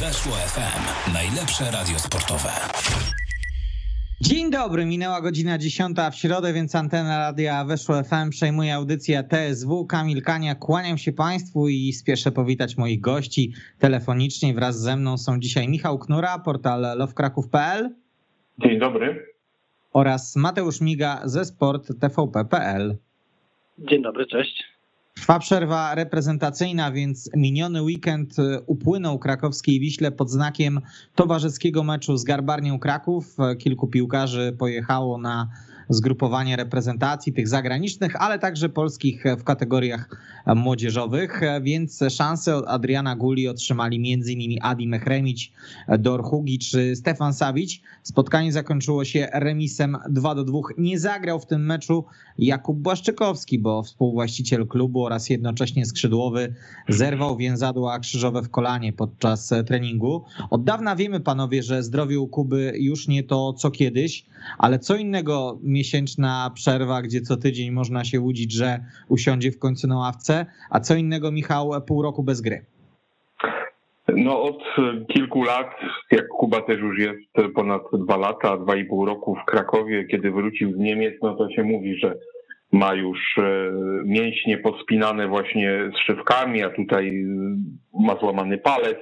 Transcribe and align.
Weszło 0.00 0.32
FM. 0.32 1.12
Najlepsze 1.12 1.64
radio 1.70 1.98
sportowe. 1.98 2.50
Dzień 4.20 4.50
dobry, 4.50 4.86
minęła 4.86 5.20
godzina 5.20 5.58
10 5.58 5.96
w 6.12 6.14
środę, 6.14 6.52
więc 6.52 6.74
antena 6.74 7.18
radia 7.18 7.64
Weszło 7.64 8.02
FM 8.02 8.30
przejmuje 8.30 8.74
audycję 8.74 9.24
TSW. 9.24 9.86
Kamil 9.86 10.22
Kania, 10.22 10.54
kłaniam 10.54 10.98
się 10.98 11.12
Państwu 11.12 11.68
i 11.68 11.92
spieszę 11.92 12.32
powitać 12.32 12.76
moich 12.76 13.00
gości 13.00 13.52
telefonicznie. 13.78 14.54
Wraz 14.54 14.80
ze 14.80 14.96
mną 14.96 15.18
są 15.18 15.40
dzisiaj 15.40 15.68
Michał 15.68 15.98
Knura, 15.98 16.38
portal 16.38 16.98
lovkraków.pl. 16.98 17.94
Dzień 18.58 18.78
dobry. 18.78 19.26
Oraz 19.92 20.36
Mateusz 20.36 20.80
Miga 20.80 21.20
ze 21.24 21.44
sport 21.44 22.00
tvp.pl. 22.00 22.96
Dzień 23.78 24.02
dobry, 24.02 24.26
cześć. 24.26 24.73
Trwa 25.24 25.38
przerwa 25.38 25.94
reprezentacyjna, 25.94 26.92
więc 26.92 27.30
miniony 27.36 27.82
weekend 27.82 28.36
upłynął 28.66 29.18
krakowskiej 29.18 29.80
Wiśle 29.80 30.12
pod 30.12 30.30
znakiem 30.30 30.80
towarzyskiego 31.14 31.84
meczu 31.84 32.16
z 32.16 32.24
Garbarnią 32.24 32.78
Kraków. 32.78 33.36
Kilku 33.58 33.86
piłkarzy 33.86 34.56
pojechało 34.58 35.18
na 35.18 35.48
zgrupowanie 35.88 36.56
reprezentacji 36.56 37.32
tych 37.32 37.48
zagranicznych, 37.48 38.22
ale 38.22 38.38
także 38.38 38.68
polskich 38.68 39.24
w 39.38 39.44
kategoriach 39.44 40.16
młodzieżowych, 40.56 41.40
więc 41.62 42.00
szanse 42.10 42.56
od 42.56 42.64
Adriana 42.68 43.16
Guli 43.16 43.48
otrzymali 43.48 43.96
m.in. 43.96 44.58
Adi 44.62 44.88
Mechremić, 44.88 45.52
Dor 45.98 46.22
Hugi 46.22 46.58
czy 46.58 46.96
Stefan 46.96 47.32
Savić. 47.32 47.82
Spotkanie 48.02 48.52
zakończyło 48.52 49.04
się 49.04 49.28
remisem 49.32 49.96
2 50.10 50.34
do 50.34 50.44
2. 50.44 50.58
Nie 50.78 50.98
zagrał 50.98 51.40
w 51.40 51.46
tym 51.46 51.66
meczu 51.66 52.04
Jakub 52.38 52.78
Błaszczykowski, 52.78 53.58
bo 53.58 53.82
współwłaściciel 53.82 54.66
klubu 54.66 55.04
oraz 55.04 55.30
jednocześnie 55.30 55.86
skrzydłowy 55.86 56.54
zerwał 56.88 57.36
więzadła 57.36 57.98
krzyżowe 57.98 58.42
w 58.42 58.50
kolanie 58.50 58.92
podczas 58.92 59.52
treningu. 59.66 60.24
Od 60.50 60.64
dawna 60.64 60.96
wiemy, 60.96 61.20
panowie, 61.20 61.62
że 61.62 61.82
zdrowie 61.82 62.20
u 62.20 62.28
Kuby 62.28 62.72
już 62.78 63.08
nie 63.08 63.22
to 63.22 63.52
co 63.52 63.70
kiedyś, 63.70 64.26
ale 64.58 64.78
co 64.78 64.96
innego 64.96 65.58
miesięczna 65.74 66.50
przerwa, 66.54 67.02
gdzie 67.02 67.20
co 67.20 67.36
tydzień 67.36 67.70
można 67.70 68.04
się 68.04 68.20
łudzić, 68.20 68.52
że 68.52 68.80
usiądzie 69.08 69.50
w 69.52 69.58
końcu 69.58 69.88
na 69.88 69.98
ławce, 69.98 70.46
a 70.70 70.80
co 70.80 70.94
innego, 70.94 71.32
Michał, 71.32 71.70
pół 71.86 72.02
roku 72.02 72.22
bez 72.22 72.40
gry. 72.40 72.64
No 74.08 74.42
od 74.42 74.62
kilku 75.12 75.42
lat, 75.42 75.70
jak 76.10 76.28
Kuba 76.28 76.60
też 76.60 76.78
już 76.80 76.98
jest 76.98 77.54
ponad 77.54 77.82
dwa 77.92 78.16
lata, 78.16 78.56
dwa 78.56 78.76
i 78.76 78.84
pół 78.84 79.06
roku 79.06 79.36
w 79.42 79.44
Krakowie, 79.50 80.04
kiedy 80.04 80.30
wrócił 80.30 80.72
z 80.72 80.78
Niemiec, 80.78 81.14
no 81.22 81.34
to 81.34 81.50
się 81.50 81.62
mówi, 81.62 81.98
że 81.98 82.14
ma 82.72 82.94
już 82.94 83.36
mięśnie 84.04 84.58
pospinane 84.58 85.28
właśnie 85.28 85.90
z 85.94 85.98
szywkami, 86.06 86.62
a 86.62 86.70
tutaj 86.70 87.24
ma 88.00 88.16
złamany 88.16 88.58
palec. 88.58 88.98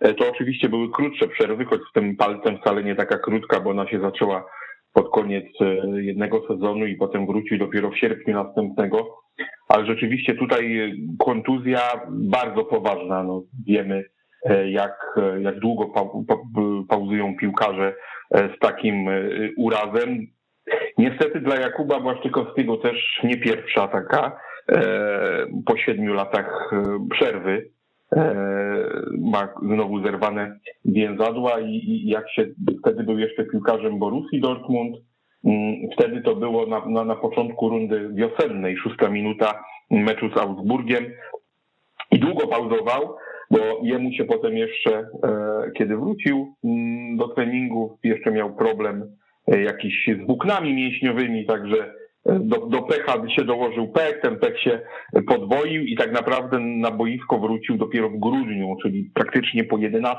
To 0.00 0.30
oczywiście 0.30 0.68
były 0.68 0.90
krótsze 0.90 1.28
przerwy, 1.28 1.64
choć 1.64 1.80
z 1.90 1.92
tym 1.92 2.16
palcem 2.16 2.58
wcale 2.58 2.84
nie 2.84 2.96
taka 2.96 3.18
krótka, 3.18 3.60
bo 3.60 3.70
ona 3.70 3.88
się 3.88 4.00
zaczęła 4.00 4.44
pod 4.92 5.10
koniec 5.10 5.44
jednego 5.94 6.46
sezonu 6.48 6.86
i 6.86 6.96
potem 6.96 7.26
wrócił 7.26 7.58
dopiero 7.58 7.90
w 7.90 7.98
sierpniu 7.98 8.34
następnego. 8.34 9.16
Ale 9.68 9.86
rzeczywiście 9.86 10.34
tutaj 10.34 10.92
kontuzja 11.18 11.80
bardzo 12.10 12.64
poważna. 12.64 13.22
No, 13.22 13.42
wiemy, 13.66 14.04
jak, 14.66 15.20
jak 15.40 15.58
długo 15.58 15.86
pa, 15.86 16.04
pa, 16.28 16.36
pauzują 16.88 17.36
piłkarze 17.36 17.94
z 18.34 18.58
takim 18.60 19.06
urazem. 19.56 20.26
Niestety 20.98 21.40
dla 21.40 21.56
Jakuba 21.56 22.00
Błaszczykowskiego 22.00 22.76
też 22.76 23.20
nie 23.24 23.36
pierwsza 23.36 23.88
taka 23.88 24.40
po 25.66 25.76
siedmiu 25.76 26.14
latach 26.14 26.70
przerwy. 27.10 27.70
Ma 29.18 29.48
znowu 29.62 30.02
zerwane 30.02 30.58
więzadła 30.84 31.60
i, 31.60 32.02
jak 32.06 32.30
się 32.30 32.46
wtedy 32.80 33.04
był 33.04 33.18
jeszcze 33.18 33.44
piłkarzem 33.44 33.98
Borussii 33.98 34.40
Dortmund, 34.40 34.96
wtedy 35.92 36.22
to 36.22 36.36
było 36.36 36.66
na, 36.66 36.86
na, 36.86 37.04
na 37.04 37.16
początku 37.16 37.68
rundy 37.68 38.10
wiosennej, 38.14 38.76
szósta 38.76 39.08
minuta 39.08 39.64
meczu 39.90 40.30
z 40.30 40.36
Augsburgiem. 40.36 41.04
I 42.10 42.18
długo 42.18 42.46
pauzował, 42.46 43.16
bo 43.50 43.58
jemu 43.82 44.12
się 44.12 44.24
potem 44.24 44.56
jeszcze, 44.56 45.08
kiedy 45.76 45.96
wrócił 45.96 46.54
do 47.16 47.28
treningu, 47.28 47.98
jeszcze 48.04 48.30
miał 48.30 48.54
problem 48.54 49.16
jakiś 49.46 50.10
z 50.22 50.26
włóknami 50.26 50.74
mięśniowymi, 50.74 51.46
także 51.46 51.94
do, 52.26 52.66
do 52.66 52.82
pecha 52.82 53.28
się 53.36 53.44
dołożył 53.44 53.88
pech, 53.88 54.20
ten 54.22 54.38
pech 54.38 54.60
się 54.60 54.80
podwoił 55.26 55.82
i 55.82 55.96
tak 55.96 56.12
naprawdę 56.12 56.58
na 56.58 56.90
boisko 56.90 57.38
wrócił 57.38 57.76
dopiero 57.76 58.10
w 58.10 58.18
grudniu, 58.18 58.76
czyli 58.82 59.10
praktycznie 59.14 59.64
po 59.64 59.78
11, 59.78 60.18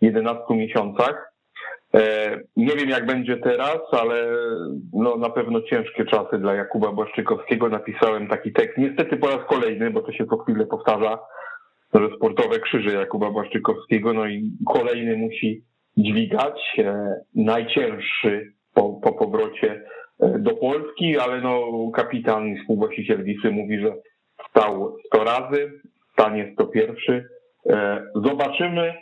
11 0.00 0.44
miesiącach. 0.50 1.32
Nie 2.56 2.76
wiem 2.76 2.88
jak 2.88 3.06
będzie 3.06 3.36
teraz, 3.36 3.78
ale 3.92 4.26
no 4.92 5.16
na 5.16 5.30
pewno 5.30 5.62
ciężkie 5.62 6.04
czasy 6.04 6.38
dla 6.38 6.54
Jakuba 6.54 6.92
Błaszczykowskiego. 6.92 7.68
Napisałem 7.68 8.28
taki 8.28 8.52
tekst, 8.52 8.78
niestety 8.78 9.16
po 9.16 9.26
raz 9.26 9.46
kolejny, 9.48 9.90
bo 9.90 10.02
to 10.02 10.12
się 10.12 10.26
co 10.26 10.38
chwilę 10.38 10.66
powtarza, 10.66 11.18
że 11.94 12.08
sportowe 12.16 12.58
krzyże 12.58 12.96
Jakuba 12.96 13.30
Błaszczykowskiego, 13.30 14.12
no 14.12 14.26
i 14.26 14.52
kolejny 14.66 15.16
musi 15.16 15.64
dźwigać, 15.96 16.76
najcięższy 17.34 18.52
po, 18.74 18.92
po 18.92 19.12
powrocie 19.12 19.84
do 20.20 20.50
Polski, 20.56 21.18
ale 21.18 21.40
no 21.40 21.90
kapitan 21.94 22.48
i 22.48 22.60
współwłaściciel 22.60 23.24
Wisły 23.24 23.50
mówi, 23.50 23.80
że 23.80 23.94
stał 24.50 24.96
100 25.06 25.24
razy, 25.24 25.72
stanie 26.12 26.52
101. 26.54 27.28
Zobaczymy. 28.14 28.94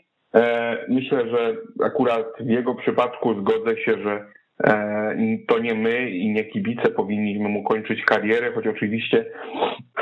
Myślę, 0.88 1.31
że 1.31 1.56
akurat 1.84 2.26
w 2.41 2.48
jego 2.48 2.75
przypadku 2.75 3.41
zgodzę 3.41 3.76
się, 3.76 4.03
że 4.03 4.26
to 5.48 5.59
nie 5.59 5.75
my 5.75 6.10
i 6.10 6.32
nie 6.32 6.44
kibice 6.44 6.91
powinniśmy 6.91 7.48
mu 7.48 7.65
kończyć 7.65 8.04
karierę, 8.04 8.53
choć 8.53 8.66
oczywiście 8.66 9.25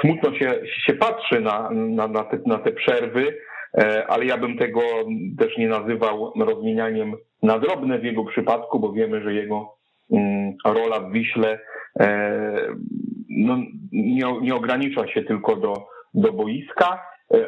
smutno 0.00 0.34
się, 0.34 0.60
się 0.86 0.94
patrzy 0.94 1.40
na, 1.40 1.70
na, 1.70 2.08
na, 2.08 2.24
te, 2.24 2.38
na 2.46 2.58
te 2.58 2.72
przerwy, 2.72 3.38
ale 4.08 4.24
ja 4.24 4.38
bym 4.38 4.58
tego 4.58 4.80
też 5.38 5.56
nie 5.56 5.68
nazywał 5.68 6.32
rozmienianiem 6.36 7.16
na 7.42 7.58
drobne 7.58 7.98
w 7.98 8.04
jego 8.04 8.24
przypadku, 8.24 8.80
bo 8.80 8.92
wiemy, 8.92 9.22
że 9.22 9.34
jego 9.34 9.77
rola 10.64 11.00
w 11.00 11.12
Wiśle 11.12 11.58
no, 13.28 13.56
nie, 13.92 14.40
nie 14.42 14.54
ogranicza 14.54 15.08
się 15.08 15.22
tylko 15.22 15.56
do, 15.56 15.74
do 16.14 16.32
boiska. 16.32 17.02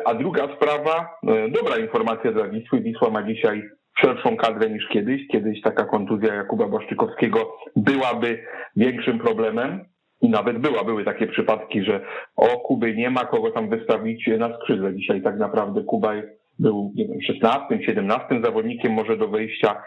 A 0.04 0.14
druga 0.14 0.48
sprawa, 0.56 1.18
dobra 1.48 1.76
informacja 1.78 2.32
dla 2.32 2.48
Wisły. 2.48 2.80
Wisła 2.80 3.10
ma 3.10 3.22
dzisiaj 3.22 3.62
szerszą 3.98 4.36
kadrę 4.36 4.70
niż 4.70 4.88
kiedyś. 4.88 5.28
Kiedyś 5.28 5.62
taka 5.62 5.84
kontuzja 5.84 6.34
Jakuba 6.34 6.68
Błaszczykowskiego 6.68 7.56
byłaby 7.76 8.42
większym 8.76 9.18
problemem. 9.18 9.84
I 10.22 10.30
nawet 10.30 10.58
była, 10.58 10.84
były 10.84 11.04
takie 11.04 11.26
przypadki, 11.26 11.84
że 11.84 12.00
o 12.36 12.46
Kuby 12.46 12.94
nie 12.94 13.10
ma 13.10 13.24
kogo 13.24 13.50
tam 13.50 13.68
wystawić 13.68 14.30
na 14.38 14.58
skrzydle. 14.58 14.94
Dzisiaj 14.94 15.22
tak 15.22 15.38
naprawdę 15.38 15.84
Kuba 15.84 16.14
był 16.60 16.92
nie 16.94 17.08
wiem, 17.08 17.22
16, 17.22 17.82
17 17.86 18.40
zawodnikiem 18.44 18.92
może 18.92 19.16
do 19.16 19.28
wejścia 19.28 19.82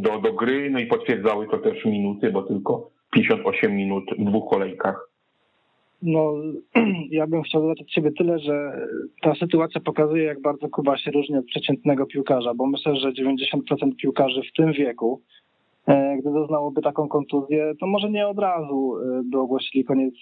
do, 0.00 0.18
do 0.18 0.32
gry, 0.32 0.70
no 0.70 0.78
i 0.78 0.86
potwierdzały 0.86 1.48
to 1.48 1.58
też 1.58 1.84
minuty, 1.84 2.30
bo 2.30 2.42
tylko 2.42 2.90
58 3.12 3.76
minut 3.76 4.04
w 4.18 4.24
dwóch 4.24 4.50
kolejkach. 4.50 5.08
No, 6.02 6.34
ja 7.10 7.26
bym 7.26 7.42
chciał 7.42 7.62
dodać 7.62 7.80
od 7.80 7.90
siebie 7.90 8.10
tyle, 8.12 8.38
że 8.38 8.86
ta 9.22 9.34
sytuacja 9.34 9.80
pokazuje, 9.80 10.24
jak 10.24 10.40
bardzo 10.40 10.68
Kuba 10.68 10.98
się 10.98 11.10
różni 11.10 11.36
od 11.36 11.46
przeciętnego 11.46 12.06
piłkarza, 12.06 12.54
bo 12.54 12.66
myślę, 12.66 12.96
że 12.96 13.12
90% 13.12 13.96
piłkarzy 13.96 14.42
w 14.42 14.56
tym 14.56 14.72
wieku, 14.72 15.20
gdy 16.18 16.32
doznałoby 16.32 16.82
taką 16.82 17.08
kontuzję, 17.08 17.72
to 17.80 17.86
może 17.86 18.10
nie 18.10 18.28
od 18.28 18.38
razu 18.38 18.94
by 19.24 19.38
ogłosili 19.38 19.84
koniec 19.84 20.14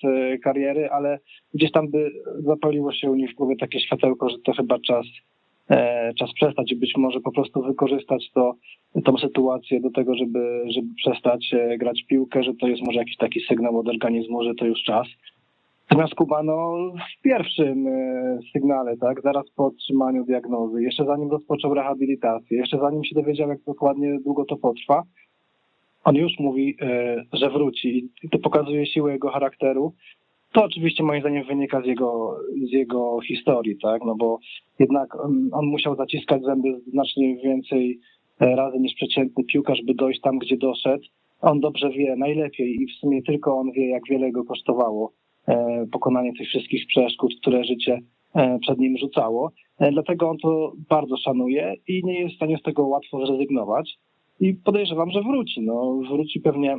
kariery, 0.43 0.91
ale 0.91 1.19
gdzieś 1.55 1.73
tam 1.73 1.91
by 1.91 2.11
zapaliło 2.39 2.93
się 2.93 3.11
u 3.11 3.15
nich 3.15 3.31
w 3.31 3.35
głowie 3.35 3.57
takie 3.57 3.81
światełko, 3.81 4.29
że 4.29 4.37
to 4.45 4.53
chyba 4.53 4.79
czas 4.79 5.07
czas 6.19 6.33
przestać 6.35 6.73
i 6.73 6.77
być 6.77 6.93
może 6.97 7.21
po 7.21 7.33
prostu 7.33 7.63
wykorzystać 7.63 8.31
to, 8.35 8.55
tą 9.05 9.19
sytuację 9.19 9.81
do 9.81 9.91
tego, 9.91 10.15
żeby, 10.15 10.65
żeby 10.75 10.89
przestać 10.97 11.55
grać 11.79 12.05
piłkę, 12.09 12.43
że 12.43 12.55
to 12.55 12.69
jest 12.69 12.83
może 12.87 12.99
jakiś 12.99 13.17
taki 13.17 13.41
sygnał 13.41 13.79
od 13.79 13.89
organizmu, 13.89 14.45
że 14.45 14.55
to 14.55 14.67
już 14.67 14.83
czas. 14.83 15.07
Natomiast 15.91 16.15
Kuba, 16.15 16.43
no 16.43 16.77
w 17.19 17.23
pierwszym 17.23 17.87
sygnale, 18.53 18.97
tak, 18.97 19.23
zaraz 19.23 19.51
po 19.57 19.67
otrzymaniu 19.67 20.25
diagnozy, 20.25 20.83
jeszcze 20.83 21.05
zanim 21.05 21.31
rozpoczął 21.31 21.75
rehabilitację, 21.75 22.59
jeszcze 22.59 22.79
zanim 22.79 23.05
się 23.05 23.15
dowiedział, 23.15 23.49
jak 23.49 23.63
dokładnie 23.63 24.19
długo 24.25 24.45
to 24.45 24.57
potrwa, 24.57 25.03
on 26.05 26.17
już 26.17 26.33
mówi, 26.39 26.77
że 27.33 27.51
wróci 27.51 28.09
i 28.23 28.29
to 28.29 28.39
pokazuje 28.39 28.87
siłę 28.87 29.13
jego 29.13 29.31
charakteru, 29.31 29.93
to 30.53 30.65
oczywiście 30.65 31.05
moim 31.05 31.21
zdaniem 31.21 31.45
wynika 31.45 31.83
z 31.83 31.87
jego, 31.87 32.37
z 32.69 32.73
jego 32.73 33.21
historii, 33.21 33.79
tak? 33.83 34.05
No 34.05 34.15
bo 34.15 34.39
jednak 34.79 35.21
on, 35.25 35.49
on 35.53 35.67
musiał 35.67 35.97
zaciskać 35.97 36.43
zęby 36.43 36.81
znacznie 36.87 37.37
więcej 37.37 38.01
razy 38.41 38.79
niż 38.79 38.95
przeciętny 38.95 39.45
piłkarz, 39.45 39.83
by 39.83 39.95
dojść 39.95 40.21
tam, 40.21 40.39
gdzie 40.39 40.57
doszedł. 40.57 41.05
On 41.41 41.61
dobrze 41.61 41.91
wie, 41.91 42.17
najlepiej 42.17 42.83
i 42.83 42.87
w 42.87 42.93
sumie 42.93 43.23
tylko 43.23 43.59
on 43.59 43.73
wie, 43.73 43.89
jak 43.89 44.03
wiele 44.11 44.33
go 44.33 44.45
kosztowało 44.45 45.13
pokonanie 45.93 46.33
tych 46.39 46.49
wszystkich 46.49 46.87
przeszkód, 46.87 47.35
które 47.41 47.65
życie 47.65 47.99
przed 48.61 48.79
nim 48.79 48.97
rzucało. 48.99 49.51
Dlatego 49.93 50.31
on 50.31 50.39
to 50.39 50.73
bardzo 50.89 51.17
szanuje 51.17 51.75
i 51.89 52.05
nie 52.05 52.21
jest 52.21 52.35
w 52.35 52.37
stanie 52.37 52.59
z 52.59 52.63
tego 52.63 52.87
łatwo 52.87 53.27
zrezygnować. 53.27 53.99
I 54.41 54.55
podejrzewam, 54.55 55.11
że 55.11 55.23
wróci. 55.23 55.63
No, 55.63 55.99
wróci 56.11 56.41
pewnie, 56.41 56.77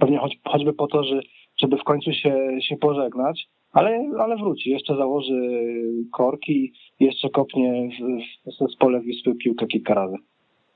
pewnie 0.00 0.18
choć, 0.18 0.38
choćby 0.44 0.72
po 0.72 0.86
to, 0.86 1.04
że, 1.04 1.20
żeby 1.60 1.76
w 1.76 1.84
końcu 1.84 2.12
się, 2.12 2.58
się 2.60 2.76
pożegnać, 2.76 3.48
ale, 3.72 4.10
ale 4.18 4.36
wróci. 4.36 4.70
Jeszcze 4.70 4.96
założy 4.96 5.62
korki, 6.12 6.72
jeszcze 7.00 7.28
kopnie 7.30 7.88
w, 7.88 8.02
w, 8.02 8.50
w 8.50 8.58
zespole 8.58 9.00
Wisły 9.00 9.34
piłkę 9.34 9.66
kilka 9.66 9.94
razy 9.94 10.16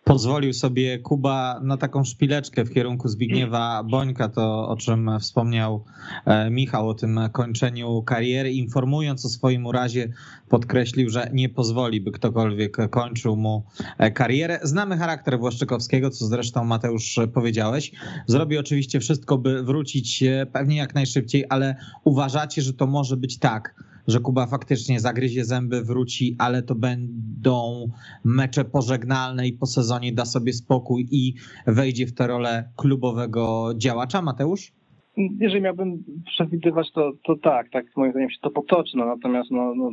pozwolił 0.05 0.53
sobie 0.53 0.99
Kuba 0.99 1.61
na 1.63 1.77
taką 1.77 2.05
szpileczkę 2.05 2.65
w 2.65 2.71
kierunku 2.71 3.09
Zbigniewa 3.09 3.83
Bońka, 3.83 4.29
to 4.29 4.69
o 4.69 4.77
czym 4.77 5.11
wspomniał 5.21 5.85
e, 6.27 6.51
Michał, 6.51 6.89
o 6.89 6.95
tym 6.95 7.21
kończeniu 7.33 8.03
kariery. 8.03 8.53
Informując 8.53 9.25
o 9.25 9.29
swoim 9.29 9.67
urazie, 9.67 10.09
podkreślił, 10.49 11.11
że 11.11 11.31
nie 11.33 11.49
pozwoli, 11.49 12.01
by 12.01 12.13
ktokolwiek 12.13 12.77
kończył 12.91 13.37
mu 13.37 13.65
e, 13.99 14.11
karierę. 14.11 14.61
Znamy 14.63 14.99
charakter 14.99 15.39
Błaszczykowskiego, 15.39 16.11
co 16.11 16.27
zresztą 16.27 16.65
Mateusz 16.65 17.19
powiedziałeś. 17.35 17.93
Zrobi 18.27 18.59
oczywiście 18.59 19.01
wszystko, 19.01 19.39
by 19.39 19.63
wrócić 19.63 20.23
e, 20.23 20.47
pewnie 20.47 20.77
jak 20.77 20.95
najszybciej, 20.95 21.45
ale 21.49 21.77
uważacie, 22.05 22.63
że 22.63 22.73
to 22.73 22.87
może 22.87 23.17
być 23.17 23.39
tak, 23.39 23.75
że 24.07 24.21
Kuba 24.21 24.47
faktycznie 24.47 25.01
zagryzie 25.01 25.45
zęby, 25.45 25.83
wróci, 25.83 26.37
ale 26.39 26.63
to 26.63 26.75
będą 26.75 27.87
mecze 28.25 28.65
pożegnalne 28.65 29.47
i 29.47 29.53
po 29.53 29.67
sezonie 29.67 30.13
da 30.13 30.25
sobie 30.25 30.53
spokój 30.53 31.07
i 31.11 31.35
wejdzie 31.67 32.07
w 32.07 32.15
tę 32.15 32.27
rolę 32.27 32.71
klubowego 32.77 33.73
działacza. 33.77 34.23
Mateusz? 34.23 34.73
Jeżeli 35.17 35.63
miałbym 35.63 36.05
przewidywać, 36.27 36.93
to, 36.93 37.13
to 37.25 37.37
tak, 37.37 37.71
tak 37.71 37.87
moim 37.97 38.13
zdaniem 38.13 38.31
się 38.31 38.39
to 38.43 38.51
potoczy. 38.51 38.97
No, 38.97 39.07
natomiast 39.07 39.51
no, 39.51 39.75
no, 39.75 39.91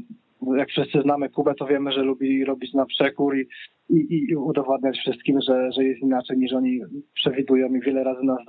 jak 0.56 0.69
wszyscy 0.69 1.01
znamy 1.01 1.30
Kubę, 1.30 1.53
to 1.56 1.65
wiemy, 1.65 1.92
że 1.92 2.01
lubi 2.01 2.45
robić 2.45 2.74
na 2.74 2.86
przekór 2.86 3.38
i, 3.38 3.48
i, 3.89 4.25
i 4.30 4.36
udowadniać 4.36 4.98
wszystkim, 4.98 5.39
że, 5.48 5.71
że 5.71 5.83
jest 5.83 6.01
inaczej 6.01 6.38
niż 6.38 6.53
oni 6.53 6.80
przewidują 7.13 7.74
i 7.74 7.81
wiele 7.81 8.03
razy 8.03 8.24
nas 8.24 8.39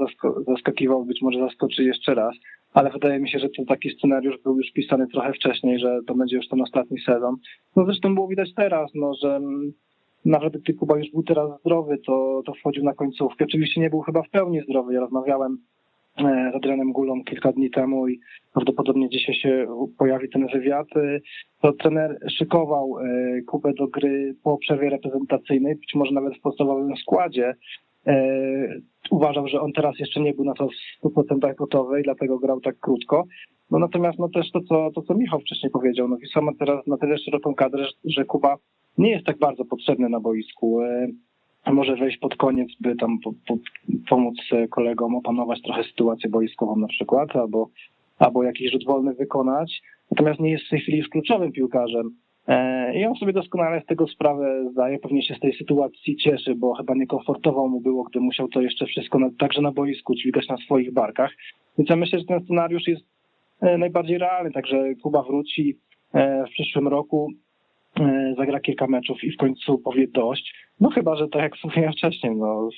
zaskakiwał, 0.46 1.04
być 1.04 1.22
może 1.22 1.38
zaskoczy 1.38 1.84
jeszcze 1.84 2.14
raz 2.14 2.34
ale 2.74 2.90
wydaje 2.90 3.20
mi 3.20 3.30
się, 3.30 3.38
że 3.38 3.48
to 3.48 3.64
taki 3.68 3.90
scenariusz 3.90 4.42
był 4.44 4.58
już 4.58 4.72
pisany 4.72 5.06
trochę 5.06 5.32
wcześniej, 5.32 5.78
że 5.78 6.00
to 6.06 6.14
będzie 6.14 6.36
już 6.36 6.48
ten 6.48 6.60
ostatni 6.62 7.00
sezon. 7.00 7.36
No 7.76 7.84
zresztą 7.84 8.14
było 8.14 8.28
widać 8.28 8.54
teraz, 8.54 8.90
no, 8.94 9.14
że 9.22 9.40
nawet 10.24 10.56
gdy 10.56 10.74
Kuba 10.74 10.98
już 10.98 11.10
był 11.10 11.22
teraz 11.22 11.60
zdrowy, 11.60 11.98
to, 12.06 12.42
to 12.46 12.54
wchodził 12.54 12.84
na 12.84 12.94
końcówkę. 12.94 13.44
Oczywiście 13.44 13.80
nie 13.80 13.90
był 13.90 14.00
chyba 14.00 14.22
w 14.22 14.30
pełni 14.30 14.60
zdrowy. 14.62 14.94
Ja 14.94 15.00
rozmawiałem 15.00 15.58
e, 16.18 16.50
z 16.52 16.56
Adrianem 16.56 16.92
Gulą 16.92 17.24
kilka 17.24 17.52
dni 17.52 17.70
temu 17.70 18.08
i 18.08 18.20
prawdopodobnie 18.52 19.08
dzisiaj 19.08 19.34
się 19.34 19.66
pojawi 19.98 20.28
ten 20.28 20.46
wywiad. 20.46 20.86
E, 20.96 21.20
to 21.62 21.72
trener 21.72 22.18
szykował 22.38 22.98
e, 22.98 23.42
Kubę 23.42 23.72
do 23.72 23.86
gry 23.86 24.34
po 24.42 24.58
przerwie 24.58 24.90
reprezentacyjnej, 24.90 25.76
być 25.76 25.94
może 25.94 26.14
nawet 26.14 26.36
w 26.36 26.40
podstawowym 26.40 26.96
składzie. 26.96 27.54
Uważał, 29.10 29.48
że 29.48 29.60
on 29.60 29.72
teraz 29.72 29.98
jeszcze 29.98 30.20
nie 30.20 30.34
był 30.34 30.44
na 30.44 30.54
to 30.54 30.68
w 30.68 31.06
100% 31.06 31.54
gotowy 31.54 32.00
i 32.00 32.04
dlatego 32.04 32.38
grał 32.38 32.60
tak 32.60 32.78
krótko. 32.78 33.24
No 33.70 33.78
natomiast 33.78 34.18
no 34.18 34.28
też 34.28 34.50
to, 34.50 34.60
co, 34.60 34.90
to, 34.94 35.02
co 35.02 35.14
Michał 35.14 35.40
wcześniej 35.40 35.70
powiedział, 35.70 36.08
no 36.08 36.16
Wisła 36.16 36.42
ma 36.42 36.52
teraz 36.58 36.86
na 36.86 36.96
tyle 36.98 37.18
szeroką 37.18 37.54
kadrę, 37.54 37.86
że 38.04 38.24
Kuba 38.24 38.56
nie 38.98 39.10
jest 39.10 39.26
tak 39.26 39.38
bardzo 39.38 39.64
potrzebny 39.64 40.08
na 40.08 40.20
boisku. 40.20 40.80
E, 40.82 41.08
może 41.72 41.96
wejść 41.96 42.18
pod 42.18 42.36
koniec, 42.36 42.68
by 42.80 42.96
tam 42.96 43.18
po, 43.24 43.32
po, 43.48 43.58
pomóc 44.08 44.36
kolegom 44.70 45.16
opanować 45.16 45.62
trochę 45.62 45.84
sytuację 45.84 46.30
boiskową 46.30 46.76
na 46.76 46.88
przykład, 46.88 47.36
albo, 47.36 47.68
albo 48.18 48.42
jakiś 48.42 48.72
rzut 48.72 48.84
wolny 48.84 49.14
wykonać. 49.14 49.82
Natomiast 50.10 50.40
nie 50.40 50.50
jest 50.50 50.66
w 50.66 50.70
tej 50.70 50.80
chwili 50.80 50.98
już 50.98 51.08
kluczowym 51.08 51.52
piłkarzem. 51.52 52.10
E, 52.48 52.94
I 52.94 53.06
on 53.06 53.14
sobie 53.14 53.32
doskonale 53.32 53.80
z 53.80 53.86
tego 53.86 54.06
sprawę 54.06 54.70
zdaje, 54.70 54.98
pewnie 54.98 55.22
się 55.22 55.34
z 55.34 55.40
tej 55.40 55.52
sytuacji 55.52 56.16
cieszy, 56.16 56.54
bo 56.54 56.74
chyba 56.74 56.94
niekomfortowo 56.94 57.68
mu 57.68 57.80
było, 57.80 58.04
gdy 58.04 58.20
musiał 58.20 58.48
to 58.48 58.60
jeszcze 58.60 58.86
wszystko 58.86 59.18
na, 59.18 59.30
także 59.38 59.62
na 59.62 59.72
boisku 59.72 60.14
dźwigać 60.14 60.48
na 60.48 60.56
swoich 60.56 60.92
barkach. 60.92 61.30
Więc 61.78 61.90
ja 61.90 61.96
myślę, 61.96 62.18
że 62.18 62.24
ten 62.24 62.44
scenariusz 62.44 62.88
jest 62.88 63.02
e, 63.60 63.78
najbardziej 63.78 64.18
realny, 64.18 64.50
także 64.50 64.94
Kuba 65.02 65.22
wróci 65.22 65.78
e, 66.12 66.44
w 66.46 66.50
przyszłym 66.50 66.88
roku, 66.88 67.28
zagra 68.36 68.60
kilka 68.60 68.86
meczów 68.86 69.24
i 69.24 69.32
w 69.32 69.36
końcu 69.36 69.78
powie 69.78 70.08
dość. 70.08 70.54
No 70.80 70.90
chyba, 70.90 71.16
że 71.16 71.28
tak 71.28 71.42
jak 71.42 71.56
wspomniałem 71.56 71.92
wcześniej, 71.92 72.36
no, 72.36 72.68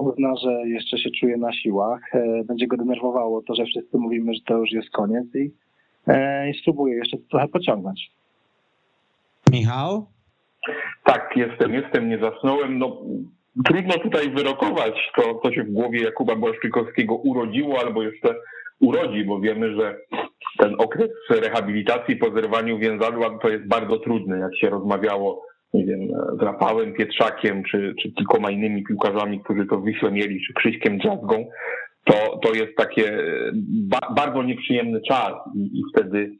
uzna, 0.00 0.36
że 0.36 0.68
jeszcze 0.68 0.98
się 0.98 1.10
czuje 1.20 1.36
na 1.36 1.52
siłach, 1.52 2.00
będzie 2.44 2.66
go 2.66 2.76
denerwowało 2.76 3.42
to, 3.42 3.54
że 3.54 3.64
wszyscy 3.64 3.98
mówimy, 3.98 4.34
że 4.34 4.40
to 4.46 4.58
już 4.58 4.72
jest 4.72 4.90
koniec 4.90 5.24
i, 5.34 5.50
i 6.50 6.58
spróbuje 6.60 6.94
jeszcze 6.94 7.16
trochę 7.30 7.48
pociągnąć. 7.48 8.10
Michał? 9.52 10.06
Tak, 11.04 11.30
jestem, 11.36 11.74
jestem, 11.74 12.08
nie 12.08 12.18
zasnąłem. 12.18 12.78
No, 12.78 13.02
trudno 13.64 13.94
tutaj 13.98 14.30
wyrokować 14.30 15.10
to, 15.16 15.40
co 15.42 15.52
się 15.52 15.64
w 15.64 15.72
głowie 15.72 16.02
Jakuba 16.02 16.36
Błaszczykowskiego 16.36 17.16
urodziło 17.16 17.80
albo 17.80 18.02
jeszcze 18.02 18.34
urodzi, 18.80 19.24
bo 19.24 19.40
wiemy, 19.40 19.74
że 19.76 19.96
ten 20.58 20.74
okres 20.78 21.10
rehabilitacji 21.30 22.16
po 22.16 22.30
zerwaniu 22.30 22.78
więzadła 22.78 23.38
to 23.42 23.48
jest 23.48 23.68
bardzo 23.68 23.98
trudny, 23.98 24.38
jak 24.38 24.56
się 24.56 24.70
rozmawiało 24.70 25.50
nie 25.74 25.86
wiem, 25.86 26.00
z 26.38 26.42
Rafałem 26.42 26.92
Pietrzakiem, 26.92 27.62
czy, 27.64 27.94
czy 28.02 28.12
kilkoma 28.12 28.50
innymi 28.50 28.84
piłkarzami, 28.84 29.40
którzy 29.40 29.66
to 29.66 29.80
w 29.80 30.12
mieli, 30.12 30.40
czy 30.46 30.54
Krzyśkiem 30.54 30.98
Drzazgą, 30.98 31.46
to, 32.04 32.38
to 32.42 32.54
jest 32.54 32.76
takie 32.76 33.18
ba, 33.64 33.98
bardzo 34.16 34.42
nieprzyjemny 34.42 35.00
czas 35.08 35.32
i, 35.54 35.78
i 35.78 35.82
wtedy 35.92 36.32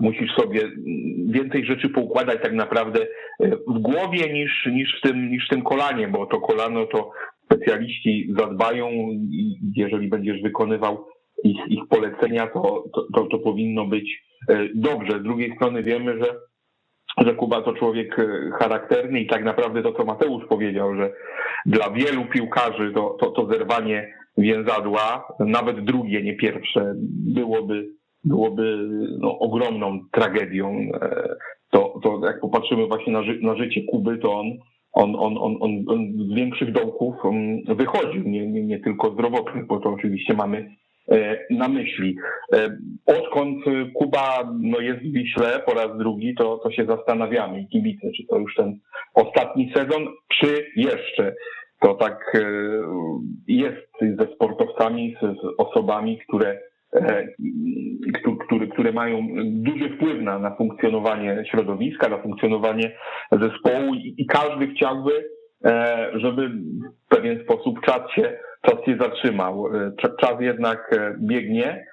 musisz 0.00 0.34
sobie 0.34 0.60
więcej 1.26 1.64
rzeczy 1.64 1.88
poukładać 1.88 2.42
tak 2.42 2.52
naprawdę 2.52 3.00
e, 3.40 3.50
w 3.50 3.78
głowie 3.78 4.32
niż, 4.32 4.66
niż, 4.72 4.98
w, 4.98 5.08
tym, 5.08 5.30
niż 5.30 5.46
w 5.46 5.50
tym 5.50 5.62
kolanie, 5.62 6.08
bo 6.08 6.26
to 6.26 6.40
kolano 6.40 6.86
to 6.86 7.10
specjaliści 7.44 8.34
zadbają 8.38 8.88
i 9.12 9.58
jeżeli 9.76 10.08
będziesz 10.08 10.42
wykonywał 10.42 11.06
ich, 11.44 11.56
ich 11.68 11.80
polecenia, 11.88 12.46
to, 12.46 12.84
to, 13.14 13.26
to 13.26 13.38
powinno 13.38 13.86
być 13.86 14.22
e, 14.48 14.68
dobrze. 14.74 15.20
Z 15.20 15.22
drugiej 15.22 15.54
strony 15.56 15.82
wiemy, 15.82 16.18
że, 16.18 16.34
że 17.26 17.34
Kuba 17.34 17.62
to 17.62 17.72
człowiek 17.72 18.18
e, 18.18 18.50
charakterny 18.58 19.20
i 19.20 19.26
tak 19.26 19.44
naprawdę 19.44 19.82
to, 19.82 19.92
co 19.92 20.04
Mateusz 20.04 20.44
powiedział, 20.48 20.96
że 20.96 21.12
dla 21.66 21.90
wielu 21.90 22.24
piłkarzy 22.24 22.92
to, 22.94 23.16
to, 23.20 23.30
to 23.30 23.46
zerwanie 23.46 24.14
więzadła, 24.38 25.28
nawet 25.40 25.84
drugie, 25.84 26.22
nie 26.22 26.36
pierwsze, 26.36 26.94
byłoby 27.34 27.88
byłoby 28.24 28.88
no, 29.18 29.38
ogromną 29.38 30.00
tragedią. 30.10 30.68
E, 30.94 31.28
to, 31.70 32.00
to 32.02 32.20
jak 32.26 32.40
popatrzymy 32.40 32.86
właśnie 32.86 33.12
na, 33.12 33.22
ży 33.22 33.38
na 33.42 33.56
życie 33.56 33.82
Kuby, 33.90 34.18
to 34.18 34.32
on, 34.32 34.46
on, 34.92 35.16
on, 35.18 35.38
on, 35.38 35.56
on, 35.60 35.84
on 35.88 36.12
z 36.12 36.34
większych 36.34 36.72
dołków 36.72 37.14
mm, 37.24 37.76
wychodził, 37.76 38.22
nie, 38.22 38.46
nie, 38.46 38.62
nie 38.62 38.80
tylko 38.80 39.10
zdrowotnych, 39.10 39.66
bo 39.66 39.80
to 39.80 39.88
oczywiście 39.90 40.34
mamy 40.34 40.70
e, 41.10 41.38
na 41.50 41.68
myśli. 41.68 42.16
E, 42.52 42.78
odkąd 43.06 43.64
Kuba 43.94 44.50
no, 44.60 44.80
jest 44.80 45.00
w 45.00 45.12
Wiśle 45.12 45.62
po 45.66 45.74
raz 45.74 45.98
drugi, 45.98 46.34
to, 46.34 46.58
to 46.58 46.70
się 46.70 46.84
zastanawiamy 46.84 47.60
i 47.60 47.68
kibice, 47.68 48.08
czy 48.16 48.26
to 48.26 48.38
już 48.38 48.54
ten 48.54 48.78
ostatni 49.14 49.72
sezon, 49.74 50.06
czy 50.28 50.66
jeszcze. 50.76 51.34
To 51.80 51.94
tak 51.94 52.36
jest 53.48 53.92
ze 54.00 54.34
sportowcami, 54.34 55.16
z 55.22 55.60
osobami, 55.60 56.18
które 56.28 56.60
E, 56.96 57.26
który, 58.44 58.68
które 58.68 58.92
mają 58.92 59.26
duży 59.44 59.90
wpływ 59.96 60.22
na, 60.22 60.38
na 60.38 60.56
funkcjonowanie 60.56 61.44
środowiska, 61.50 62.08
na 62.08 62.18
funkcjonowanie 62.18 62.92
zespołu 63.32 63.94
i, 63.94 64.14
i 64.18 64.26
każdy 64.26 64.66
chciałby, 64.66 65.12
e, 65.64 66.10
żeby 66.14 66.48
w 66.48 67.08
pewien 67.08 67.44
sposób 67.44 67.80
czas 67.80 68.10
się, 68.14 68.38
czas 68.62 68.84
się 68.86 68.96
zatrzymał. 69.00 69.66
E, 69.66 69.92
czas 70.20 70.40
jednak 70.40 70.98
biegnie 71.18 71.86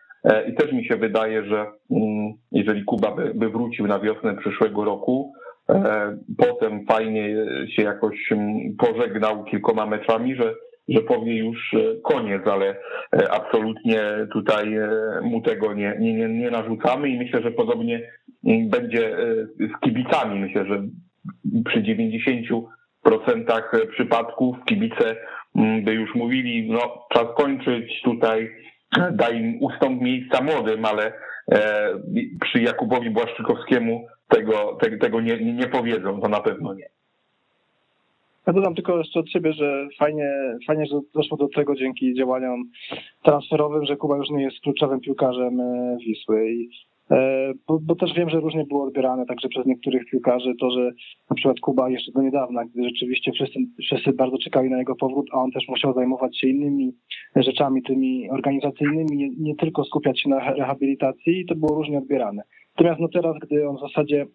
i 0.47 0.53
też 0.53 0.71
mi 0.71 0.85
się 0.85 0.95
wydaje, 0.95 1.45
że 1.45 1.65
mm, 1.91 2.33
jeżeli 2.51 2.83
Kuba 2.83 3.11
by, 3.11 3.33
by 3.35 3.49
wrócił 3.49 3.87
na 3.87 3.99
wiosnę 3.99 4.35
przyszłego 4.35 4.85
roku, 4.85 5.33
potem 6.37 6.85
fajnie 6.85 7.45
się 7.75 7.83
jakoś 7.83 8.31
mm, 8.31 8.57
pożegnał 8.77 9.43
kilkoma 9.43 9.85
meczami, 9.85 10.35
że 10.35 10.53
że 10.89 11.01
powie 11.01 11.37
już 11.37 11.73
e, 11.73 11.77
koniec, 12.03 12.47
ale 12.47 12.75
e, 13.13 13.31
absolutnie 13.31 14.01
tutaj 14.33 14.75
e, 14.75 14.89
mu 15.21 15.41
tego 15.41 15.73
nie, 15.73 15.95
nie, 15.99 16.29
nie 16.29 16.51
narzucamy 16.51 17.09
i 17.09 17.17
myślę, 17.17 17.41
że 17.41 17.51
podobnie 17.51 18.11
mm, 18.45 18.69
będzie 18.69 19.17
z 19.59 19.79
kibicami. 19.79 20.39
Myślę, 20.39 20.65
że 20.65 20.83
przy 21.65 21.81
90% 21.81 22.63
przypadków 23.91 24.55
kibice 24.65 25.15
mm, 25.55 25.83
by 25.83 25.93
już 25.93 26.15
mówili, 26.15 26.71
no 26.71 27.05
czas 27.13 27.25
kończyć 27.37 28.01
tutaj, 28.03 28.49
daj 29.11 29.41
im 29.41 29.63
ustąp 29.63 30.01
miejsca 30.01 30.43
młodym, 30.43 30.85
ale 30.85 31.13
przy 32.41 32.61
Jakubowi 32.61 33.09
Błaszczykowskiemu 33.09 34.07
tego, 34.27 34.77
tego 35.01 35.21
nie, 35.21 35.53
nie 35.53 35.67
powiedzą, 35.67 36.21
to 36.21 36.29
na 36.29 36.39
pewno 36.39 36.73
nie. 36.73 36.89
Ja 38.49 38.53
dodam 38.53 38.75
tylko 38.75 38.97
jeszcze 38.97 39.19
od 39.19 39.29
siebie, 39.29 39.53
że 39.53 39.87
fajnie, 39.99 40.29
fajnie, 40.67 40.85
że 40.85 40.99
doszło 41.13 41.37
do 41.37 41.47
tego 41.47 41.75
dzięki 41.75 42.13
działaniom 42.13 42.63
transferowym, 43.23 43.85
że 43.85 43.97
Kuba 43.97 44.17
już 44.17 44.29
nie 44.29 44.43
jest 44.43 44.59
kluczowym 44.59 44.99
piłkarzem 44.99 45.59
e, 45.59 45.97
Wisły 46.05 46.51
i 46.51 46.69
E, 47.11 47.51
bo, 47.67 47.79
bo, 47.79 47.95
też 47.95 48.13
wiem, 48.13 48.29
że 48.29 48.39
różnie 48.39 48.65
było 48.65 48.83
odbierane 48.83 49.25
także 49.25 49.49
przez 49.49 49.65
niektórych 49.65 50.05
piłkarzy 50.11 50.53
to, 50.59 50.71
że 50.71 50.91
na 51.29 51.35
przykład 51.35 51.59
Kuba 51.59 51.89
jeszcze 51.89 52.11
do 52.11 52.21
niedawna, 52.21 52.65
gdy 52.65 52.83
rzeczywiście 52.83 53.31
wszyscy, 53.31 53.59
wszyscy 53.79 54.13
bardzo 54.13 54.37
czekali 54.37 54.69
na 54.69 54.77
jego 54.77 54.95
powrót, 54.95 55.27
a 55.31 55.37
on 55.37 55.51
też 55.51 55.67
musiał 55.67 55.93
zajmować 55.93 56.39
się 56.39 56.47
innymi 56.47 56.91
rzeczami, 57.35 57.83
tymi 57.83 58.29
organizacyjnymi, 58.29 59.17
nie, 59.17 59.29
nie 59.39 59.55
tylko 59.55 59.83
skupiać 59.83 60.21
się 60.21 60.29
na 60.29 60.53
rehabilitacji, 60.53 61.45
to 61.45 61.55
było 61.55 61.75
różnie 61.75 61.97
odbierane. 61.97 62.43
Natomiast 62.77 63.01
no 63.01 63.07
teraz, 63.07 63.35
gdy 63.41 63.69
on 63.69 63.77
w 63.77 63.79
zasadzie 63.79 64.25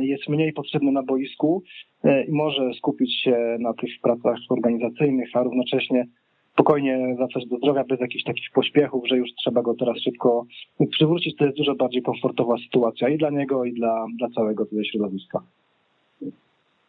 jest 0.00 0.28
mniej 0.28 0.52
potrzebny 0.52 0.92
na 0.92 1.02
boisku 1.02 1.62
e, 2.04 2.24
i 2.24 2.32
może 2.32 2.74
skupić 2.74 3.22
się 3.22 3.56
na 3.60 3.74
tych 3.74 3.90
pracach 4.02 4.38
organizacyjnych, 4.50 5.28
a 5.34 5.42
równocześnie 5.42 6.06
spokojnie 6.52 7.14
wracać 7.16 7.46
do 7.46 7.56
zdrowia 7.56 7.84
bez 7.84 8.00
jakichś 8.00 8.24
takich 8.24 8.50
pośpiechów, 8.54 9.08
że 9.08 9.16
już 9.16 9.28
trzeba 9.34 9.62
go 9.62 9.74
teraz 9.74 9.96
szybko 9.98 10.46
przywrócić. 10.90 11.36
To 11.36 11.44
jest 11.44 11.56
dużo 11.56 11.74
bardziej 11.74 12.02
komfortowa 12.02 12.56
sytuacja 12.64 13.08
i 13.08 13.18
dla 13.18 13.30
niego, 13.30 13.64
i 13.64 13.72
dla, 13.72 14.06
dla 14.18 14.28
całego 14.30 14.66
tutaj 14.66 14.84
środowiska. 14.84 15.42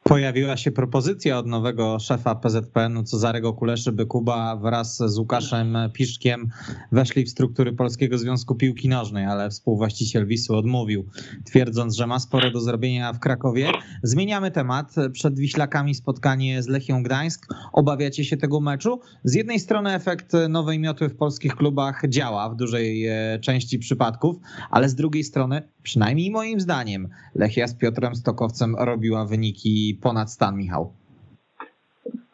Pojawiła 0.08 0.58
się 0.58 0.72
propozycja 0.72 1.38
od 1.38 1.48
nowego 1.48 2.00
szefa 2.00 2.36
PZPN-u 2.36 3.04
Cezarego 3.04 3.54
Kuleszy, 3.54 3.92
by 3.92 4.06
Kuba 4.06 4.56
wraz 4.56 4.98
z 4.98 5.18
Łukaszem 5.18 5.78
Piszkiem 5.94 6.50
weszli 6.92 7.26
w 7.26 7.30
struktury 7.30 7.74
Polskiego 7.74 8.18
Związku 8.18 8.56
Piłki 8.56 8.90
Nożnej, 8.90 9.26
ale 9.26 9.50
współwłaściciel 9.50 10.28
Wisły 10.28 10.58
odmówił, 10.58 11.06
twierdząc, 11.46 11.96
że 11.96 12.08
ma 12.08 12.20
sporo 12.20 12.52
do 12.52 12.62
zrobienia 12.62 13.14
w 13.14 13.20
Krakowie. 13.20 13.72
Zmieniamy 14.04 14.52
temat. 14.52 14.96
Przed 15.12 15.40
Wiślakami 15.40 15.96
spotkanie 15.96 16.64
z 16.64 16.68
Lechią 16.68 17.04
Gdańsk. 17.04 17.48
Obawiacie 17.74 18.26
się 18.26 18.38
tego 18.38 18.60
meczu? 18.60 19.00
Z 19.24 19.34
jednej 19.34 19.60
strony 19.60 19.94
efekt 19.94 20.34
nowej 20.50 20.80
miotły 20.80 21.10
w 21.10 21.16
polskich 21.16 21.56
klubach 21.56 22.02
działa 22.10 22.50
w 22.50 22.56
dużej 22.56 23.08
e, 23.08 23.40
części 23.40 23.80
przypadków, 23.80 24.36
ale 24.72 24.90
z 24.90 24.96
drugiej 24.96 25.24
strony, 25.24 25.62
przynajmniej 25.84 26.32
moim 26.32 26.60
zdaniem, 26.60 27.10
Lechia 27.36 27.68
z 27.68 27.76
Piotrem 27.76 28.16
Stokowcem 28.16 28.76
robiła 28.76 29.26
wyniki 29.26 29.97
ponad 30.02 30.32
stan, 30.32 30.58
Michał? 30.58 30.94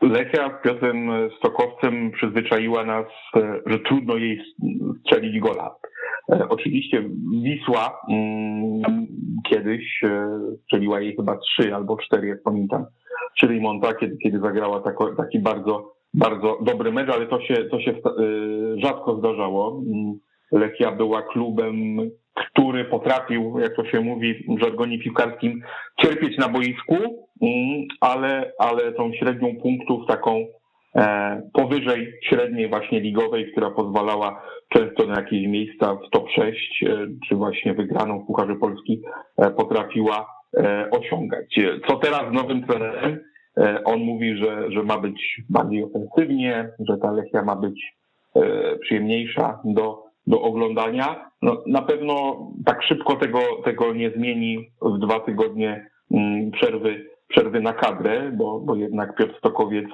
Lechia 0.04 0.60
z 0.60 0.64
Piotrem 0.64 1.10
Stokowcem 1.38 2.12
przyzwyczaiła 2.12 2.86
nas, 2.86 3.06
e, 3.36 3.60
że 3.66 3.80
trudno 3.80 4.18
jej 4.18 4.42
strzelić 5.00 5.40
gola. 5.40 5.76
E, 6.32 6.50
oczywiście 6.50 7.04
Wisła 7.44 8.00
mm, 8.10 8.82
kiedyś 9.50 10.04
e, 10.04 10.40
strzeliła 10.64 11.00
jej 11.00 11.16
chyba 11.16 11.38
trzy 11.38 11.76
albo 11.76 11.98
cztery, 11.98 12.28
jak 12.28 12.44
pamiętam, 12.44 12.86
czyli 13.38 13.62
Monta, 13.62 13.94
kiedy, 13.94 14.18
kiedy 14.18 14.40
zagrała 14.40 14.82
tako, 14.82 15.16
taki 15.16 15.40
bardzo, 15.40 15.94
bardzo 16.14 16.58
dobry 16.62 16.92
mecz, 16.92 17.10
ale 17.10 17.28
to 17.28 17.42
się, 17.42 17.56
to 17.56 17.80
się 17.80 17.94
rzadko 18.78 19.18
zdarzało. 19.18 19.82
Mm, 19.88 20.20
Lechia 20.52 20.92
była 20.92 21.22
klubem, 21.22 21.98
który 22.36 22.86
potrafił, 22.86 23.60
jak 23.60 23.76
to 23.76 23.86
się 23.86 24.02
mówi 24.02 24.46
w 24.58 24.60
żargonie 24.60 25.00
piłkarskim, 25.00 25.62
cierpieć 26.02 26.38
na 26.38 26.50
boisku, 26.50 26.96
mm, 27.42 27.88
ale, 28.02 28.52
ale 28.60 28.92
tą 28.92 29.14
średnią 29.14 29.56
punktów 29.62 30.08
taką 30.08 30.46
e, 30.96 31.42
powyżej 31.54 32.14
średniej 32.24 32.70
właśnie 32.70 33.00
ligowej, 33.00 33.52
która 33.52 33.72
pozwalała 33.72 34.42
często 34.70 35.06
na 35.06 35.16
jakieś 35.16 35.48
miejsca 35.48 35.96
w 35.96 36.10
top 36.12 36.30
6, 36.30 36.84
e, 36.84 37.08
czy 37.28 37.36
właśnie 37.36 37.74
wygraną 37.74 38.20
w 38.20 38.28
Pucharze 38.28 38.56
Polski 38.56 39.02
e, 39.38 39.52
potrafiła 39.52 40.44
osiągać. 40.92 41.60
Co 41.88 41.96
teraz 41.96 42.30
z 42.30 42.34
nowym 42.34 42.64
trenerem? 42.64 43.20
On 43.86 44.00
mówi, 44.00 44.38
że, 44.38 44.72
że 44.72 44.84
ma 44.84 44.98
być 44.98 45.42
bardziej 45.50 45.84
ofensywnie, 45.84 46.70
że 46.90 46.98
ta 46.98 47.12
Lechia 47.12 47.44
ma 47.44 47.56
być 47.56 47.96
przyjemniejsza 48.82 49.60
do 49.66 50.03
do 50.28 50.42
oglądania. 50.42 51.30
No, 51.42 51.64
na 51.68 51.82
pewno 51.82 52.48
tak 52.66 52.84
szybko 52.84 53.16
tego, 53.16 53.40
tego 53.66 53.94
nie 53.94 54.12
zmieni 54.12 54.70
w 54.82 55.00
dwa 55.00 55.20
tygodnie 55.20 55.90
mm, 56.12 56.52
przerwy, 56.52 57.06
przerwy 57.28 57.62
na 57.62 57.74
kadrę, 57.74 58.32
bo, 58.38 58.60
bo 58.60 58.76
jednak 58.76 59.16
Piotr 59.16 59.38
Stokowiec 59.38 59.86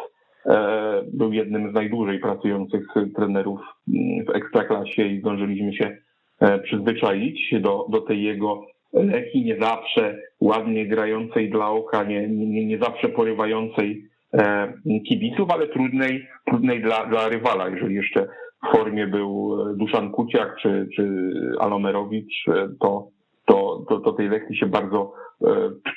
e, 0.45 1.01
był 1.13 1.33
jednym 1.33 1.71
z 1.71 1.73
najdłużej 1.73 2.19
pracujących 2.19 2.87
trenerów 3.15 3.59
mm, 3.93 4.25
w 4.25 4.29
Ekstraklasie 4.35 5.07
i 5.07 5.19
zdążyliśmy 5.19 5.73
się 5.73 5.97
e, 6.39 6.59
przyzwyczaić 6.59 7.55
do, 7.61 7.85
do 7.89 8.01
tej 8.01 8.23
jego 8.23 8.65
leki, 8.93 9.45
nie 9.45 9.59
zawsze 9.59 10.17
ładnie 10.41 10.87
grającej 10.87 11.49
dla 11.49 11.69
oka, 11.69 12.03
nie, 12.03 12.27
nie, 12.27 12.65
nie 12.65 12.77
zawsze 12.77 13.09
porywającej 13.09 14.05
e, 14.33 14.73
kibiców, 15.07 15.51
ale 15.51 15.67
trudnej, 15.67 16.27
trudnej 16.45 16.81
dla, 16.81 17.05
dla 17.05 17.29
rywala, 17.29 17.69
jeżeli 17.69 17.95
jeszcze 17.95 18.27
w 18.63 18.77
formie 18.77 19.07
był 19.07 19.61
e, 19.61 19.75
Duszan 19.75 20.11
Kuciak 20.11 20.55
czy, 20.61 20.87
czy 20.95 21.31
Alomerowicz, 21.59 22.47
e, 22.47 22.69
to, 22.79 23.07
to, 23.45 23.85
to, 23.89 23.99
to 23.99 24.13
tej 24.13 24.29
lekcji 24.29 24.57
się 24.57 24.65
bardzo 24.65 25.13
e, 25.41 25.45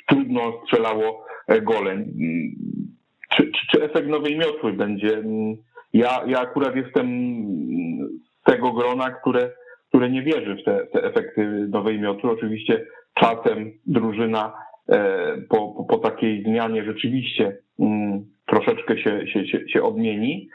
trudno 0.07 0.41
strzelało 0.63 1.25
golem. 1.61 2.05
Czy, 3.29 3.43
czy, 3.43 3.67
czy 3.71 3.83
efekt 3.83 4.07
nowej 4.07 4.37
miotły 4.37 4.73
będzie? 4.73 5.23
Ja, 5.93 6.23
ja 6.27 6.39
akurat 6.39 6.75
jestem 6.75 7.07
z 8.39 8.43
tego 8.43 8.71
grona, 8.71 9.11
które, 9.11 9.51
które 9.89 10.09
nie 10.09 10.21
wierzy 10.21 10.55
w 10.55 10.63
te, 10.63 10.87
te 10.93 11.03
efekty 11.03 11.67
nowej 11.69 11.99
miotły. 11.99 12.31
Oczywiście 12.31 12.85
czasem 13.13 13.71
drużyna 13.85 14.53
po, 15.49 15.67
po, 15.67 15.83
po 15.83 15.97
takiej 15.97 16.43
zmianie 16.43 16.83
rzeczywiście 16.83 17.57
troszeczkę 18.45 18.97
się, 18.97 19.27
się, 19.27 19.47
się, 19.47 19.69
się 19.69 19.83
odmieni, 19.83 20.49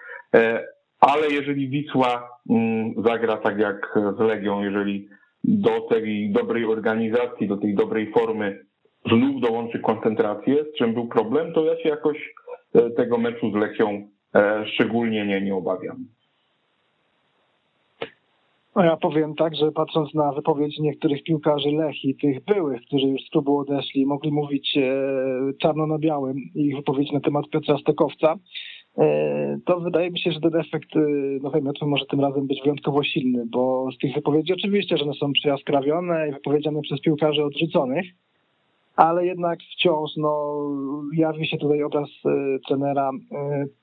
ale 1.08 1.28
jeżeli 1.30 1.68
Wisła 1.68 2.28
mm, 2.50 2.94
zagra 3.04 3.36
tak 3.36 3.58
jak 3.58 3.98
z 4.18 4.20
Legią, 4.20 4.62
jeżeli 4.62 5.08
do 5.44 5.80
tej 5.80 6.30
dobrej 6.32 6.64
organizacji, 6.64 7.48
do 7.48 7.56
tej 7.56 7.74
dobrej 7.74 8.12
formy 8.12 8.64
znów 9.06 9.40
dołączy 9.40 9.78
koncentrację, 9.78 10.64
z 10.64 10.78
czym 10.78 10.94
był 10.94 11.08
problem, 11.08 11.52
to 11.52 11.64
ja 11.64 11.82
się 11.82 11.88
jakoś 11.88 12.34
e, 12.74 12.90
tego 12.90 13.18
meczu 13.18 13.50
z 13.52 13.54
Lechią 13.54 14.08
e, 14.34 14.64
szczególnie 14.66 15.26
nie, 15.26 15.40
nie 15.40 15.54
obawiam. 15.54 16.04
No 18.76 18.84
ja 18.84 18.96
powiem 18.96 19.34
tak, 19.34 19.56
że 19.56 19.72
patrząc 19.72 20.14
na 20.14 20.32
wypowiedzi 20.32 20.82
niektórych 20.82 21.22
piłkarzy 21.22 21.68
Lechi, 21.68 22.16
tych 22.16 22.44
byłych, 22.44 22.82
którzy 22.82 23.06
już 23.06 23.20
z 23.22 23.30
klubu 23.30 23.58
odeszli, 23.58 24.06
mogli 24.06 24.32
mówić 24.32 24.76
e, 24.76 24.92
czarno 25.62 25.86
na 25.86 25.98
białym 25.98 26.36
ich 26.54 26.76
wypowiedzi 26.76 27.14
na 27.14 27.20
temat 27.20 27.44
Piotra 27.50 27.78
Stokowca, 27.78 28.34
to 29.64 29.81
wydaje 29.81 30.11
mi 30.11 30.19
się, 30.19 30.33
że 30.33 30.40
ten 30.40 30.57
efekt 30.57 30.97
e, 30.97 31.00
nowej 31.43 31.62
metry 31.62 31.87
może 31.87 32.07
tym 32.07 32.21
razem 32.21 32.47
być 32.47 32.61
wyjątkowo 32.62 33.02
silny, 33.02 33.45
bo 33.47 33.88
z 33.93 33.99
tych 33.99 34.14
wypowiedzi 34.14 34.52
oczywiście, 34.52 34.97
że 34.97 35.05
one 35.05 35.14
są 35.14 35.33
przejaskrawione 35.33 36.28
i 36.28 36.33
wypowiedziane 36.33 36.81
przez 36.81 37.00
piłkarzy 37.00 37.45
odrzuconych, 37.45 38.07
ale 38.97 39.26
jednak 39.26 39.59
wciąż 39.75 40.11
no, 40.17 40.62
jawi 41.17 41.47
się 41.47 41.59
tutaj 41.59 41.83
obraz 41.83 42.09
e, 42.26 42.59
trenera 42.69 43.11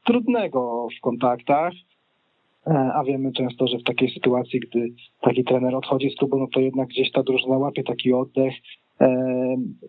trudnego 0.06 0.88
w 0.98 1.02
kontaktach, 1.02 1.74
a 2.94 3.04
wiemy 3.04 3.32
często, 3.32 3.68
że 3.68 3.78
w 3.78 3.84
takiej 3.84 4.10
sytuacji, 4.10 4.60
gdy 4.60 4.88
taki 5.22 5.44
trener 5.44 5.76
odchodzi 5.76 6.10
z 6.10 6.16
klubu, 6.16 6.38
no 6.38 6.48
to 6.54 6.60
jednak 6.60 6.88
gdzieś 6.88 7.12
ta 7.12 7.24
drużyna 7.24 7.58
łapie 7.58 7.84
taki 7.84 8.14
oddech 8.14 8.54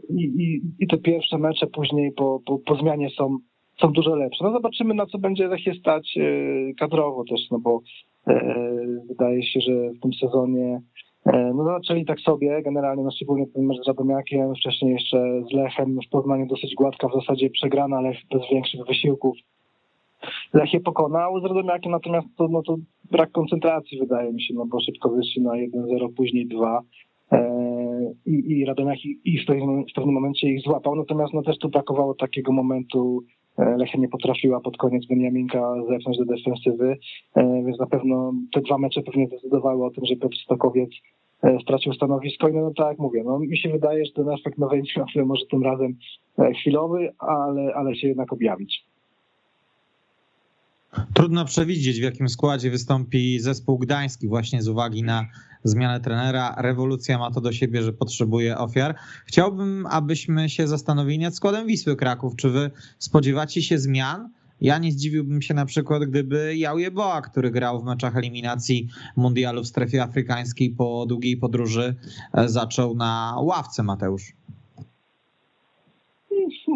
i, 0.08 0.24
i, 0.24 0.60
i 0.78 0.86
te 0.86 0.98
pierwsze 0.98 1.38
mecze 1.38 1.66
później 1.66 2.12
po, 2.12 2.40
po, 2.46 2.58
po 2.58 2.74
zmianie 2.74 3.10
są 3.10 3.38
są 3.80 3.92
dużo 3.92 4.14
lepsze. 4.16 4.44
No 4.44 4.52
zobaczymy, 4.52 4.94
na 4.94 5.06
co 5.06 5.18
będzie 5.18 5.48
Lechie 5.48 5.74
stać 5.74 6.18
e, 6.18 6.74
kadrowo 6.74 7.24
też, 7.24 7.40
no 7.50 7.58
bo 7.58 7.80
e, 8.26 8.66
wydaje 9.08 9.42
się, 9.42 9.60
że 9.60 9.72
w 9.90 10.00
tym 10.00 10.12
sezonie 10.12 10.80
e, 11.26 11.52
no 11.54 11.64
zaczęli 11.64 12.04
tak 12.04 12.20
sobie, 12.20 12.62
generalnie 12.62 13.04
no 13.04 13.10
szczególnie 13.10 13.46
ten 13.46 13.64
mecz 13.64 13.84
z 13.84 13.88
Radomiakiem, 13.88 14.54
wcześniej 14.54 14.92
jeszcze 14.92 15.42
z 15.50 15.52
Lechem 15.52 15.98
w 16.06 16.10
Poznaniu 16.10 16.46
dosyć 16.46 16.74
gładka, 16.74 17.08
w 17.08 17.14
zasadzie 17.14 17.50
przegrana, 17.50 17.96
ale 17.96 18.12
bez 18.32 18.42
większych 18.52 18.86
wysiłków. 18.86 19.36
Lech 20.54 20.72
je 20.72 20.80
pokonał, 20.80 21.40
z 21.40 21.44
Radomiakiem 21.44 21.92
natomiast 21.92 22.26
to, 22.36 22.48
no 22.48 22.62
to 22.62 22.76
brak 23.10 23.32
koncentracji 23.32 23.98
wydaje 23.98 24.32
mi 24.32 24.42
się, 24.42 24.54
no 24.54 24.66
bo 24.66 24.80
szybko 24.80 25.08
wyszli 25.08 25.42
na 25.42 25.50
1-0, 25.50 26.14
później 26.16 26.46
2 26.46 26.82
i, 28.26 28.58
i 28.58 28.64
Radomiak 28.64 29.04
i, 29.04 29.20
i 29.24 29.42
w, 29.42 29.46
pewnym, 29.46 29.84
w 29.84 29.92
pewnym 29.94 30.14
momencie 30.14 30.48
ich 30.48 30.60
złapał, 30.60 30.94
natomiast 30.94 31.34
no 31.34 31.42
też 31.42 31.58
tu 31.58 31.68
brakowało 31.68 32.14
takiego 32.14 32.52
momentu 32.52 33.24
E, 33.58 33.76
Lechia 33.76 33.98
nie 33.98 34.08
potrafiła 34.08 34.60
pod 34.60 34.76
koniec 34.76 35.06
Beniaminka 35.06 35.74
zepchnąć 35.88 36.18
do 36.18 36.24
defensywy, 36.24 36.98
e, 37.34 37.62
więc 37.66 37.78
na 37.78 37.86
pewno 37.86 38.32
te 38.52 38.60
dwa 38.60 38.78
mecze 38.78 39.02
pewnie 39.02 39.26
zdecydowały 39.26 39.84
o 39.84 39.90
tym, 39.90 40.04
że 40.06 40.16
Piotr 40.16 40.36
Stokowiec 40.44 40.90
e, 41.42 41.58
stracił 41.62 41.92
stanowisko 41.92 42.48
i 42.48 42.52
no, 42.52 42.60
no 42.60 42.70
tak 42.76 42.86
jak 42.88 42.98
mówię, 42.98 43.22
no 43.24 43.38
mi 43.38 43.58
się 43.58 43.68
wydaje, 43.68 44.04
że 44.04 44.12
ten 44.12 44.28
efekt 44.30 44.58
nowej 44.58 44.82
zmiany 44.94 45.26
może 45.26 45.46
tym 45.50 45.62
razem 45.62 45.94
chwilowy, 46.60 47.12
ale, 47.18 47.74
ale 47.74 47.96
się 47.96 48.08
jednak 48.08 48.32
objawić. 48.32 48.84
Trudno 51.14 51.44
przewidzieć, 51.44 52.00
w 52.00 52.02
jakim 52.02 52.28
składzie 52.28 52.70
wystąpi 52.70 53.40
zespół 53.40 53.78
gdański, 53.78 54.28
właśnie 54.28 54.62
z 54.62 54.68
uwagi 54.68 55.02
na 55.02 55.26
zmianę 55.64 56.00
trenera. 56.00 56.54
Rewolucja 56.58 57.18
ma 57.18 57.30
to 57.30 57.40
do 57.40 57.52
siebie, 57.52 57.82
że 57.82 57.92
potrzebuje 57.92 58.58
ofiar. 58.58 58.94
Chciałbym, 59.26 59.86
abyśmy 59.90 60.50
się 60.50 60.68
zastanowili 60.68 61.18
nad 61.18 61.34
składem 61.36 61.66
Wisły 61.66 61.96
Kraków. 61.96 62.36
Czy 62.36 62.50
wy 62.50 62.70
spodziewacie 62.98 63.62
się 63.62 63.78
zmian 63.78 64.30
Ja 64.60 64.78
nie 64.78 64.92
zdziwiłbym 64.92 65.42
się 65.42 65.54
na 65.54 65.66
przykład, 65.66 66.04
gdyby 66.04 66.56
Jauje 66.56 66.90
Boa, 66.90 67.22
który 67.22 67.50
grał 67.50 67.80
w 67.80 67.84
meczach 67.84 68.16
eliminacji 68.16 68.88
mundialu 69.16 69.62
w 69.62 69.66
strefie 69.66 70.02
afrykańskiej 70.02 70.70
po 70.70 71.06
długiej 71.08 71.36
podróży, 71.36 71.94
e, 72.32 72.48
zaczął 72.48 72.94
na 72.94 73.36
ławce, 73.40 73.82
Mateusz. 73.82 74.32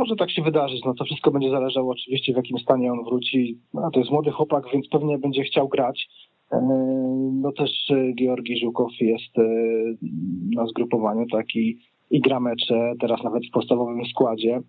Może 0.01 0.17
tak 0.17 0.31
się 0.31 0.43
wydarzyć. 0.43 0.85
No 0.85 0.95
to 0.95 1.05
wszystko 1.05 1.31
będzie 1.31 1.51
zależało 1.51 1.93
oczywiście 1.93 2.33
w 2.33 2.37
jakim 2.37 2.59
stanie 2.59 2.93
on 2.93 3.05
wróci. 3.05 3.59
No, 3.75 3.91
to 3.91 3.99
jest 3.99 4.11
młody 4.11 4.31
chłopak, 4.31 4.65
więc 4.73 4.89
pewnie 4.89 5.19
będzie 5.19 5.43
chciał 5.43 5.69
grać. 5.69 6.09
E, 6.53 6.61
no 7.33 7.53
też 7.53 7.71
e, 7.91 8.15
Georgi 8.15 8.61
Żukow 8.61 8.93
jest 9.01 9.37
na 10.57 10.67
zgrupowaniu 10.67 11.27
taki 11.27 11.79
i 12.11 12.21
gra 12.21 12.41
mecze, 12.41 12.93
teraz 13.01 13.23
nawet 13.25 13.47
w 13.47 13.51
podstawowym 13.51 14.07
składzie. 14.07 14.61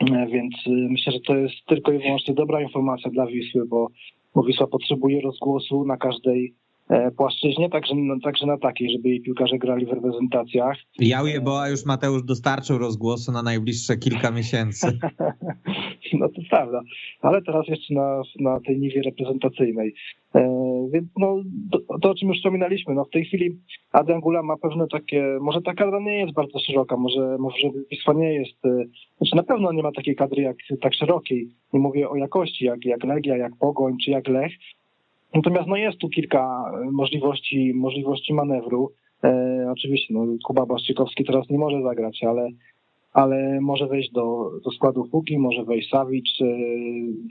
E, 0.00 0.26
więc 0.26 0.54
myślę, 0.66 1.12
że 1.12 1.20
to 1.20 1.36
jest 1.36 1.54
tylko 1.66 1.92
i 1.92 1.98
wyłącznie 1.98 2.34
dobra 2.34 2.62
informacja 2.62 3.10
dla 3.10 3.26
Wisły, 3.26 3.66
bo, 3.66 3.88
bo 4.34 4.42
Wisła 4.42 4.66
potrzebuje 4.66 5.20
rozgłosu 5.20 5.84
na 5.84 5.96
każdej 5.96 6.46
e, 6.46 6.63
płaszczyźnie, 7.16 7.70
także, 7.70 7.94
no, 7.94 8.14
także 8.22 8.46
na 8.46 8.58
takiej, 8.58 8.92
żeby 8.92 9.08
jej 9.08 9.20
piłkarze 9.20 9.58
grali 9.58 9.86
w 9.86 9.92
reprezentacjach. 9.92 10.76
Jauje 10.98 11.40
Boa 11.40 11.68
już 11.68 11.86
Mateusz 11.86 12.22
dostarczył 12.22 12.78
rozgłosu 12.78 13.32
na 13.32 13.42
najbliższe 13.42 13.96
kilka 13.96 14.30
miesięcy. 14.30 14.98
no 16.20 16.28
to 16.28 16.42
prawda, 16.50 16.80
ale 17.20 17.42
teraz 17.42 17.68
jeszcze 17.68 17.94
na, 17.94 18.22
na 18.40 18.60
tej 18.60 18.78
niwie 18.78 19.02
reprezentacyjnej. 19.02 19.94
E, 20.34 20.40
więc 20.92 21.08
no, 21.18 21.42
to, 21.72 21.98
to, 21.98 22.10
o 22.10 22.14
czym 22.14 22.28
już 22.28 22.36
wspominaliśmy, 22.36 22.94
no 22.94 23.04
w 23.04 23.10
tej 23.10 23.24
chwili 23.24 23.58
Adangula 23.92 24.42
ma 24.42 24.56
pewne 24.56 24.86
takie, 24.88 25.38
może 25.40 25.62
ta 25.62 25.74
kadra 25.74 26.00
nie 26.00 26.18
jest 26.18 26.34
bardzo 26.34 26.58
szeroka, 26.58 26.96
może, 26.96 27.36
może 27.38 27.68
Wisła 27.90 28.14
nie 28.14 28.34
jest, 28.34 28.66
e, 28.66 28.84
znaczy 29.18 29.36
na 29.36 29.42
pewno 29.42 29.72
nie 29.72 29.82
ma 29.82 29.92
takiej 29.92 30.16
kadry 30.16 30.42
jak 30.42 30.56
tak 30.80 30.94
szerokiej, 30.94 31.48
nie 31.72 31.80
mówię 31.80 32.08
o 32.08 32.16
jakości, 32.16 32.64
jak, 32.64 32.84
jak 32.84 33.04
Legia, 33.04 33.36
jak 33.36 33.56
Pogoń, 33.56 33.96
czy 34.04 34.10
jak 34.10 34.28
Lech, 34.28 34.52
natomiast 35.34 35.68
no 35.68 35.76
jest 35.76 35.98
tu 35.98 36.08
kilka 36.08 36.72
możliwości, 36.92 37.72
możliwości 37.74 38.34
manewru, 38.34 38.92
e, 39.24 39.66
oczywiście 39.72 40.14
no, 40.14 40.26
Kuba 40.44 40.66
Baszczykowski 40.66 41.24
teraz 41.24 41.50
nie 41.50 41.58
może 41.58 41.82
zagrać, 41.82 42.24
ale 42.24 42.48
ale 43.14 43.60
może 43.60 43.86
wejść 43.86 44.12
do, 44.12 44.50
do 44.64 44.70
składu 44.70 45.08
Hugi, 45.10 45.38
może 45.38 45.64
wejść 45.64 45.90
Savic, 45.90 46.26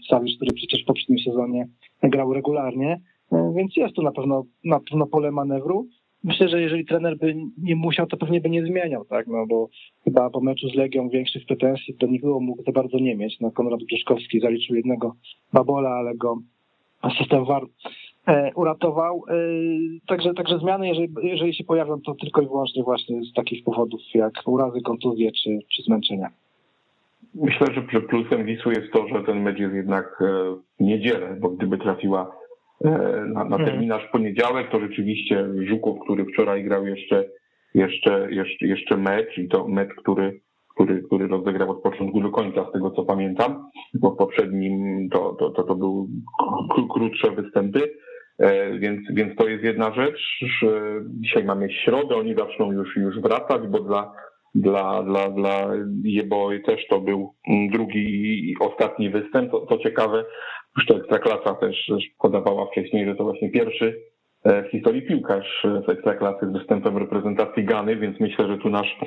Savic, 0.10 0.36
który 0.36 0.54
przecież 0.54 0.84
w 0.84 0.86
poprzednim 0.86 1.20
sezonie 1.20 1.68
grał 2.04 2.34
regularnie, 2.34 3.02
e, 3.32 3.54
więc 3.56 3.76
jest 3.76 3.96
tu 3.96 4.02
na 4.02 4.12
pewno, 4.12 4.44
na 4.64 4.80
pewno 4.80 5.08
pole 5.08 5.32
manewru. 5.32 5.88
Myślę, 6.24 6.50
że 6.50 6.62
jeżeli 6.62 6.86
trener 6.86 7.18
by 7.18 7.36
nie 7.58 7.76
musiał, 7.76 8.08
to 8.08 8.18
pewnie 8.18 8.42
by 8.42 8.50
nie 8.50 8.66
zmieniał, 8.66 9.06
tak, 9.06 9.28
no 9.28 9.46
bo 9.48 9.70
chyba 10.04 10.30
po 10.30 10.42
meczu 10.42 10.70
z 10.70 10.76
Legią 10.76 11.10
większych 11.10 11.46
pretensji 11.46 11.96
do 12.00 12.08
nikogo 12.08 12.40
mógł 12.40 12.64
za 12.64 12.72
bardzo 12.72 13.00
nie 13.00 13.16
mieć. 13.16 13.40
No 13.40 13.52
Konrad 13.52 13.84
Brzeszkowski 13.84 14.40
zaliczył 14.40 14.76
jednego 14.76 15.16
babola, 15.54 15.90
ale 15.90 16.16
go 16.16 16.38
system 17.10 17.46
VAR 17.46 17.64
E, 18.28 18.52
uratował. 18.56 19.24
E, 19.30 19.34
także, 20.08 20.34
także 20.34 20.60
zmiany, 20.60 20.88
jeżeli, 20.88 21.14
jeżeli 21.24 21.56
się 21.56 21.64
pojawią, 21.64 22.02
to 22.02 22.16
tylko 22.16 22.42
i 22.42 22.48
wyłącznie 22.48 22.84
właśnie 22.84 23.24
z 23.24 23.34
takich 23.34 23.64
powodów 23.64 24.02
jak 24.14 24.34
urazy, 24.46 24.82
kontuzje 24.82 25.32
czy, 25.32 25.50
czy 25.76 25.84
zmęczenia. 25.84 26.30
Myślę, 27.36 27.68
że 27.74 28.02
plusem 28.02 28.46
Wisły 28.46 28.74
jest 28.74 28.94
to, 28.94 29.08
że 29.08 29.24
ten 29.24 29.42
mecz 29.42 29.60
jest 29.60 29.74
jednak 29.74 30.22
e, 30.22 30.26
w 30.80 30.84
niedzielę, 30.84 31.38
bo 31.40 31.50
gdyby 31.50 31.78
trafiła 31.78 32.44
na, 33.26 33.44
na 33.44 33.58
terminarz 33.58 34.08
poniedziałek, 34.12 34.72
to 34.72 34.80
rzeczywiście 34.80 35.48
Żukow, 35.68 36.00
który 36.04 36.26
wczoraj 36.26 36.64
grał 36.64 36.88
jeszcze, 36.88 37.26
jeszcze, 37.74 38.28
jeszcze, 38.32 38.68
jeszcze 38.68 38.98
mecz 38.98 39.38
i 39.38 39.48
to 39.48 39.68
mecz, 39.68 39.90
który 39.98 40.40
który, 40.76 41.04
który 41.04 41.28
rozegrał 41.28 41.72
od 41.72 41.82
początku 41.82 42.22
do 42.22 42.32
końca, 42.32 42.70
z 42.70 42.72
tego 42.74 42.92
co 42.92 43.04
pamiętam, 43.04 43.70
bo 43.94 44.12
w 44.12 44.18
poprzednim 44.18 45.10
to, 45.10 45.36
to, 45.40 45.50
to, 45.50 45.64
to 45.64 45.76
były 45.76 46.08
krótsze 46.94 47.32
występy. 47.32 47.80
E, 48.40 48.80
więc, 48.80 49.00
więc 49.14 49.36
to 49.36 49.48
jest 49.48 49.64
jedna 49.64 49.94
rzecz, 49.94 50.40
dzisiaj 51.06 51.44
mamy 51.44 51.72
środę, 51.72 52.16
oni 52.16 52.36
zaczną 52.36 52.72
już, 52.72 52.96
już 52.96 53.20
wracać, 53.20 53.68
bo 53.68 53.80
dla, 53.80 54.14
dla, 54.56 55.04
dla, 55.04 55.30
dla 55.30 55.70
Jeboj 56.04 56.64
też 56.64 56.88
to 56.90 57.02
był 57.02 57.34
drugi 57.72 58.50
i 58.50 58.56
ostatni 58.60 59.10
występ. 59.10 59.52
To, 59.52 59.60
to 59.60 59.78
ciekawe, 59.78 60.26
już 60.78 60.86
to 60.86 60.96
Ekstraklasa 60.98 61.56
też, 61.56 61.92
podawała 62.20 62.66
wcześniej, 62.72 63.06
że 63.06 63.16
to 63.16 63.24
właśnie 63.24 63.52
pierwszy 63.52 64.13
w 64.46 64.72
historii 64.72 65.02
piłkarz 65.02 65.68
z 65.86 65.90
Ekstraklasy 65.90 66.50
z 66.50 66.54
występem 66.54 66.98
reprezentacji 66.98 67.64
Gany, 67.64 67.96
więc 67.96 68.20
myślę, 68.20 68.48
że 68.48 68.58
tu 68.58 68.70
nasz 68.70 68.98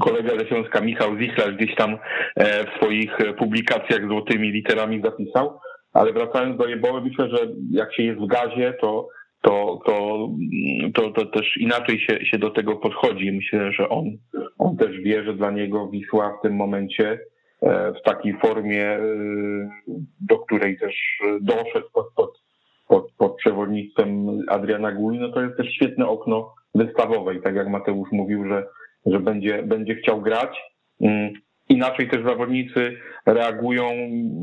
kolega 0.00 0.34
Leśąska 0.34 0.80
Michał 0.80 1.18
Zichlarz 1.18 1.54
gdzieś 1.54 1.74
tam 1.74 1.98
e, 2.36 2.64
w 2.64 2.76
swoich 2.76 3.18
publikacjach 3.38 4.08
złotymi 4.08 4.52
literami 4.52 5.02
zapisał, 5.04 5.60
ale 5.92 6.12
wracając 6.12 6.58
do 6.58 6.66
Jeboły, 6.66 7.00
myślę, 7.00 7.28
że 7.28 7.38
jak 7.70 7.94
się 7.94 8.02
jest 8.02 8.20
w 8.20 8.26
gazie, 8.26 8.74
to, 8.80 9.08
to, 9.42 9.78
to, 9.86 10.28
to, 10.94 11.10
to 11.10 11.26
też 11.26 11.56
inaczej 11.56 12.00
się, 12.00 12.26
się 12.26 12.38
do 12.38 12.50
tego 12.50 12.76
podchodzi. 12.76 13.32
Myślę, 13.32 13.72
że 13.72 13.88
on, 13.88 14.04
on 14.58 14.76
też 14.76 15.00
wie, 15.00 15.24
że 15.24 15.34
dla 15.34 15.50
niego 15.50 15.88
Wisła 15.88 16.38
w 16.38 16.42
tym 16.42 16.56
momencie 16.56 17.20
e, 17.62 17.92
w 17.92 18.02
takiej 18.02 18.38
formie, 18.38 18.86
e, 18.86 19.00
do 20.20 20.38
której 20.38 20.78
też 20.78 20.94
doszedł 21.40 21.90
pod, 21.94 22.06
pod, 22.16 22.42
pod 22.88 23.15
przewodnictwem 23.46 24.38
Adriana 24.48 24.92
Guli, 24.92 25.18
no 25.18 25.28
to 25.32 25.42
jest 25.42 25.56
też 25.56 25.68
świetne 25.68 26.06
okno 26.06 26.54
wystawowe 26.74 27.34
i 27.34 27.42
tak 27.42 27.54
jak 27.54 27.68
Mateusz 27.68 28.12
mówił, 28.12 28.48
że, 28.48 28.66
że 29.06 29.20
będzie, 29.20 29.62
będzie 29.62 29.94
chciał 29.94 30.20
grać. 30.20 30.62
Mm, 31.00 31.32
Inaczej 31.68 32.08
też 32.08 32.24
zawodnicy 32.24 32.96
reagują 33.26 33.84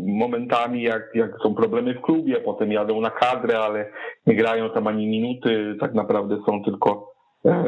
momentami, 0.08 0.82
jak, 0.82 1.10
jak 1.16 1.32
są 1.44 1.56
problemy 1.56 1.94
w 1.94 2.02
klubie, 2.02 2.36
potem 2.36 2.72
jadą 2.72 3.02
na 3.02 3.10
kadrę, 3.10 3.60
ale 3.60 3.90
nie 4.26 4.36
grają 4.36 4.70
tam 4.70 4.88
ani 4.88 5.08
minuty, 5.08 5.76
tak 5.80 5.94
naprawdę 5.94 6.38
są 6.46 6.64
tylko 6.64 7.14
e, 7.46 7.66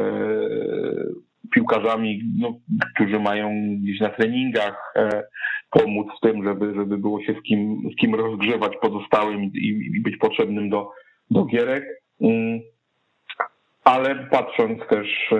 piłkarzami, 1.54 2.20
no, 2.40 2.54
którzy 2.94 3.20
mają 3.20 3.50
gdzieś 3.82 4.00
na 4.00 4.08
treningach 4.08 4.92
e, 4.96 5.22
pomóc 5.70 6.06
w 6.18 6.20
tym, 6.20 6.44
żeby, 6.44 6.74
żeby 6.74 6.98
było 6.98 7.22
się 7.22 7.34
z 7.40 7.42
kim, 7.42 7.82
z 7.92 7.96
kim 8.00 8.14
rozgrzewać 8.14 8.72
pozostałym 8.82 9.42
i, 9.42 9.90
i 9.96 10.00
być 10.00 10.16
potrzebnym 10.16 10.70
do, 10.70 10.90
do 11.30 11.44
gierek. 11.44 11.84
Mm. 12.20 12.60
Ale 13.84 14.14
patrząc 14.30 14.78
też 14.88 15.32
e, 15.32 15.38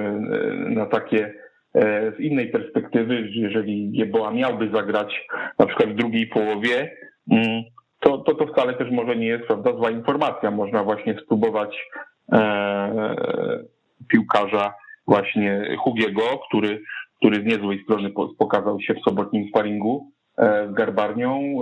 na 0.68 0.87
takie 0.87 1.35
E, 1.77 2.12
z 2.16 2.20
innej 2.20 2.49
perspektywy, 2.49 3.29
jeżeli 3.33 3.92
Jeboa 3.92 4.31
miałby 4.31 4.70
zagrać 4.70 5.27
na 5.59 5.66
przykład 5.66 5.88
w 5.88 5.94
drugiej 5.94 6.27
połowie, 6.27 6.96
mm, 7.31 7.62
to, 8.01 8.18
to, 8.18 8.35
to 8.35 8.46
wcale 8.46 8.75
też 8.75 8.90
może 8.90 9.16
nie 9.16 9.27
jest 9.27 9.46
prawda, 9.46 9.72
zła 9.72 9.90
informacja. 9.90 10.51
Można 10.51 10.85
właśnie 10.85 11.16
spróbować 11.25 11.88
e, 12.33 13.14
piłkarza 14.09 14.75
właśnie 15.07 15.77
Hugiego, 15.79 16.22
który, 16.49 16.83
który 17.16 17.42
z 17.42 17.44
niezłej 17.44 17.83
strony 17.85 18.11
pokazał 18.38 18.81
się 18.81 18.94
w 18.94 19.03
sobotnim 19.05 19.49
sparingu 19.49 20.11
e, 20.38 20.68
z 20.70 20.75
Garbarnią, 20.75 21.61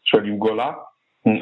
strzelił 0.00 0.38
gola, 0.38 0.86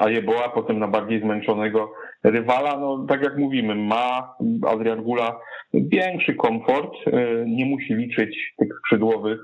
a 0.00 0.10
Jeboa 0.10 0.48
potem 0.48 0.78
na 0.78 0.88
bardziej 0.88 1.20
zmęczonego 1.20 1.92
rywala, 2.24 2.78
no 2.78 3.06
tak 3.08 3.22
jak 3.22 3.38
mówimy, 3.38 3.74
ma 3.74 4.34
Adrian 4.66 5.02
Gula 5.02 5.40
większy 5.74 6.34
komfort, 6.34 6.92
e, 7.06 7.44
nie 7.46 7.66
musi 7.66 7.94
liczyć 7.94 8.54
tych 8.58 8.68
skrzydłowych 8.78 9.40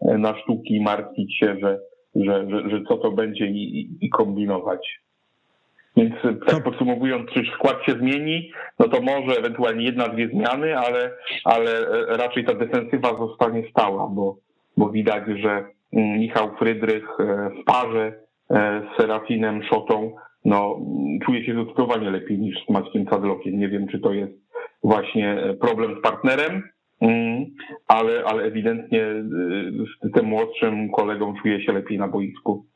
e, 0.00 0.18
na 0.18 0.38
sztuki 0.38 0.76
i 0.76 0.82
martwić 0.82 1.38
się, 1.38 1.56
że, 1.62 1.78
że, 2.14 2.50
że, 2.50 2.70
że 2.70 2.82
co 2.88 2.96
to 2.96 3.10
będzie 3.10 3.46
i, 3.46 3.98
i 4.00 4.10
kombinować. 4.10 5.00
Więc 5.96 6.14
e, 6.24 6.34
tak 6.46 6.62
podsumowując, 6.64 7.30
czy 7.30 7.42
skład 7.54 7.84
się 7.86 7.92
zmieni, 7.92 8.52
no 8.78 8.88
to 8.88 9.00
może 9.02 9.38
ewentualnie 9.38 9.84
jedna, 9.84 10.08
dwie 10.08 10.28
zmiany, 10.28 10.78
ale, 10.78 11.10
ale 11.44 11.84
raczej 12.16 12.44
ta 12.44 12.54
defensywa 12.54 13.16
zostanie 13.18 13.62
stała, 13.70 14.08
bo, 14.08 14.36
bo 14.76 14.90
widać, 14.90 15.22
że 15.26 15.64
mm, 15.92 16.18
Michał 16.18 16.56
Frydrych 16.56 17.04
w 17.60 17.64
parze 17.64 18.29
z 18.50 18.96
Serafinem 18.96 19.62
Szotą 19.62 20.12
no, 20.44 20.80
czuje 21.24 21.44
się 21.44 21.52
zdecydowanie 21.52 22.10
lepiej 22.10 22.38
niż 22.38 22.56
z 22.66 22.70
Maćkiem 22.70 23.06
Cadlokiem. 23.06 23.58
Nie 23.58 23.68
wiem, 23.68 23.88
czy 23.88 24.00
to 24.00 24.12
jest 24.12 24.32
właśnie 24.82 25.36
problem 25.60 25.96
z 25.98 26.02
partnerem, 26.02 26.62
mm, 27.00 27.46
ale, 27.88 28.24
ale 28.24 28.42
ewidentnie 28.42 29.04
z 30.02 30.06
y, 30.06 30.10
tym 30.14 30.26
młodszym 30.26 30.90
kolegą 30.90 31.34
czuje 31.42 31.62
się 31.64 31.72
lepiej 31.72 31.98
na 31.98 32.08
boisku. 32.08 32.66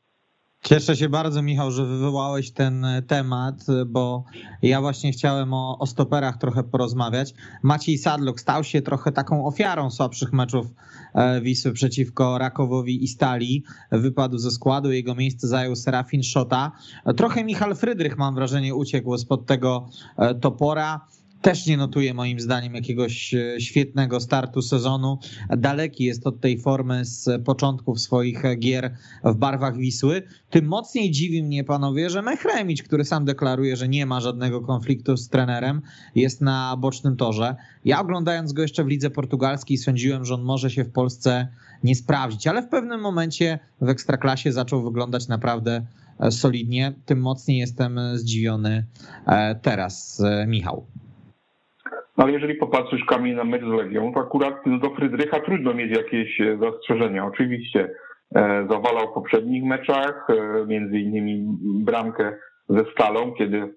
Cieszę 0.65 0.95
się 0.95 1.09
bardzo, 1.09 1.41
Michał, 1.41 1.71
że 1.71 1.85
wywołałeś 1.85 2.51
ten 2.51 2.85
temat, 3.07 3.65
bo 3.87 4.23
ja 4.61 4.81
właśnie 4.81 5.11
chciałem 5.11 5.53
o, 5.53 5.77
o 5.79 5.85
stoperach 5.85 6.37
trochę 6.37 6.63
porozmawiać. 6.63 7.33
Maciej 7.63 7.97
Sadlok 7.97 8.39
stał 8.39 8.63
się 8.63 8.81
trochę 8.81 9.11
taką 9.11 9.45
ofiarą 9.45 9.91
słabszych 9.91 10.33
meczów 10.33 10.67
e, 11.13 11.41
Wisły 11.41 11.73
przeciwko 11.73 12.37
Rakowowi 12.37 13.03
i 13.03 13.07
Stali. 13.07 13.63
Wypadł 13.91 14.37
ze 14.37 14.51
składu, 14.51 14.91
jego 14.91 15.15
miejsce 15.15 15.47
zajął 15.47 15.75
Serafin 15.75 16.23
Szota. 16.23 16.71
Trochę 17.17 17.43
Michal 17.43 17.75
Frydrych, 17.75 18.17
mam 18.17 18.35
wrażenie, 18.35 18.75
uciekł 18.75 19.17
spod 19.17 19.45
tego 19.45 19.89
e, 20.17 20.35
topora. 20.35 21.07
Też 21.45 21.65
nie 21.65 21.77
notuje 21.77 22.13
moim 22.13 22.39
zdaniem 22.39 22.75
jakiegoś 22.75 23.33
e, 23.33 23.61
świetnego 23.61 24.19
startu 24.19 24.61
sezonu. 24.61 25.19
Daleki 25.57 26.03
jest 26.03 26.27
od 26.27 26.41
tej 26.41 26.59
formy 26.59 27.05
z 27.05 27.43
początków 27.43 28.01
swoich 28.01 28.43
gier 28.59 28.95
w 29.23 29.35
barwach 29.35 29.77
Wisły. 29.77 30.23
Tym 30.49 30.65
mocniej 30.65 31.11
dziwi 31.11 31.43
mnie, 31.43 31.63
panowie, 31.63 32.09
że 32.09 32.21
Mechremicz, 32.21 32.83
który 32.83 33.05
sam 33.05 33.25
deklaruje, 33.25 33.75
że 33.75 33.87
nie 33.87 34.05
ma 34.05 34.21
żadnego 34.21 34.61
konfliktu 34.61 35.17
z 35.17 35.29
trenerem, 35.29 35.81
jest 36.15 36.41
na 36.41 36.77
bocznym 36.77 37.17
torze. 37.17 37.55
Ja 37.85 38.01
oglądając 38.01 38.53
go 38.53 38.61
jeszcze 38.61 38.83
w 38.83 38.87
lidze 38.87 39.09
portugalskiej 39.09 39.77
sądziłem, 39.77 40.25
że 40.25 40.33
on 40.33 40.41
może 40.41 40.69
się 40.71 40.83
w 40.83 40.91
Polsce 40.91 41.47
nie 41.83 41.95
sprawdzić, 41.95 42.47
ale 42.47 42.61
w 42.61 42.69
pewnym 42.69 43.01
momencie 43.01 43.59
w 43.81 43.89
Ekstraklasie 43.89 44.51
zaczął 44.51 44.83
wyglądać 44.83 45.27
naprawdę 45.27 45.85
e, 46.19 46.31
solidnie. 46.31 46.93
Tym 47.05 47.21
mocniej 47.21 47.57
jestem 47.57 47.99
zdziwiony 48.13 48.85
e, 49.27 49.55
teraz, 49.55 50.23
Michał. 50.47 50.85
No 52.17 52.23
ale 52.23 52.33
jeżeli 52.33 52.55
popatrzysz 52.55 53.05
Kamil 53.05 53.35
na 53.35 53.43
mecz 53.43 53.61
z 53.61 53.77
Legią, 53.77 54.13
to 54.13 54.19
akurat 54.19 54.53
do 54.81 54.89
Frydrycha 54.89 55.39
trudno 55.39 55.73
mieć 55.73 55.97
jakieś 55.97 56.41
e, 56.41 56.57
zastrzeżenia. 56.57 57.25
Oczywiście 57.25 57.89
e, 58.35 58.67
zawalał 58.69 59.11
w 59.11 59.13
poprzednich 59.13 59.63
meczach, 59.63 60.27
e, 60.29 60.65
między 60.65 60.99
innymi 60.99 61.45
bramkę 61.61 62.37
ze 62.69 62.85
Stalą, 62.91 63.33
kiedy 63.37 63.73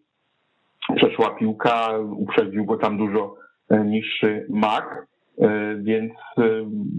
przeszła 0.96 1.30
piłka, 1.30 1.98
uprzedził 2.16 2.64
go 2.64 2.76
tam 2.76 2.98
dużo 2.98 3.36
niższy 3.84 4.46
mak, 4.50 5.06
więc 5.78 6.12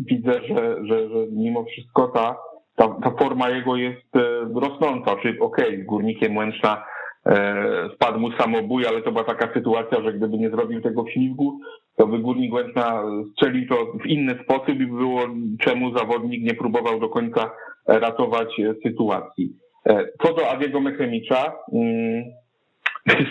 widzę, 0.05 0.31
że, 0.33 0.85
że, 0.85 1.09
że 1.09 1.27
mimo 1.31 1.63
wszystko 1.63 2.07
ta, 2.07 2.37
ta, 2.75 2.87
ta 3.03 3.11
forma 3.11 3.49
jego 3.49 3.75
jest 3.75 4.07
rosnąca. 4.55 5.15
Czyli 5.21 5.39
okej, 5.39 5.67
okay, 5.67 5.83
z 5.83 5.85
Górnikiem 5.85 6.37
Łęczna 6.37 6.83
E, 7.29 7.89
spadł 7.95 8.19
mu 8.19 8.31
samobój, 8.31 8.85
ale 8.85 9.01
to 9.01 9.11
była 9.11 9.23
taka 9.23 9.53
sytuacja, 9.53 10.01
że 10.01 10.13
gdyby 10.13 10.37
nie 10.37 10.49
zrobił 10.49 10.81
tego 10.81 11.05
ślizgu, 11.07 11.59
to 11.97 12.07
by 12.07 12.19
Górnik 12.19 12.53
Łęczna 12.53 13.03
strzelił 13.31 13.67
to 13.67 13.75
w 14.03 14.05
inny 14.05 14.39
sposób 14.43 14.69
i 14.69 14.85
było 14.85 15.21
czemu 15.59 15.97
zawodnik 15.97 16.43
nie 16.43 16.53
próbował 16.53 16.99
do 16.99 17.09
końca 17.09 17.51
ratować 17.87 18.49
sytuacji. 18.83 19.53
E, 19.89 20.05
co 20.23 20.33
do 20.33 20.49
Adiego 20.49 20.81
Mechemicza, 20.81 21.53
mm, 21.73 22.23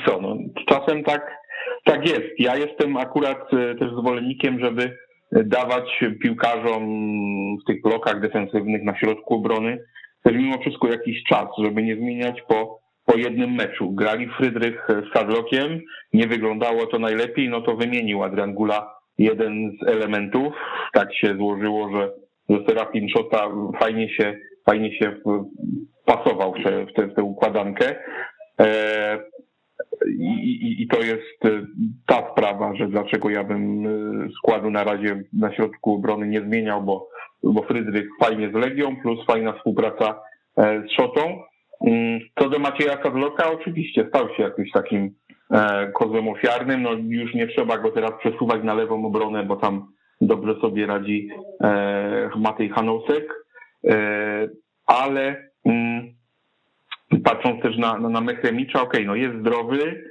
co, 0.06 0.20
no, 0.20 0.37
czasem 0.66 1.04
tak, 1.04 1.37
tak 1.84 2.08
jest. 2.08 2.28
Ja 2.38 2.56
jestem 2.56 2.96
akurat 2.96 3.54
e, 3.54 3.74
też 3.74 3.90
zwolennikiem, 3.92 4.61
żeby 4.61 4.96
dawać 5.32 6.04
piłkarzom 6.22 6.82
w 7.62 7.66
tych 7.66 7.82
blokach 7.82 8.20
defensywnych 8.20 8.82
na 8.82 8.98
środku 8.98 9.34
obrony 9.34 9.78
też 10.22 10.34
mimo 10.37 10.58
wszystko 10.58 10.88
jakiś 10.88 11.22
czas, 11.24 11.46
żeby 11.58 11.82
nie 11.82 11.96
zmieniać 11.96 12.42
po 12.48 12.80
po 13.09 13.16
jednym 13.16 13.55
meczu. 13.55 13.92
Grali 13.92 14.29
Frydrych 14.29 14.88
z 14.88 15.12
Sadlokiem, 15.12 15.81
nie 16.12 16.27
wyglądało 16.27 16.87
to 16.87 16.99
najlepiej, 16.99 17.49
no 17.49 17.61
to 17.61 17.77
wymienił 17.77 18.23
Adrian 18.23 18.55
Gula 18.55 18.94
jeden 19.18 19.73
z 19.81 19.88
elementów. 19.88 20.55
Tak 20.92 21.14
się 21.14 21.37
złożyło, 21.37 21.90
że, 21.97 22.11
że 22.49 22.64
Serafin 22.68 23.09
Szota 23.09 23.49
fajnie 23.81 24.14
się, 24.14 24.38
fajnie 24.66 24.99
się 24.99 25.16
pasował 26.05 26.55
w 26.55 26.64
tę, 26.64 26.87
w 26.87 27.12
w 27.12 27.14
tę 27.14 27.23
układankę. 27.23 27.97
E, 28.61 29.18
i, 30.07 30.83
I, 30.83 30.88
to 30.88 31.01
jest 31.01 31.64
ta 32.07 32.33
sprawa, 32.33 32.75
że 32.75 32.88
dlaczego 32.88 33.31
ja 33.31 33.44
bym 33.44 33.87
e, 33.87 34.29
składu 34.38 34.71
na 34.71 34.85
razie 34.85 35.23
na 35.33 35.55
środku 35.55 35.94
obrony 35.94 36.29
nie 36.29 36.40
zmieniał, 36.40 36.83
bo, 36.83 37.09
bo 37.42 37.62
Frydrych 37.62 38.09
fajnie 38.21 38.51
z 38.51 38.55
Legią, 38.55 38.97
plus 38.97 39.27
fajna 39.27 39.53
współpraca 39.53 40.21
e, 40.57 40.83
z 40.88 40.92
Szotą. 40.92 41.42
Mm, 41.86 42.20
co 42.38 42.48
do 42.48 42.58
Macieja 42.58 43.02
Sadloka, 43.02 43.50
oczywiście 43.50 44.06
stał 44.08 44.28
się 44.28 44.42
jakimś 44.42 44.70
takim 44.70 45.14
e, 45.50 45.86
kozłem 45.92 46.28
ofiarnym. 46.28 46.82
No 46.82 46.90
już 46.92 47.34
nie 47.34 47.46
trzeba 47.46 47.78
go 47.78 47.90
teraz 47.90 48.10
przesuwać 48.20 48.64
na 48.64 48.74
lewą 48.74 49.06
obronę, 49.06 49.44
bo 49.44 49.56
tam 49.56 49.86
dobrze 50.20 50.60
sobie 50.60 50.86
radzi 50.86 51.28
e, 51.60 52.30
Matej 52.36 52.68
Hanosek. 52.68 53.34
E, 53.84 54.48
ale 54.86 55.50
mm, 55.64 56.14
patrząc 57.24 57.62
też 57.62 57.76
na, 57.76 57.98
na, 57.98 58.20
Mechremicza, 58.20 58.82
okej, 58.82 59.00
okay, 59.00 59.06
no 59.06 59.14
jest 59.14 59.40
zdrowy, 59.40 60.04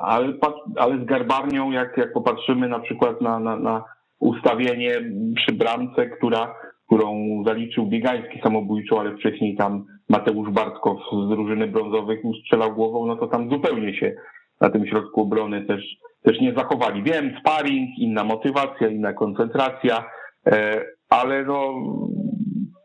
ale, 0.00 0.32
ale 0.76 0.98
z 0.98 1.04
Garbarnią, 1.04 1.70
jak, 1.70 1.96
jak 1.96 2.12
popatrzymy 2.12 2.68
na 2.68 2.78
przykład 2.78 3.20
na, 3.20 3.40
na, 3.40 3.56
na 3.56 3.84
ustawienie 4.18 5.00
przy 5.36 5.52
bramce, 5.52 6.06
która 6.06 6.54
którą 6.88 7.42
zaliczył 7.46 7.86
Biegański 7.86 8.40
samobójczo, 8.42 9.00
ale 9.00 9.16
wcześniej 9.16 9.56
tam 9.56 9.84
Mateusz 10.08 10.50
Bartkow 10.50 10.98
z 11.12 11.28
drużyny 11.28 11.66
brązowych 11.66 12.20
strzelał 12.40 12.74
głową, 12.74 13.06
no 13.06 13.16
to 13.16 13.26
tam 13.26 13.50
zupełnie 13.50 13.94
się 13.94 14.14
na 14.60 14.70
tym 14.70 14.86
środku 14.86 15.22
obrony 15.22 15.64
też, 15.64 15.96
też 16.22 16.40
nie 16.40 16.54
zachowali. 16.54 17.02
Wiem, 17.02 17.36
sparring, 17.40 17.98
inna 17.98 18.24
motywacja, 18.24 18.88
inna 18.88 19.12
koncentracja, 19.12 20.04
e, 20.46 20.84
ale 21.10 21.44
no 21.44 21.74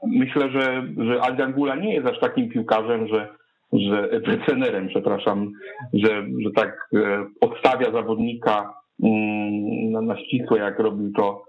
myślę, 0.07 0.49
że, 0.49 0.83
że 0.97 1.21
Adrian 1.21 1.53
Gula 1.53 1.75
nie 1.75 1.93
jest 1.93 2.07
aż 2.07 2.19
takim 2.19 2.49
piłkarzem, 2.49 3.07
że, 3.07 3.27
że 3.73 4.37
trenerem, 4.37 4.87
przepraszam, 4.87 5.51
że, 5.93 6.25
że 6.43 6.51
tak 6.55 6.89
e, 6.95 7.25
odstawia 7.41 7.91
zawodnika 7.91 8.73
mm, 9.03 9.91
na, 9.91 10.01
na 10.01 10.17
ścisłe, 10.17 10.59
jak 10.59 10.79
robił 10.79 11.11
to 11.11 11.43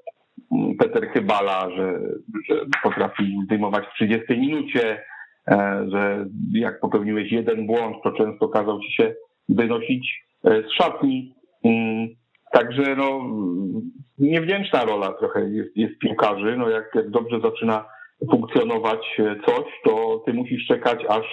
Peter 0.79 1.09
Chybala, 1.09 1.71
że, 1.77 2.01
że 2.49 2.67
potrafi 2.83 3.39
zdejmować 3.45 3.85
w 3.87 3.95
30 3.95 4.39
minucie, 4.39 5.03
e, 5.49 5.87
że 5.93 6.27
jak 6.53 6.81
popełniłeś 6.81 7.33
jeden 7.33 7.67
błąd, 7.67 7.97
to 8.05 8.13
często 8.13 8.49
kazał 8.49 8.81
ci 8.81 8.93
się 8.93 9.15
wynosić 9.49 10.25
e, 10.45 10.63
z 10.63 10.73
szatni. 10.73 11.35
Mm, 11.65 12.09
także 12.53 12.97
no, 12.97 13.21
niewdzięczna 14.19 14.85
rola 14.85 15.13
trochę 15.13 15.51
jest, 15.51 15.77
jest 15.77 15.99
piłkarzy. 15.99 16.57
No 16.57 16.71
jak, 16.71 16.91
jak 16.95 17.11
dobrze 17.11 17.41
zaczyna 17.41 17.85
funkcjonować 18.31 19.21
e, 19.21 19.37
coś, 19.47 19.65
to 19.85 20.23
ty 20.27 20.33
musisz 20.33 20.67
czekać, 20.67 21.05
aż, 21.09 21.27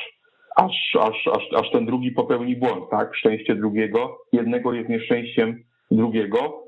aż, 0.55 0.97
aż, 0.99 1.27
aż, 1.27 1.43
aż 1.55 1.71
ten 1.71 1.85
drugi 1.85 2.11
popełni 2.11 2.55
błąd, 2.55 2.89
tak? 2.91 3.15
Szczęście 3.15 3.55
drugiego. 3.55 4.17
Jednego 4.33 4.73
jest 4.73 4.89
nieszczęściem 4.89 5.63
drugiego. 5.91 6.63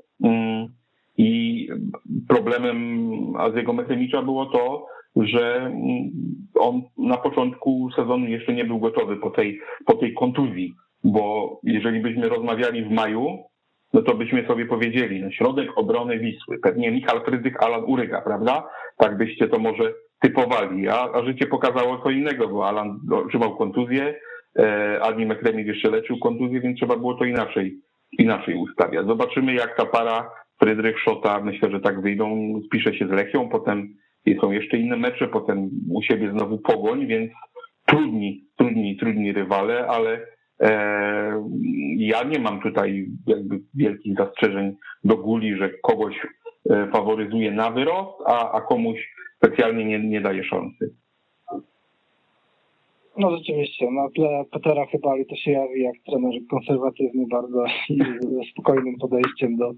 Mm, 1.18 1.28
i 1.28 1.68
problemem 2.28 3.36
Aziego 3.36 3.72
Mechemicza 3.72 4.22
było 4.22 4.46
to, 4.46 4.86
że 5.16 5.72
on 6.60 6.82
na 6.98 7.16
początku 7.16 7.90
sezonu 7.96 8.26
jeszcze 8.26 8.52
nie 8.52 8.64
był 8.64 8.78
gotowy 8.78 9.16
po 9.16 9.30
tej, 9.30 9.60
po 9.86 9.94
tej 9.94 10.14
kontuzji, 10.14 10.74
bo 11.04 11.58
jeżeli 11.62 12.00
byśmy 12.00 12.28
rozmawiali 12.28 12.84
w 12.84 12.90
maju, 12.90 13.38
no 13.92 14.02
to 14.02 14.14
byśmy 14.14 14.46
sobie 14.46 14.66
powiedzieli, 14.66 15.22
no 15.22 15.30
środek 15.30 15.68
obrony 15.76 16.18
Wisły, 16.18 16.58
pewnie 16.58 16.90
Michał 16.90 17.24
Frydych, 17.24 17.62
Alan 17.62 17.84
Uryga, 17.84 18.20
prawda? 18.20 18.68
Tak 18.96 19.16
byście 19.16 19.48
to 19.48 19.58
może 19.58 19.92
typowali, 20.20 20.88
a, 20.88 21.08
a 21.14 21.24
życie 21.24 21.46
pokazało 21.46 21.98
co 21.98 22.10
innego, 22.10 22.48
bo 22.48 22.68
Alan 22.68 23.00
otrzymał 23.12 23.56
kontuzję, 23.56 24.14
e, 24.58 25.00
Alni 25.02 25.26
Mekremik 25.26 25.66
jeszcze 25.66 25.90
leczył 25.90 26.18
kontuzję, 26.18 26.60
więc 26.60 26.78
trzeba 26.78 26.96
było 26.96 27.14
to 27.14 27.24
inaczej, 27.24 27.74
inaczej 28.18 28.54
ustawiać. 28.54 29.06
Zobaczymy 29.06 29.54
jak 29.54 29.76
ta 29.76 29.86
para 29.86 30.30
Frydrych 30.64 30.98
Szota, 30.98 31.40
myślę, 31.40 31.70
że 31.70 31.80
tak 31.80 32.00
wyjdą, 32.00 32.54
spisze 32.66 32.94
się 32.94 33.08
z 33.08 33.10
Lechią, 33.10 33.48
potem 33.48 33.94
są 34.40 34.50
jeszcze 34.50 34.78
inne 34.78 34.96
mecze, 34.96 35.28
potem 35.28 35.70
u 35.90 36.02
siebie 36.02 36.30
znowu 36.30 36.58
Pogoń, 36.58 37.06
więc 37.06 37.32
trudni, 37.86 38.44
trudni, 38.56 38.96
trudni 38.96 39.32
rywale, 39.32 39.86
ale 39.86 40.26
e, 40.60 40.70
ja 41.96 42.22
nie 42.22 42.38
mam 42.38 42.60
tutaj 42.60 43.06
jakby 43.26 43.60
wielkich 43.74 44.16
zastrzeżeń 44.16 44.76
do 45.04 45.16
Guli, 45.16 45.56
że 45.56 45.70
kogoś 45.82 46.14
e, 46.70 46.88
faworyzuje 46.92 47.50
na 47.50 47.70
wyrost, 47.70 48.18
a, 48.26 48.52
a 48.52 48.60
komuś 48.60 49.14
specjalnie 49.36 49.84
nie, 49.84 49.98
nie 49.98 50.20
daje 50.20 50.44
szansy. 50.44 50.94
No 53.18 53.36
rzeczywiście, 53.36 53.90
na 53.90 54.08
tle 54.10 54.44
Petera 54.50 54.86
Chybali 54.86 55.26
to 55.26 55.36
się 55.36 55.50
jawi 55.50 55.82
jak 55.82 55.94
trener 56.06 56.32
konserwatywny 56.50 57.26
bardzo 57.30 57.64
i 57.90 58.00
spokojnym 58.52 58.96
podejściem 58.98 59.56
do 59.56 59.72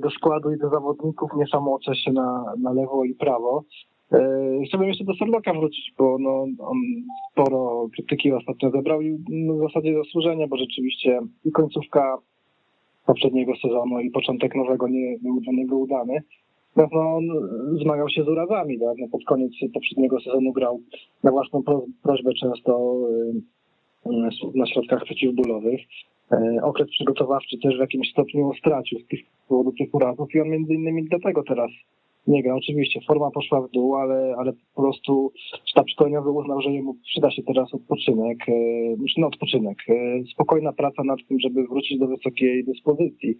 do 0.00 0.10
składu 0.10 0.52
i 0.52 0.58
do 0.58 0.70
zawodników, 0.70 1.30
nie 1.36 1.46
samoocze 1.46 1.94
się 1.94 2.12
na, 2.12 2.54
na 2.58 2.72
lewo 2.72 3.04
i 3.04 3.14
prawo. 3.14 3.64
E, 4.12 4.60
chciałbym 4.66 4.88
jeszcze 4.88 5.04
do 5.04 5.14
Serloka 5.14 5.52
wrócić, 5.52 5.94
bo 5.98 6.16
no, 6.18 6.46
on 6.58 6.76
sporo 7.32 7.88
krytyki 7.94 8.32
ostatnio 8.32 8.70
zebrał 8.70 9.00
i 9.00 9.18
no, 9.28 9.54
w 9.54 9.60
zasadzie 9.60 9.94
zasłużenie, 10.04 10.48
bo 10.48 10.56
rzeczywiście 10.56 11.20
i 11.44 11.52
końcówka 11.52 12.18
poprzedniego 13.06 13.52
sezonu 13.62 14.00
i 14.00 14.10
początek 14.10 14.54
nowego 14.54 14.88
nie 14.88 15.18
był 15.22 15.40
dla 15.40 15.52
niego 15.52 15.76
udany. 15.76 16.22
No, 16.76 16.88
on 16.92 17.24
zmagał 17.82 18.08
się 18.08 18.24
z 18.24 18.28
urazami, 18.28 18.78
tak? 18.78 18.98
No, 18.98 19.08
pod 19.08 19.24
koniec 19.24 19.52
poprzedniego 19.74 20.20
sezonu 20.20 20.52
grał 20.52 20.80
na 21.22 21.30
własną 21.30 21.62
prośbę 22.02 22.30
często 22.34 22.96
e, 24.06 24.30
na 24.54 24.66
środkach 24.66 25.04
przeciwbólowych. 25.04 25.80
E, 26.32 26.58
okres 26.62 26.88
przygotowawczy 26.90 27.58
też 27.58 27.76
w 27.76 27.80
jakimś 27.80 28.10
stopniu 28.10 28.52
stracił 28.58 28.98
z 28.98 29.06
tych 29.06 29.20
powodu 29.48 29.72
tych 29.72 29.94
urazów 29.94 30.34
i 30.34 30.40
on 30.40 30.48
między 30.48 30.74
innymi 30.74 31.04
dlatego 31.04 31.42
teraz 31.42 31.70
nie 32.26 32.42
gra. 32.42 32.54
Oczywiście 32.54 33.00
forma 33.06 33.30
poszła 33.30 33.60
w 33.60 33.70
dół, 33.70 33.94
ale, 33.94 34.34
ale 34.38 34.52
po 34.52 34.82
prostu 34.82 35.32
sztab 35.64 35.90
szkoleniowy 35.90 36.30
uznał, 36.30 36.60
że 36.60 36.72
jemu 36.72 36.94
przyda 36.94 37.30
się 37.30 37.42
teraz 37.42 37.74
odpoczynek, 37.74 38.38
znaczy 38.96 39.20
no 39.20 39.26
odpoczynek, 39.26 39.78
spokojna 40.32 40.72
praca 40.72 41.02
nad 41.04 41.18
tym, 41.28 41.40
żeby 41.40 41.66
wrócić 41.66 41.98
do 41.98 42.06
wysokiej 42.06 42.64
dyspozycji. 42.64 43.38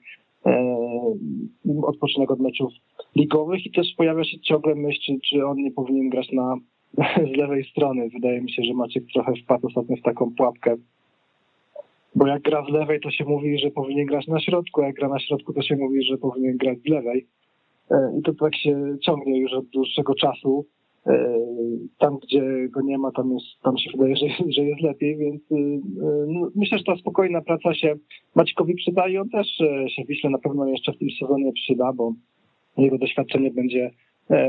Odpoczynek 1.83 2.31
od 2.31 2.40
meczów 2.40 2.72
ligowych 3.16 3.66
i 3.66 3.70
też 3.70 3.87
pojawia 3.96 4.25
się 4.25 4.40
ciągle 4.40 4.75
myśl, 4.75 5.01
czy, 5.07 5.12
czy 5.31 5.46
on 5.46 5.57
nie 5.57 5.70
powinien 5.70 6.09
grać 6.09 6.33
na 6.33 6.57
z 7.33 7.37
lewej 7.37 7.64
strony. 7.64 8.09
Wydaje 8.14 8.40
mi 8.40 8.53
się, 8.53 8.62
że 8.62 8.75
Maciek 8.75 9.05
trochę 9.14 9.33
wpadł 9.44 9.66
ostatnio 9.66 9.96
w 9.96 10.03
taką 10.03 10.35
pułapkę 10.37 10.77
bo 12.16 12.26
jak 12.26 12.42
gra 12.42 12.64
z 12.68 12.72
lewej, 12.72 13.00
to 13.00 13.11
się 13.11 13.24
mówi, 13.24 13.59
że 13.59 13.70
powinien 13.70 14.07
grać 14.07 14.26
na 14.26 14.40
środku, 14.40 14.83
a 14.83 14.87
jak 14.87 14.96
gra 14.96 15.09
na 15.09 15.18
środku, 15.18 15.52
to 15.52 15.62
się 15.62 15.76
mówi, 15.76 16.05
że 16.05 16.18
powinien 16.18 16.57
grać 16.57 16.79
z 16.79 16.88
lewej. 16.88 17.26
E, 17.90 18.12
I 18.18 18.22
to 18.22 18.35
tak 18.35 18.57
się 18.57 18.96
ciągnie 19.05 19.40
już 19.40 19.52
od 19.52 19.66
dłuższego 19.66 20.14
czasu. 20.14 20.66
E, 21.07 21.38
tam, 21.98 22.18
gdzie 22.18 22.68
go 22.68 22.81
nie 22.81 22.98
ma, 22.98 23.12
tam, 23.12 23.33
jest, 23.33 23.46
tam 23.62 23.79
się 23.79 23.90
wydaje, 23.90 24.16
że, 24.22 24.26
że 24.48 24.64
jest 24.64 24.81
lepiej, 24.81 25.16
więc 25.16 25.42
e, 25.52 25.57
no, 26.26 26.50
myślę, 26.55 26.79
że 26.79 26.85
ta 26.85 26.96
spokojna 26.96 27.42
praca 27.42 27.74
się 27.74 27.94
Maćkowi 28.35 28.74
przyda 28.74 29.09
i 29.09 29.16
on 29.16 29.29
też 29.29 29.46
się 29.88 30.05
Wiśle 30.09 30.31
na 30.31 30.38
pewno 30.38 30.66
jeszcze 30.66 30.92
w 30.92 30.98
tym 30.98 31.09
sezonie 31.20 31.52
przyda, 31.52 31.92
bo 31.92 32.12
jego 32.76 32.98
doświadczenie 32.98 33.50
będzie 33.50 33.90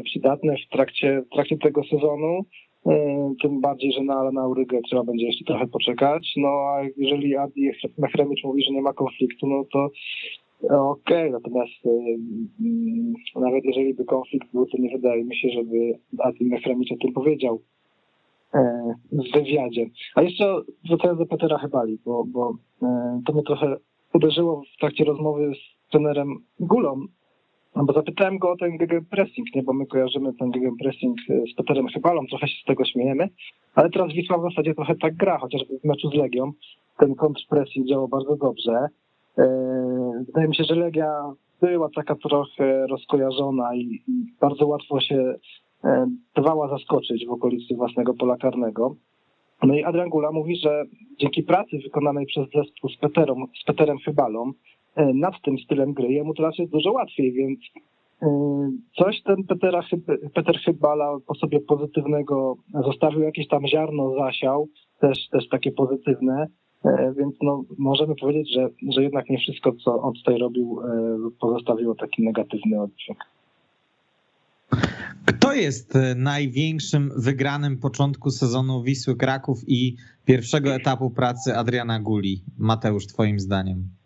przydatne 0.04 0.56
w 0.68 0.70
trakcie, 0.72 1.24
w 1.32 1.34
trakcie 1.34 1.58
tego 1.58 1.84
sezonu. 1.84 2.46
E, 2.86 3.34
tym 3.42 3.62
bardziej, 3.62 3.92
że 3.92 4.04
na, 4.04 4.32
na 4.32 4.48
Urygę 4.48 4.80
trzeba 4.82 5.04
będzie 5.04 5.26
jeszcze 5.26 5.46
trochę 5.46 5.68
poczekać. 5.68 6.34
No 6.38 6.48
a 6.48 6.82
jeżeli 6.98 7.38
Adi 7.38 7.72
Mechremicz 7.98 8.44
mówi, 8.44 8.64
że 8.64 8.74
nie 8.74 8.82
ma 8.82 8.94
konfliktu, 8.94 9.48
no 9.48 9.64
to 9.74 9.90
okej, 10.64 11.30
okay. 11.30 11.30
natomiast 11.30 11.86
mm, 12.60 13.14
nawet 13.36 13.66
jeżeli 13.66 13.94
by 13.94 14.06
konflikt 14.06 14.52
był, 14.54 14.66
to 14.66 14.78
nie 14.78 14.90
wydaje 14.90 15.24
mi 15.24 15.36
się, 15.36 15.50
żeby 15.50 16.00
Adi 16.20 16.46
Mechremicz 16.46 16.92
o 16.92 16.98
tym 16.98 17.14
powiedział 17.14 17.62
e, 18.54 18.94
w 19.12 19.34
wywiadzie. 19.34 19.86
A 20.16 20.22
jeszcze 20.22 20.62
wracając 20.90 21.20
do 21.20 21.26
Petera 21.26 21.58
Hebali, 21.58 22.00
bo, 22.06 22.24
bo 22.28 22.58
e, 22.84 23.22
to 23.26 23.34
mnie 23.34 23.44
trochę 23.44 23.78
uderzyło 24.14 24.62
w 24.76 24.80
trakcie 24.80 25.04
rozmowy 25.04 25.52
z 25.56 25.92
trenerem 25.92 26.36
Gulą, 26.60 27.06
no 27.78 27.84
bo 27.84 27.94
zapytałem 27.94 28.38
go 28.38 28.52
o 28.52 28.58
ten 28.58 28.78
gegenpressing, 28.78 29.56
nie? 29.56 29.64
bo 29.64 29.74
my 29.74 29.86
kojarzymy 29.86 30.34
ten 30.34 30.52
gegenpressing 30.52 31.18
e, 31.30 31.42
z 31.54 31.56
Peterem 31.56 31.88
Chybalą, 31.88 32.26
trochę 32.30 32.48
się 32.48 32.62
z 32.64 32.66
tego 32.66 32.86
śmiejemy, 32.86 33.30
ale 33.76 33.90
teraz 33.90 34.14
Wisła 34.14 34.38
w 34.38 34.50
zasadzie 34.50 34.76
trochę 34.76 34.96
tak 34.96 35.16
gra, 35.16 35.38
chociażby 35.38 35.80
w 35.80 35.84
meczu 35.84 36.10
z 36.10 36.14
Legią 36.14 36.52
ten 36.98 37.16
kontrpressing 37.16 37.88
działał 37.88 38.08
bardzo 38.08 38.36
dobrze. 38.36 38.88
E, 39.38 40.24
wydaje 40.26 40.48
mi 40.48 40.56
się, 40.56 40.64
że 40.64 40.76
Legia 40.76 41.34
była 41.62 41.90
taka 41.96 42.16
trochę 42.16 42.88
rozkojarzona 42.88 43.76
i 43.76 44.02
bardzo 44.42 44.68
łatwo 44.68 45.00
się 45.02 45.36
e, 45.84 46.08
dawała 46.36 46.70
zaskoczyć 46.70 47.26
w 47.28 47.32
okolicy 47.32 47.76
własnego 47.76 48.14
pola 48.14 48.38
karnego. 48.38 48.96
No 49.64 49.74
i 49.76 49.84
Adrian 49.84 50.10
Gula 50.10 50.32
mówi, 50.32 50.56
że 50.56 50.84
dzięki 51.20 51.44
pracy 51.44 51.78
wykonanej 51.84 52.26
przez 52.26 52.46
zespół 52.56 52.90
z, 52.90 52.98
Peterem, 52.98 53.46
z 53.62 53.66
Peterem 53.66 53.98
Chybalą 53.98 54.52
nad 54.98 55.34
tym 55.44 55.58
stylem 55.58 55.94
gry. 55.94 56.08
Jemu 56.08 56.34
teraz 56.34 56.58
jest 56.58 56.72
dużo 56.72 56.92
łatwiej, 56.92 57.34
więc 57.34 57.60
e, 58.22 58.28
coś 58.98 59.22
ten 59.24 59.44
Petera, 59.44 59.84
Peter 60.34 60.58
Chybala 60.66 61.18
po 61.28 61.36
sobie 61.36 61.60
pozytywnego 61.60 62.56
zostawił, 62.86 63.22
jakieś 63.22 63.48
tam 63.48 63.68
ziarno 63.68 64.14
zasiał, 64.16 64.68
też, 65.00 65.30
też 65.30 65.50
takie 65.50 65.72
pozytywne, 65.72 66.48
e, 66.86 67.14
więc 67.18 67.36
no, 67.42 67.64
możemy 67.78 68.16
powiedzieć, 68.16 68.54
że, 68.54 68.70
że 68.94 69.04
jednak 69.04 69.30
nie 69.30 69.38
wszystko, 69.38 69.72
co 69.84 70.02
on 70.02 70.14
tutaj 70.14 70.38
robił, 70.38 70.80
pozostawiło 71.40 71.96
taki 71.96 72.24
negatywny 72.24 72.82
oddźwięk. 72.82 73.20
Kto 75.26 75.54
jest 75.54 75.98
największym 76.16 77.12
wygranym 77.18 77.78
początku 77.78 78.32
sezonu 78.32 78.84
Wisły 78.84 79.16
Kraków 79.16 79.60
i 79.68 79.96
pierwszego 80.26 80.76
etapu 80.76 81.10
pracy 81.10 81.58
Adriana 81.58 82.00
Guli? 82.00 82.42
Mateusz, 82.58 83.08
twoim 83.08 83.40
zdaniem? 83.40 83.97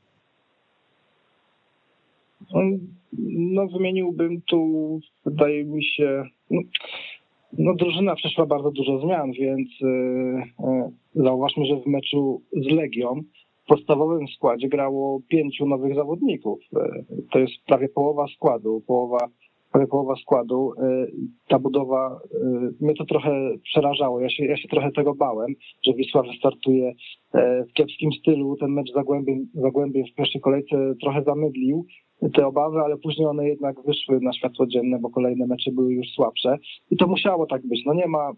No 3.23 3.67
wymieniłbym 3.67 4.41
tu, 4.41 4.99
wydaje 5.25 5.65
mi 5.65 5.83
się, 5.83 6.23
no, 6.49 6.61
no 7.57 7.75
drużyna 7.75 8.15
przeszła 8.15 8.45
bardzo 8.45 8.71
dużo 8.71 8.99
zmian, 8.99 9.31
więc 9.31 9.69
yy, 9.81 11.23
zauważmy, 11.23 11.65
że 11.65 11.75
w 11.75 11.87
meczu 11.87 12.41
z 12.53 12.71
Legią 12.71 13.21
w 13.63 13.67
podstawowym 13.67 14.27
składzie 14.27 14.69
grało 14.69 15.21
pięciu 15.27 15.65
nowych 15.65 15.95
zawodników. 15.95 16.59
To 17.31 17.39
jest 17.39 17.53
prawie 17.67 17.89
połowa 17.89 18.25
składu, 18.35 18.81
połowa, 18.87 19.17
prawie 19.71 19.87
połowa 19.87 20.15
składu. 20.15 20.71
Ta 21.47 21.59
budowa, 21.59 22.19
mnie 22.81 22.93
to 22.93 23.05
trochę 23.05 23.51
przerażało. 23.63 24.19
Ja 24.19 24.29
się, 24.29 24.45
ja 24.45 24.57
się 24.57 24.67
trochę 24.67 24.91
tego 24.91 25.15
bałem, 25.15 25.55
że 25.85 25.93
Wisła 25.93 26.23
wystartuje 26.23 26.93
w 27.69 27.73
kiepskim 27.73 28.11
stylu. 28.11 28.57
Ten 28.57 28.69
mecz 28.69 28.93
Zagłębiem, 28.93 29.47
Zagłębiem 29.53 30.05
w 30.05 30.15
pierwszej 30.15 30.41
kolejce 30.41 30.95
trochę 31.01 31.23
zamydlił 31.23 31.85
te 32.33 32.47
obawy, 32.47 32.79
ale 32.79 32.97
później 32.97 33.27
one 33.27 33.47
jednak 33.47 33.83
wyszły 33.85 34.19
na 34.21 34.33
światło 34.33 34.67
dzienne, 34.67 34.99
bo 34.99 35.09
kolejne 35.09 35.47
mecze 35.47 35.71
były 35.71 35.93
już 35.93 36.07
słabsze 36.07 36.57
i 36.91 36.97
to 36.97 37.07
musiało 37.07 37.45
tak 37.45 37.67
być. 37.67 37.85
No 37.85 37.93
nie 37.93 38.07
ma, 38.07 38.31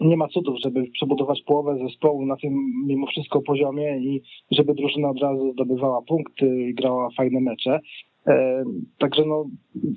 nie 0.00 0.16
ma 0.16 0.28
cudów, 0.28 0.56
żeby 0.64 0.86
przebudować 0.92 1.42
połowę 1.42 1.78
zespołu 1.78 2.26
na 2.26 2.36
tym 2.36 2.52
mimo 2.86 3.06
wszystko 3.06 3.42
poziomie 3.42 3.98
i 3.98 4.22
żeby 4.50 4.74
drużyna 4.74 5.10
od 5.10 5.20
razu 5.20 5.52
zdobywała 5.52 6.02
punkty 6.02 6.62
i 6.62 6.74
grała 6.74 7.08
fajne 7.16 7.40
mecze. 7.40 7.80
E, 8.28 8.64
także 8.98 9.24
no, 9.26 9.44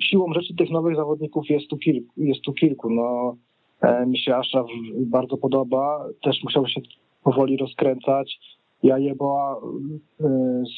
siłą 0.00 0.32
rzeczy 0.32 0.54
tych 0.54 0.70
nowych 0.70 0.96
zawodników 0.96 1.50
jest 1.50 1.68
tu 1.68 1.76
kilku. 1.76 2.12
Jest 2.16 2.40
tu 2.40 2.52
kilku. 2.52 2.90
No, 2.90 3.36
e, 3.80 4.06
mi 4.06 4.18
się 4.18 4.34
Ashraf 4.36 4.66
bardzo 5.06 5.36
podoba, 5.36 6.04
też 6.22 6.42
musiał 6.44 6.68
się 6.68 6.80
powoli 7.24 7.56
rozkręcać. 7.56 8.38
Jajeboa 8.82 9.56
y, 9.56 10.24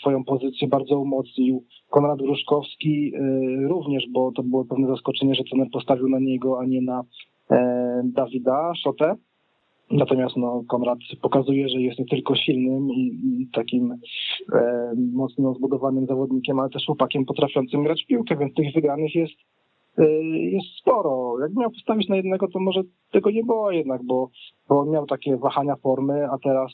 swoją 0.01 0.25
pozycję 0.25 0.69
bardzo 0.69 0.99
umocnił. 1.01 1.65
Konrad 1.91 2.19
Gruszkowski 2.19 3.13
również, 3.69 4.05
bo 4.13 4.33
to 4.33 4.43
było 4.43 4.65
pewne 4.65 4.89
zaskoczenie, 4.89 5.35
że 5.35 5.45
trener 5.45 5.69
postawił 5.73 6.09
na 6.09 6.19
niego, 6.19 6.61
a 6.61 6.65
nie 6.65 6.83
na 6.83 7.03
e, 7.51 8.03
Dawida 8.05 8.73
Szotę. 8.83 9.17
Natomiast 9.95 10.37
no, 10.37 10.63
Konrad 10.69 10.99
pokazuje, 11.23 11.69
że 11.69 11.81
jest 11.81 11.99
nie 11.99 12.05
tylko 12.05 12.35
silnym 12.35 12.91
i, 12.91 13.21
i 13.25 13.49
takim 13.53 13.93
e, 14.53 14.93
mocno 15.13 15.55
zbudowanym 15.55 16.07
zawodnikiem, 16.07 16.61
ale 16.61 16.71
też 16.71 16.87
chłopakiem 16.87 17.25
potrafiącym 17.25 17.83
grać 17.83 18.05
w 18.05 18.07
piłkę, 18.07 18.37
więc 18.37 18.55
tych 18.55 18.75
wygranych 18.75 19.15
jest 19.15 19.35
Y, 19.99 20.29
jest 20.29 20.67
sporo. 20.81 21.37
Jak 21.41 21.55
miał 21.55 21.71
postawić 21.71 22.09
na 22.09 22.17
jednego, 22.17 22.49
to 22.49 22.61
może 22.61 22.83
tego 23.13 23.31
nie 23.31 23.45
było 23.45 23.71
jednak, 23.71 24.03
bo, 24.03 24.31
bo 24.69 24.81
on 24.81 24.91
miał 24.91 25.07
takie 25.07 25.37
wahania 25.37 25.77
formy, 25.77 26.27
a 26.31 26.39
teraz 26.39 26.73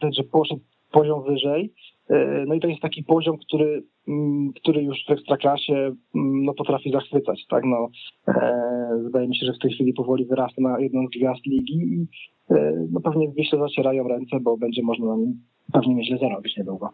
ten, 0.00 0.12
że 0.12 0.22
poszedł 0.24 0.60
poziom 0.92 1.22
wyżej. 1.22 1.72
Y, 2.10 2.44
no 2.46 2.54
i 2.54 2.60
to 2.60 2.68
jest 2.68 2.82
taki 2.82 3.04
poziom, 3.04 3.38
który, 3.38 3.82
mm, 4.08 4.52
który 4.52 4.82
już 4.82 5.04
w 5.08 5.10
ekstraklasie 5.10 5.74
mm, 5.74 6.44
no, 6.44 6.54
potrafi 6.54 6.90
zachwycać. 6.90 7.46
Tak? 7.48 7.64
No, 7.64 7.88
e, 8.28 9.00
wydaje 9.04 9.28
mi 9.28 9.36
się, 9.36 9.46
że 9.46 9.52
w 9.52 9.58
tej 9.58 9.70
chwili 9.70 9.92
powoli 9.92 10.24
wyrasta 10.24 10.62
na 10.62 10.80
jedną 10.80 11.06
z 11.06 11.10
gwiazd 11.10 11.46
ligi 11.46 11.80
e, 11.82 12.06
no, 12.90 13.00
pewnie 13.00 13.28
wyśle 13.28 13.58
zacierają 13.58 14.08
ręce, 14.08 14.40
bo 14.40 14.56
będzie 14.56 14.82
można 14.82 15.06
na 15.06 15.16
nim 15.16 15.40
pewnie 15.72 15.94
nieźle 15.94 16.18
zarobić 16.18 16.56
niedługo. 16.56 16.90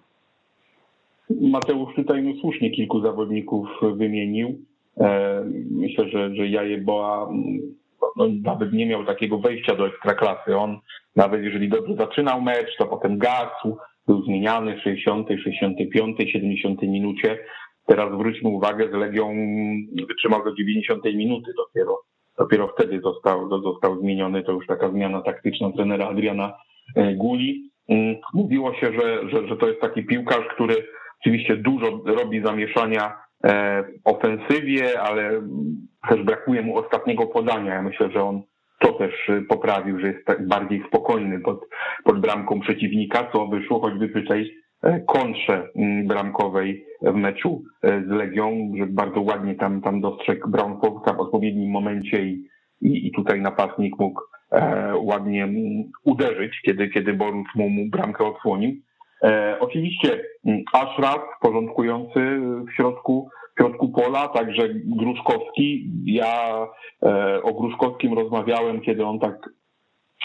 Mateusz 1.41 1.95
tutaj 1.95 2.23
no, 2.23 2.41
słusznie 2.41 2.71
kilku 2.71 3.01
zawodników 3.01 3.69
wymienił. 3.97 4.59
E, 5.01 5.43
myślę, 5.71 6.09
że, 6.09 6.35
że 6.35 6.49
Jajeboa 6.49 7.29
mm, 7.29 7.75
no, 8.17 8.29
nawet 8.43 8.73
nie 8.73 8.87
miał 8.87 9.05
takiego 9.05 9.39
wejścia 9.39 9.77
do 9.77 9.87
ekstraklasy. 9.87 10.57
On 10.57 10.79
nawet 11.17 11.43
jeżeli 11.43 11.69
dobrze 11.69 11.95
zaczynał 11.95 12.43
mecz, 12.43 12.77
to 12.79 12.87
potem 12.87 13.19
gasł, 13.19 13.77
był 14.07 14.23
zmieniany 14.23 14.77
w 14.77 14.83
60, 14.83 15.29
65, 15.45 16.19
70 16.33 16.83
minucie. 16.83 17.39
Teraz 17.87 18.15
zwróćmy 18.15 18.49
uwagę, 18.49 18.89
że 18.93 18.99
Legią 18.99 19.35
wytrzymał 20.09 20.45
do 20.45 20.55
90 20.55 21.05
minuty 21.05 21.53
dopiero. 21.57 21.99
Dopiero 22.39 22.69
wtedy 22.69 23.01
został, 23.01 23.63
został 23.63 24.01
zmieniony. 24.01 24.43
To 24.43 24.53
już 24.53 24.67
taka 24.67 24.91
zmiana 24.91 25.23
taktyczna 25.23 25.73
trenera 25.73 26.09
Adriana 26.09 26.53
e, 26.97 27.15
Guli. 27.15 27.71
Mm, 27.89 28.17
mówiło 28.35 28.75
się, 28.75 28.93
że, 28.93 29.29
że, 29.29 29.49
że 29.49 29.57
to 29.57 29.69
jest 29.69 29.81
taki 29.81 30.07
piłkarz, 30.07 30.47
który 30.55 30.75
oczywiście 31.21 31.57
dużo 31.57 32.01
robi 32.07 32.43
zamieszania 32.45 33.23
E, 33.45 33.85
ofensywie, 34.05 35.01
ale 35.01 35.43
też 36.09 36.23
brakuje 36.23 36.63
mu 36.63 36.77
ostatniego 36.79 37.27
podania. 37.27 37.75
Ja 37.75 37.83
myślę, 37.83 38.11
że 38.11 38.25
on 38.25 38.43
to 38.79 38.93
też 38.93 39.31
poprawił, 39.49 40.01
że 40.01 40.07
jest 40.07 40.27
tak 40.27 40.49
bardziej 40.49 40.85
spokojny 40.89 41.41
pod, 41.41 41.69
pod 42.05 42.21
bramką 42.21 42.61
przeciwnika, 42.61 43.31
co 43.33 43.47
wyszło 43.47 43.81
choćby 43.81 44.09
przy 44.09 44.23
tej 44.23 44.43
e, 44.43 44.62
kontrze 45.07 45.69
mm, 45.77 46.07
bramkowej 46.07 46.87
w 47.03 47.15
meczu 47.15 47.63
e, 47.83 48.03
z 48.07 48.09
Legią, 48.09 48.73
że 48.79 48.87
bardzo 48.87 49.21
ładnie 49.21 49.55
tam, 49.55 49.81
tam 49.81 50.01
dostrzegł 50.01 50.51
Brownfowca 50.51 51.13
w 51.13 51.21
odpowiednim 51.21 51.71
momencie 51.71 52.25
i, 52.25 52.49
i, 52.81 53.07
i 53.07 53.13
tutaj 53.13 53.41
napastnik 53.41 53.99
mógł 53.99 54.21
e, 54.53 54.93
ładnie 54.97 55.49
uderzyć, 56.05 56.61
kiedy, 56.65 56.89
kiedy 56.89 57.15
Borus 57.15 57.47
mu, 57.55 57.71
mu 57.71 57.91
bramkę 57.91 58.25
odsłonił. 58.25 58.73
E, 59.25 59.57
oczywiście 59.61 60.25
mm, 60.47 60.63
Ashraf, 60.73 61.21
porządkujący 61.41 62.41
w 62.69 62.73
środku 62.77 63.29
w 63.57 63.61
środku 63.61 63.89
pola, 63.89 64.29
także 64.29 64.69
Gruszkowski. 64.75 65.91
Ja 66.05 66.67
o 67.43 67.55
Gruszkowskim 67.55 68.19
rozmawiałem, 68.19 68.81
kiedy 68.81 69.05
on 69.05 69.19
tak 69.19 69.51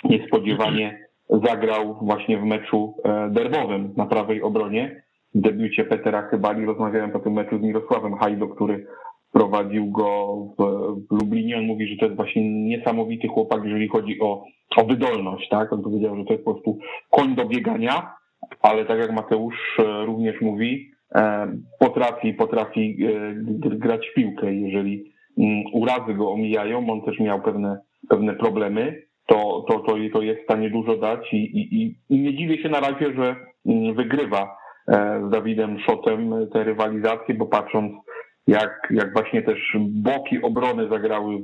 niespodziewanie 0.04 1.07
zagrał 1.30 1.98
właśnie 2.02 2.38
w 2.38 2.44
meczu 2.44 2.96
derbowym 3.30 3.94
na 3.98 4.06
prawej 4.06 4.42
obronie. 4.42 5.04
W 5.36 5.42
debiucie 5.42 5.84
Petera 5.84 6.22
Chybali 6.22 6.66
rozmawiałem 6.66 7.12
po 7.12 7.20
tym 7.20 7.34
meczu 7.34 7.58
z 7.60 7.62
Mirosławem 7.62 8.18
Hajdo, 8.18 8.48
który 8.48 8.88
prowadził 9.32 9.92
go 9.92 10.38
w, 10.58 10.64
w 11.10 11.22
Lublinie. 11.22 11.58
On 11.58 11.66
mówi, 11.66 11.88
że 11.88 11.96
to 11.98 12.06
jest 12.06 12.16
właśnie 12.16 12.64
niesamowity 12.64 13.28
chłopak, 13.28 13.64
jeżeli 13.64 13.88
chodzi 13.88 14.20
o, 14.22 14.46
o 14.78 14.86
wydolność, 14.86 15.50
tak? 15.50 15.74
On 15.74 15.82
powiedział, 15.82 16.16
że 16.16 16.26
to 16.26 16.34
jest 16.34 16.46
po 16.46 16.54
prostu 16.54 16.78
koń 17.10 17.36
do 17.36 17.46
biegania, 17.46 18.14
ale 18.62 18.86
tak 18.86 19.00
jak 19.00 19.12
Mateusz 19.12 19.80
e, 19.80 20.06
również 20.06 20.42
mówi, 20.42 20.92
e, 21.16 21.48
potrafi, 21.80 22.34
potrafi 22.34 22.98
e, 23.06 23.34
grać 23.78 24.08
w 24.08 24.14
piłkę. 24.14 24.54
Jeżeli 24.54 25.14
mm, 25.38 25.64
urazy 25.74 26.14
go 26.14 26.32
omijają, 26.32 26.90
on 26.90 27.02
też 27.02 27.20
miał 27.20 27.42
pewne, 27.42 27.80
pewne 28.10 28.34
problemy, 28.34 29.02
to, 29.28 29.66
to, 29.70 29.80
to, 29.80 29.96
to 30.14 30.22
jest 30.22 30.42
w 30.42 30.44
stanie 30.44 30.70
dużo 30.70 30.98
dać 30.98 31.34
i, 31.34 31.38
i, 31.38 31.96
i 32.10 32.20
nie 32.20 32.38
dziwię 32.38 32.64
się 32.64 32.70
na 32.70 32.80
razie, 32.80 33.14
że 33.16 33.36
mm, 33.66 33.96
wygrywa 33.96 34.58
z 35.28 35.30
Dawidem 35.30 35.80
Szotem 35.80 36.48
te 36.54 36.64
rywalizacje, 36.64 37.36
bo 37.36 37.46
patrząc 37.46 37.94
jak, 38.48 38.88
jak 38.90 39.14
właśnie 39.14 39.42
też 39.42 39.78
boki 39.80 40.42
obrony 40.42 40.90
zagrały 40.90 41.38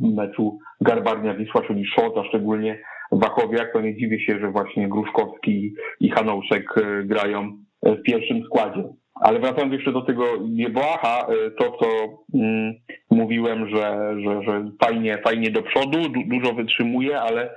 w 0.00 0.14
meczu 0.14 0.58
Garbarnia 0.80 1.34
Wisła, 1.34 1.62
czyli 1.62 1.86
Szot, 1.86 2.18
a 2.18 2.24
szczególnie 2.24 2.82
Wachowiak, 3.12 3.72
to 3.72 3.80
nie 3.80 3.96
dziwię 3.96 4.20
się, 4.20 4.38
że 4.38 4.50
właśnie 4.50 4.88
Gruszkowski 4.88 5.74
i 6.00 6.10
Hanouszek 6.10 6.78
e, 6.78 7.04
grają 7.04 7.58
w 7.82 8.02
pierwszym 8.02 8.42
składzie. 8.44 8.84
Ale 9.22 9.40
wracając 9.40 9.72
jeszcze 9.72 9.92
do 9.92 10.02
tego 10.02 10.24
Jeboacha, 10.44 11.26
e, 11.26 11.50
to 11.50 11.76
co 11.80 11.88
mm, 12.34 12.74
mówiłem, 13.10 13.68
że, 13.68 14.14
że, 14.24 14.42
że 14.42 14.70
fajnie, 14.84 15.18
fajnie 15.24 15.50
do 15.50 15.62
przodu, 15.62 16.08
du, 16.08 16.20
dużo 16.26 16.54
wytrzymuje, 16.54 17.20
ale 17.20 17.50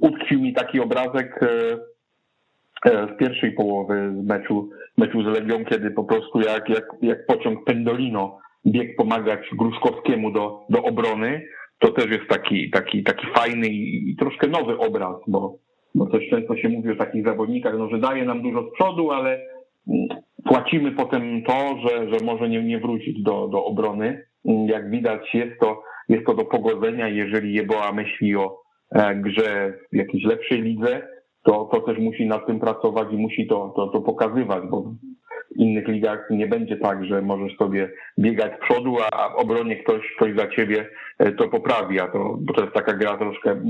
utkwił 0.00 0.40
mi 0.40 0.54
taki 0.54 0.80
obrazek 0.80 1.40
e, 1.42 3.08
z 3.14 3.18
pierwszej 3.18 3.52
połowy 3.52 4.12
meczu, 4.24 4.70
meczu 4.96 5.22
z 5.22 5.26
Legią, 5.26 5.64
kiedy 5.64 5.90
po 5.90 6.04
prostu 6.04 6.40
jak, 6.40 6.68
jak, 6.68 6.86
jak 7.02 7.26
pociąg 7.26 7.64
Pendolino 7.64 8.38
biegł 8.66 8.96
pomagać 8.96 9.40
Gruszkowskiemu 9.52 10.30
do, 10.30 10.60
do 10.70 10.82
obrony, 10.82 11.42
to 11.78 11.92
też 11.92 12.06
jest 12.06 12.28
taki, 12.28 12.70
taki, 12.70 13.02
taki 13.02 13.26
fajny 13.26 13.66
i, 13.66 14.10
i 14.10 14.16
troszkę 14.16 14.46
nowy 14.46 14.78
obraz, 14.78 15.16
bo, 15.26 15.58
bo 15.94 16.06
też 16.06 16.28
często 16.30 16.56
się 16.56 16.68
mówi 16.68 16.90
o 16.90 16.96
takich 16.96 17.24
zawodnikach, 17.24 17.74
no, 17.78 17.88
że 17.88 17.98
daje 17.98 18.24
nam 18.24 18.42
dużo 18.42 18.62
z 18.62 18.72
przodu, 18.72 19.10
ale 19.10 19.40
mm, 19.88 20.08
płacimy 20.48 20.92
potem 20.92 21.42
to, 21.42 21.78
że, 21.78 22.10
że 22.10 22.24
może 22.24 22.48
nie, 22.48 22.62
nie 22.62 22.78
wrócić 22.78 23.22
do, 23.22 23.48
do 23.48 23.64
obrony. 23.64 24.24
Jak 24.44 24.90
widać, 24.90 25.34
jest 25.34 25.60
to, 25.60 25.82
jest 26.08 26.26
to 26.26 26.34
do 26.34 26.44
pogodzenia, 26.44 27.08
jeżeli 27.08 27.54
Jeboa 27.54 27.92
myśli 27.92 28.36
o 28.36 28.60
e, 28.94 29.14
grze 29.14 29.78
w 29.92 29.96
jakiejś 29.96 30.24
lepszej 30.24 30.62
lidze, 30.62 31.08
to, 31.42 31.68
to 31.72 31.80
też 31.80 31.98
musi 31.98 32.26
nad 32.26 32.46
tym 32.46 32.60
pracować 32.60 33.08
i 33.12 33.16
musi 33.16 33.46
to, 33.46 33.72
to, 33.76 33.88
to 33.88 34.00
pokazywać, 34.00 34.62
bo 34.70 34.92
innych 35.58 35.88
ligach 35.88 36.30
nie 36.30 36.46
będzie 36.46 36.76
tak, 36.76 37.04
że 37.04 37.22
możesz 37.22 37.56
sobie 37.56 37.90
biegać 38.18 38.52
z 38.56 38.60
przodu, 38.60 38.96
a 39.12 39.28
w 39.28 39.36
obronie 39.36 39.76
ktoś, 39.76 40.12
ktoś 40.16 40.36
za 40.36 40.48
ciebie 40.48 40.88
e, 41.18 41.32
to 41.32 41.48
poprawi, 41.48 42.00
a 42.00 42.08
to, 42.08 42.36
bo 42.40 42.54
to 42.54 42.62
jest 42.62 42.74
taka 42.74 42.92
gra 42.92 43.16
troszkę 43.16 43.60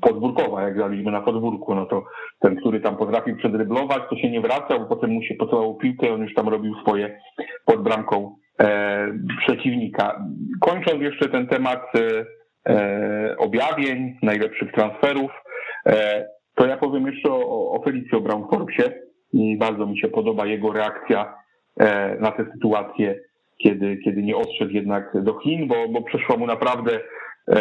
podwórkowa, 0.00 0.62
jak 0.62 0.74
graliśmy 0.74 1.12
na 1.12 1.20
podwórku, 1.20 1.74
no 1.74 1.86
to 1.86 2.04
ten, 2.40 2.56
który 2.56 2.80
tam 2.80 2.96
potrafił 2.96 3.36
przedryblować, 3.36 4.02
to 4.10 4.16
się 4.16 4.30
nie 4.30 4.40
wracał, 4.40 4.88
potem 4.88 5.10
mu 5.10 5.22
się 5.22 5.34
pocałował 5.34 5.76
piłkę, 5.76 6.12
on 6.12 6.22
już 6.22 6.34
tam 6.34 6.48
robił 6.48 6.74
swoje 6.82 7.20
pod 7.64 7.82
bramką 7.82 8.36
e, 8.60 9.08
przeciwnika. 9.38 10.24
Kończąc 10.60 11.02
jeszcze 11.02 11.28
ten 11.28 11.46
temat 11.46 11.82
e, 11.94 12.24
e 12.72 13.36
objawień, 13.38 14.18
najlepszych 14.22 14.72
transferów, 14.72 15.30
e, 15.86 16.26
to 16.54 16.66
ja 16.66 16.76
powiem 16.76 17.06
jeszcze 17.06 17.30
o, 17.30 17.72
o 17.72 17.82
Felicjo 17.84 18.20
Braunforsie. 19.32 19.58
Bardzo 19.58 19.86
mi 19.86 19.98
się 19.98 20.08
podoba 20.08 20.46
jego 20.46 20.72
reakcja 20.72 21.34
e, 21.80 22.16
na 22.20 22.30
tę 22.30 22.46
sytuację, 22.52 23.20
kiedy, 23.62 23.96
kiedy 24.04 24.22
nie 24.22 24.36
odszedł 24.36 24.70
jednak 24.70 25.22
do 25.22 25.38
Chin, 25.38 25.68
bo, 25.68 25.88
bo 25.88 26.02
przeszła 26.02 26.36
mu 26.36 26.46
naprawdę 26.46 27.00
e, 27.48 27.58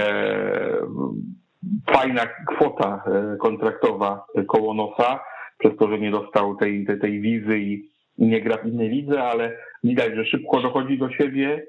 fajna 1.91 2.21
kwota 2.47 3.03
e, 3.05 3.37
kontraktowa 3.37 4.25
koło 4.47 4.73
nosa, 4.73 5.19
przez 5.57 5.77
to, 5.77 5.89
że 5.89 5.99
nie 5.99 6.11
dostał 6.11 6.55
tej, 6.55 6.85
tej, 6.85 6.99
tej 6.99 7.21
wizy 7.21 7.59
i, 7.59 7.73
i 8.17 8.27
nie 8.27 8.41
gra 8.41 8.57
w 8.57 8.67
innej 8.67 8.89
lidze, 8.89 9.23
ale 9.23 9.57
widać, 9.83 10.15
że 10.15 10.25
szybko 10.25 10.61
dochodzi 10.61 10.97
do 10.97 11.09
siebie 11.09 11.65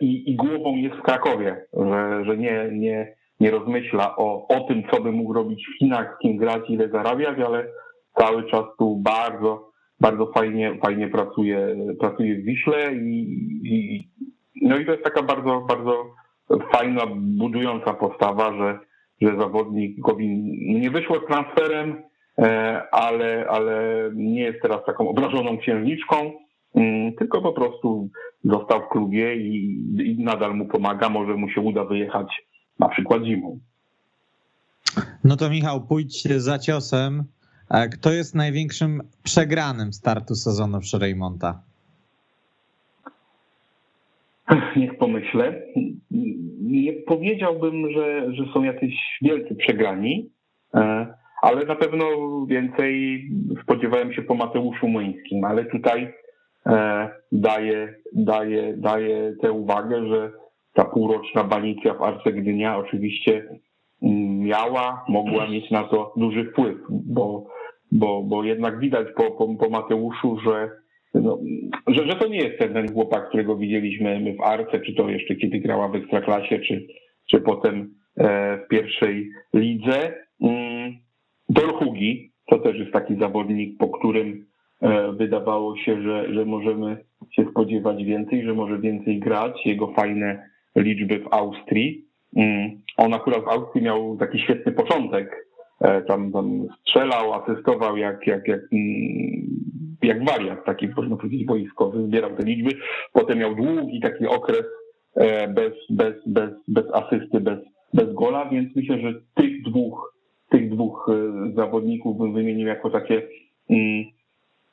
i, 0.00 0.30
i 0.30 0.36
głową 0.36 0.76
jest 0.76 0.96
w 0.96 1.02
Krakowie, 1.02 1.64
że, 1.72 2.24
że 2.24 2.36
nie, 2.36 2.68
nie, 2.72 3.14
nie 3.40 3.50
rozmyśla 3.50 4.16
o, 4.16 4.48
o 4.48 4.60
tym, 4.60 4.82
co 4.90 5.02
by 5.02 5.12
mógł 5.12 5.32
robić 5.32 5.66
w 5.66 5.78
Chinach, 5.78 6.16
z 6.16 6.22
kim 6.22 6.36
grać, 6.36 6.62
ile 6.68 6.88
zarabiać, 6.88 7.38
ale 7.46 7.66
cały 8.18 8.50
czas 8.50 8.64
tu 8.78 8.96
bardzo, 8.96 9.70
bardzo 10.00 10.32
fajnie, 10.32 10.78
fajnie 10.82 11.08
pracuje, 11.08 11.76
pracuje 12.00 12.34
w 12.34 12.44
Wiśle 12.44 12.94
i, 12.94 13.20
i 13.64 14.08
no 14.62 14.78
i 14.78 14.86
to 14.86 14.92
jest 14.92 15.04
taka 15.04 15.22
bardzo, 15.22 15.60
bardzo 15.60 16.04
fajna, 16.72 17.02
budująca 17.16 17.94
postawa, 17.94 18.56
że, 18.58 18.78
że 19.20 19.38
zawodnikowi 19.38 20.28
nie 20.80 20.90
wyszło 20.90 21.20
transferem, 21.20 22.02
e, 22.38 22.82
ale, 22.92 23.46
ale 23.50 23.84
nie 24.14 24.40
jest 24.40 24.62
teraz 24.62 24.84
taką 24.86 25.08
obrażoną 25.08 25.58
księżniczką, 25.58 26.32
mm, 26.74 27.12
tylko 27.12 27.42
po 27.42 27.52
prostu 27.52 28.08
został 28.44 28.80
w 28.80 28.88
klubie 28.88 29.36
i, 29.36 29.80
i 30.04 30.24
nadal 30.24 30.56
mu 30.56 30.66
pomaga, 30.66 31.08
może 31.08 31.34
mu 31.34 31.50
się 31.50 31.60
uda 31.60 31.84
wyjechać 31.84 32.46
na 32.78 32.88
przykład 32.88 33.22
zimą. 33.24 33.58
No 35.24 35.36
to 35.36 35.50
Michał, 35.50 35.80
pójdź 35.80 36.22
za 36.22 36.58
ciosem. 36.58 37.24
Kto 37.92 38.12
jest 38.12 38.34
największym 38.34 39.02
przegranym 39.22 39.92
startu 39.92 40.34
sezonu 40.34 40.80
przy 40.80 40.98
Reymonta? 40.98 41.62
Niech 44.76 44.98
pomyślę. 44.98 45.62
Nie 46.60 46.92
powiedziałbym, 46.92 47.92
że, 47.92 48.34
że 48.34 48.52
są 48.54 48.62
jacyś 48.62 49.18
wielcy 49.22 49.54
przegrani, 49.54 50.30
e, 50.74 51.06
ale 51.42 51.64
na 51.66 51.76
pewno 51.76 52.04
więcej 52.46 53.22
spodziewałem 53.62 54.12
się 54.12 54.22
po 54.22 54.34
Mateuszu 54.34 54.88
Młyńskim, 54.88 55.44
ale 55.44 55.64
tutaj 55.64 56.14
e, 56.66 57.08
daję, 57.32 57.94
daję, 58.12 58.74
daję 58.76 59.34
tę 59.42 59.52
uwagę, 59.52 60.08
że 60.08 60.32
ta 60.74 60.84
półroczna 60.84 61.44
banicja 61.44 61.94
w 61.94 62.02
Arce 62.02 62.32
Gdynia 62.32 62.78
oczywiście 62.78 63.48
mm, 64.02 64.38
miała, 64.38 65.04
mogła 65.08 65.46
mieć 65.46 65.70
na 65.70 65.84
to 65.84 66.12
duży 66.16 66.44
wpływ, 66.44 66.78
bo, 66.88 67.46
bo, 67.92 68.22
bo 68.22 68.44
jednak 68.44 68.78
widać 68.78 69.06
po, 69.16 69.30
po, 69.30 69.54
po 69.54 69.70
Mateuszu, 69.70 70.38
że, 70.44 70.70
no, 71.14 71.38
że, 71.86 72.06
że 72.06 72.16
to 72.16 72.28
nie 72.28 72.38
jest 72.38 72.58
ten, 72.58 72.72
ten 72.72 72.92
chłopak, 72.92 73.28
którego 73.28 73.56
widzieliśmy 73.56 74.20
my 74.20 74.34
w 74.34 74.40
Arce, 74.40 74.80
czy 74.80 74.94
to 74.94 75.08
jeszcze 75.08 75.36
kiedy 75.36 75.58
grała 75.58 75.88
w 75.88 75.94
Ekstraklasie, 75.94 76.58
czy, 76.58 76.86
czy 77.30 77.40
potem 77.40 77.94
e, 78.16 78.58
w 78.58 78.68
pierwszej 78.68 79.30
lidze. 79.54 80.14
Mm, 80.40 80.92
Dolhugi 81.48 82.32
to 82.46 82.58
też 82.58 82.76
jest 82.78 82.92
taki 82.92 83.16
zawodnik, 83.16 83.78
po 83.78 83.88
którym 83.88 84.46
e, 84.80 85.12
wydawało 85.12 85.76
się, 85.76 86.02
że, 86.02 86.34
że 86.34 86.44
możemy 86.44 86.96
się 87.30 87.50
spodziewać 87.50 88.04
więcej, 88.04 88.44
że 88.44 88.54
może 88.54 88.78
więcej 88.78 89.18
grać. 89.18 89.66
Jego 89.66 89.92
fajne 89.92 90.48
liczby 90.76 91.18
w 91.18 91.34
Austrii. 91.34 92.04
Mm, 92.36 92.70
on 92.96 93.14
akurat 93.14 93.44
w 93.44 93.48
Austrii 93.48 93.84
miał 93.84 94.16
taki 94.16 94.38
świetny 94.38 94.72
początek. 94.72 95.47
E, 95.80 96.02
tam, 96.02 96.32
tam 96.32 96.66
strzelał, 96.80 97.34
asystował 97.34 97.96
jak, 97.96 98.26
jak, 98.26 98.48
jak, 98.48 98.60
mm, 98.72 99.46
jak 100.02 100.24
wariat, 100.24 100.64
taki 100.64 100.88
można 100.96 101.16
powiedzieć 101.16 101.44
boiskowy, 101.44 102.06
zbierał 102.06 102.36
te 102.36 102.44
liczby. 102.44 102.70
Potem 103.12 103.38
miał 103.38 103.54
długi 103.54 104.00
taki 104.00 104.26
okres 104.26 104.64
e, 105.16 105.48
bez, 105.48 105.72
bez, 105.90 106.14
bez, 106.26 106.50
bez 106.68 106.84
asysty, 106.92 107.40
bez, 107.40 107.58
bez 107.94 108.14
gola, 108.14 108.48
więc 108.50 108.76
myślę, 108.76 108.98
że 108.98 109.14
tych 109.34 109.62
dwóch, 109.62 110.14
tych 110.50 110.70
dwóch 110.70 111.10
e, 111.12 111.52
zawodników 111.54 112.18
bym 112.18 112.32
wymienił 112.32 112.66
jako 112.66 112.90
takie 112.90 113.22
mm, 113.70 114.04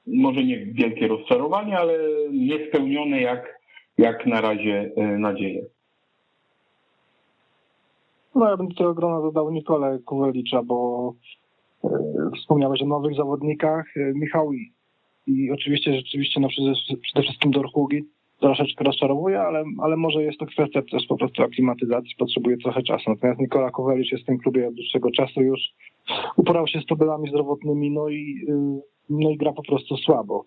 może 0.07 0.43
nie 0.43 0.65
wielkie 0.65 1.07
rozczarowanie, 1.07 1.77
ale 1.77 1.93
niespełnione 2.31 3.21
jak, 3.21 3.59
jak 3.97 4.25
na 4.25 4.41
razie 4.41 4.91
nadzieje. 5.17 5.65
No 8.35 8.49
ja 8.49 8.57
bym 8.57 8.71
tego 8.71 8.93
grona 8.93 9.21
dodał 9.21 9.51
Nikolę 9.51 9.99
Kuwelicza, 10.05 10.63
bo 10.63 11.13
e, 11.83 11.89
wspomniałeś 12.37 12.81
o 12.81 12.85
nowych 12.85 13.15
zawodnikach. 13.15 13.97
E, 13.97 14.13
Michał 14.13 14.53
i, 14.53 15.51
oczywiście 15.51 15.95
rzeczywiście 15.95 16.39
no 16.39 16.47
przede, 16.47 16.73
przede 17.01 17.21
wszystkim 17.21 17.51
Dorhugi 17.51 18.05
troszeczkę 18.39 18.83
rozczarowuje, 18.83 19.41
ale, 19.41 19.63
ale 19.81 19.97
może 19.97 20.23
jest 20.23 20.39
to 20.39 20.45
kwestia 20.45 20.81
też 20.91 21.07
po 21.07 21.17
prostu 21.17 21.43
aklimatyzacji, 21.43 22.15
potrzebuje 22.17 22.57
trochę 22.57 22.83
czasu. 22.83 23.03
Natomiast 23.09 23.39
Nikola 23.39 23.71
Kowelicz 23.71 24.11
jest 24.11 24.23
w 24.23 24.27
tym 24.27 24.37
klubie 24.37 24.67
od 24.67 24.73
dłuższego 24.73 25.11
czasu 25.11 25.41
już, 25.41 25.59
uporał 26.37 26.67
się 26.67 26.79
z 26.79 26.85
problemami 26.85 27.29
zdrowotnymi, 27.29 27.91
no 27.91 28.09
i, 28.09 28.45
y, 28.49 28.81
no 29.09 29.29
i 29.29 29.37
gra 29.37 29.53
po 29.53 29.63
prostu 29.63 29.97
słabo. 29.97 30.45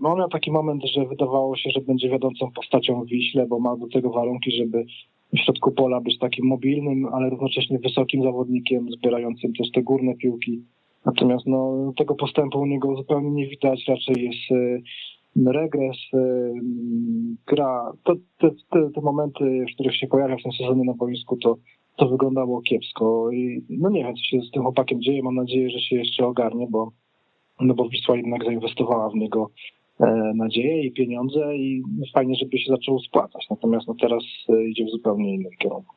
no 0.00 0.12
on 0.12 0.18
miał 0.18 0.28
taki 0.28 0.50
moment, 0.50 0.82
że 0.94 1.06
wydawało 1.06 1.56
się, 1.56 1.70
że 1.70 1.80
będzie 1.80 2.08
wiodącą 2.08 2.50
postacią 2.50 3.04
w 3.04 3.06
Wiśle, 3.06 3.46
bo 3.46 3.60
ma 3.60 3.76
do 3.76 3.86
tego 3.88 4.10
warunki, 4.10 4.56
żeby 4.56 4.84
w 5.34 5.38
środku 5.38 5.72
pola 5.72 6.00
być 6.00 6.18
takim 6.18 6.46
mobilnym, 6.46 7.06
ale 7.12 7.30
równocześnie 7.30 7.78
wysokim 7.78 8.22
zawodnikiem, 8.22 8.90
zbierającym 8.90 9.52
też 9.52 9.70
te 9.70 9.82
górne 9.82 10.14
piłki. 10.14 10.62
Natomiast 11.04 11.46
no, 11.46 11.92
tego 11.96 12.14
postępu 12.14 12.60
u 12.60 12.66
niego 12.66 12.96
zupełnie 12.96 13.30
nie 13.30 13.46
widać, 13.46 13.84
raczej 13.88 14.24
jest 14.24 14.50
y, 14.50 15.52
regres, 15.52 15.96
y, 16.14 16.52
gra. 17.46 17.92
To, 18.04 18.14
te, 18.38 18.50
te, 18.70 18.90
te 18.90 19.00
momenty, 19.00 19.64
w 19.70 19.74
których 19.74 19.96
się 19.96 20.06
pojawia 20.06 20.36
w 20.36 20.42
tym 20.42 20.52
sezonie 20.52 20.84
na 20.84 20.94
boisku, 20.94 21.36
to, 21.36 21.56
to 21.96 22.08
wyglądało 22.08 22.62
kiepsko. 22.62 23.30
I 23.32 23.64
no 23.70 23.90
nie 23.90 24.04
wiem, 24.04 24.14
co 24.14 24.22
się 24.22 24.40
z 24.40 24.50
tym 24.50 24.62
chłopakiem 24.62 25.02
dzieje. 25.02 25.22
Mam 25.22 25.34
nadzieję, 25.34 25.70
że 25.70 25.80
się 25.80 25.96
jeszcze 25.96 26.26
ogarnie, 26.26 26.66
bo, 26.70 26.92
no 27.60 27.74
bo 27.74 27.88
Wisła 27.88 28.16
jednak 28.16 28.44
zainwestowała 28.44 29.10
w 29.10 29.14
niego 29.14 29.50
e, 29.50 29.83
nadzieję 30.34 30.82
i 30.82 30.92
pieniądze 30.92 31.56
i 31.56 31.82
fajnie, 32.14 32.34
żeby 32.40 32.58
się 32.58 32.72
zaczął 32.72 32.98
spłacać. 32.98 33.46
Natomiast 33.50 33.88
no 33.88 33.94
teraz 34.00 34.22
e, 34.48 34.64
idzie 34.64 34.84
w 34.84 34.90
zupełnie 34.90 35.34
innym 35.34 35.52
kierunku. 35.58 35.94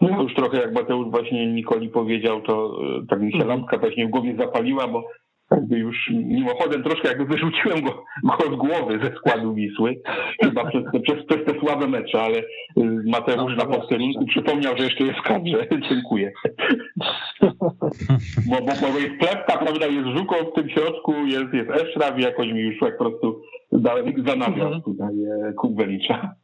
No 0.00 0.22
już 0.22 0.34
trochę 0.34 0.58
jak 0.60 0.74
Mateusz 0.74 1.10
właśnie 1.10 1.46
Nikoli 1.52 1.88
powiedział, 1.88 2.42
to 2.42 2.78
e, 3.02 3.06
tak 3.06 3.20
mi 3.20 3.32
się 3.32 3.38
Mhm. 3.38 3.58
lampka 3.58 3.78
właśnie 3.78 4.06
w 4.06 4.10
głowie 4.10 4.36
zapaliła, 4.38 4.88
bo 4.88 5.04
jakby 5.50 5.78
już 5.78 6.10
mimochodem 6.10 6.82
troszkę 6.82 7.08
jakby 7.08 7.24
wyrzuciłem 7.24 7.82
go, 7.82 8.04
go 8.24 8.54
z 8.54 8.56
głowy 8.56 8.98
ze 9.02 9.16
składu 9.16 9.54
Wisły, 9.54 10.00
chyba 10.42 10.64
przez 10.64 10.84
te, 10.92 11.00
przez, 11.00 11.24
przez 11.26 11.44
te 11.44 11.60
słabe 11.60 11.88
mecze, 11.88 12.22
ale 12.22 12.42
Mateusz 13.06 13.56
na 13.56 13.66
posterunku 13.66 14.26
przypomniał, 14.26 14.76
że 14.76 14.84
jeszcze 14.84 15.04
jest 15.04 15.18
w 15.18 15.22
kadrze. 15.22 15.66
Dziękuję. 15.90 16.32
Bo, 18.46 18.56
bo, 18.56 18.72
bo 18.92 18.98
jest 18.98 19.18
Plepka, 19.20 19.58
prawda, 19.58 19.86
jest 19.86 20.08
Żukow 20.18 20.38
w 20.50 20.54
tym 20.54 20.68
środku, 20.68 21.14
jest, 21.26 21.54
jest 21.54 21.70
Eszraf 21.70 22.18
i 22.18 22.22
jakoś 22.22 22.46
mi 22.52 22.60
już 22.60 22.80
tak 22.80 22.98
po 22.98 23.04
prostu 23.04 23.42
dałem 23.72 24.24
za 24.26 24.36
nawias 24.36 24.64
Mhm. 24.64 24.82
tutaj 24.82 25.24
e, 25.24 25.52
Kubelicza. 25.52 26.34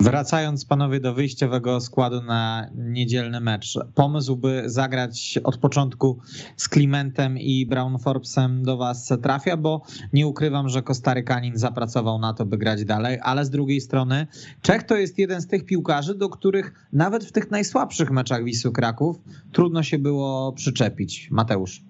Wracając 0.00 0.64
panowie 0.64 1.00
do 1.00 1.14
wyjściowego 1.14 1.80
składu 1.80 2.22
na 2.22 2.70
niedzielny 2.74 3.40
mecz, 3.40 3.78
pomysł, 3.94 4.36
by 4.36 4.62
zagrać 4.66 5.38
od 5.44 5.56
początku 5.56 6.18
z 6.56 6.68
Klimentem 6.68 7.38
i 7.38 7.66
Brown 7.66 7.98
Forbesem 7.98 8.62
do 8.62 8.76
was 8.76 9.12
trafia, 9.22 9.56
bo 9.56 9.82
nie 10.12 10.26
ukrywam, 10.26 10.68
że 10.68 10.82
Kostarykanin 10.82 11.56
zapracował 11.56 12.18
na 12.18 12.34
to, 12.34 12.46
by 12.46 12.58
grać 12.58 12.84
dalej, 12.84 13.18
ale 13.22 13.44
z 13.44 13.50
drugiej 13.50 13.80
strony 13.80 14.26
Czech 14.62 14.82
to 14.82 14.96
jest 14.96 15.18
jeden 15.18 15.40
z 15.40 15.46
tych 15.46 15.66
piłkarzy, 15.66 16.14
do 16.14 16.28
których 16.28 16.88
nawet 16.92 17.24
w 17.24 17.32
tych 17.32 17.50
najsłabszych 17.50 18.10
meczach 18.10 18.44
Wisły 18.44 18.72
Kraków 18.72 19.16
trudno 19.52 19.82
się 19.82 19.98
było 19.98 20.52
przyczepić. 20.52 21.28
Mateusz. 21.30 21.89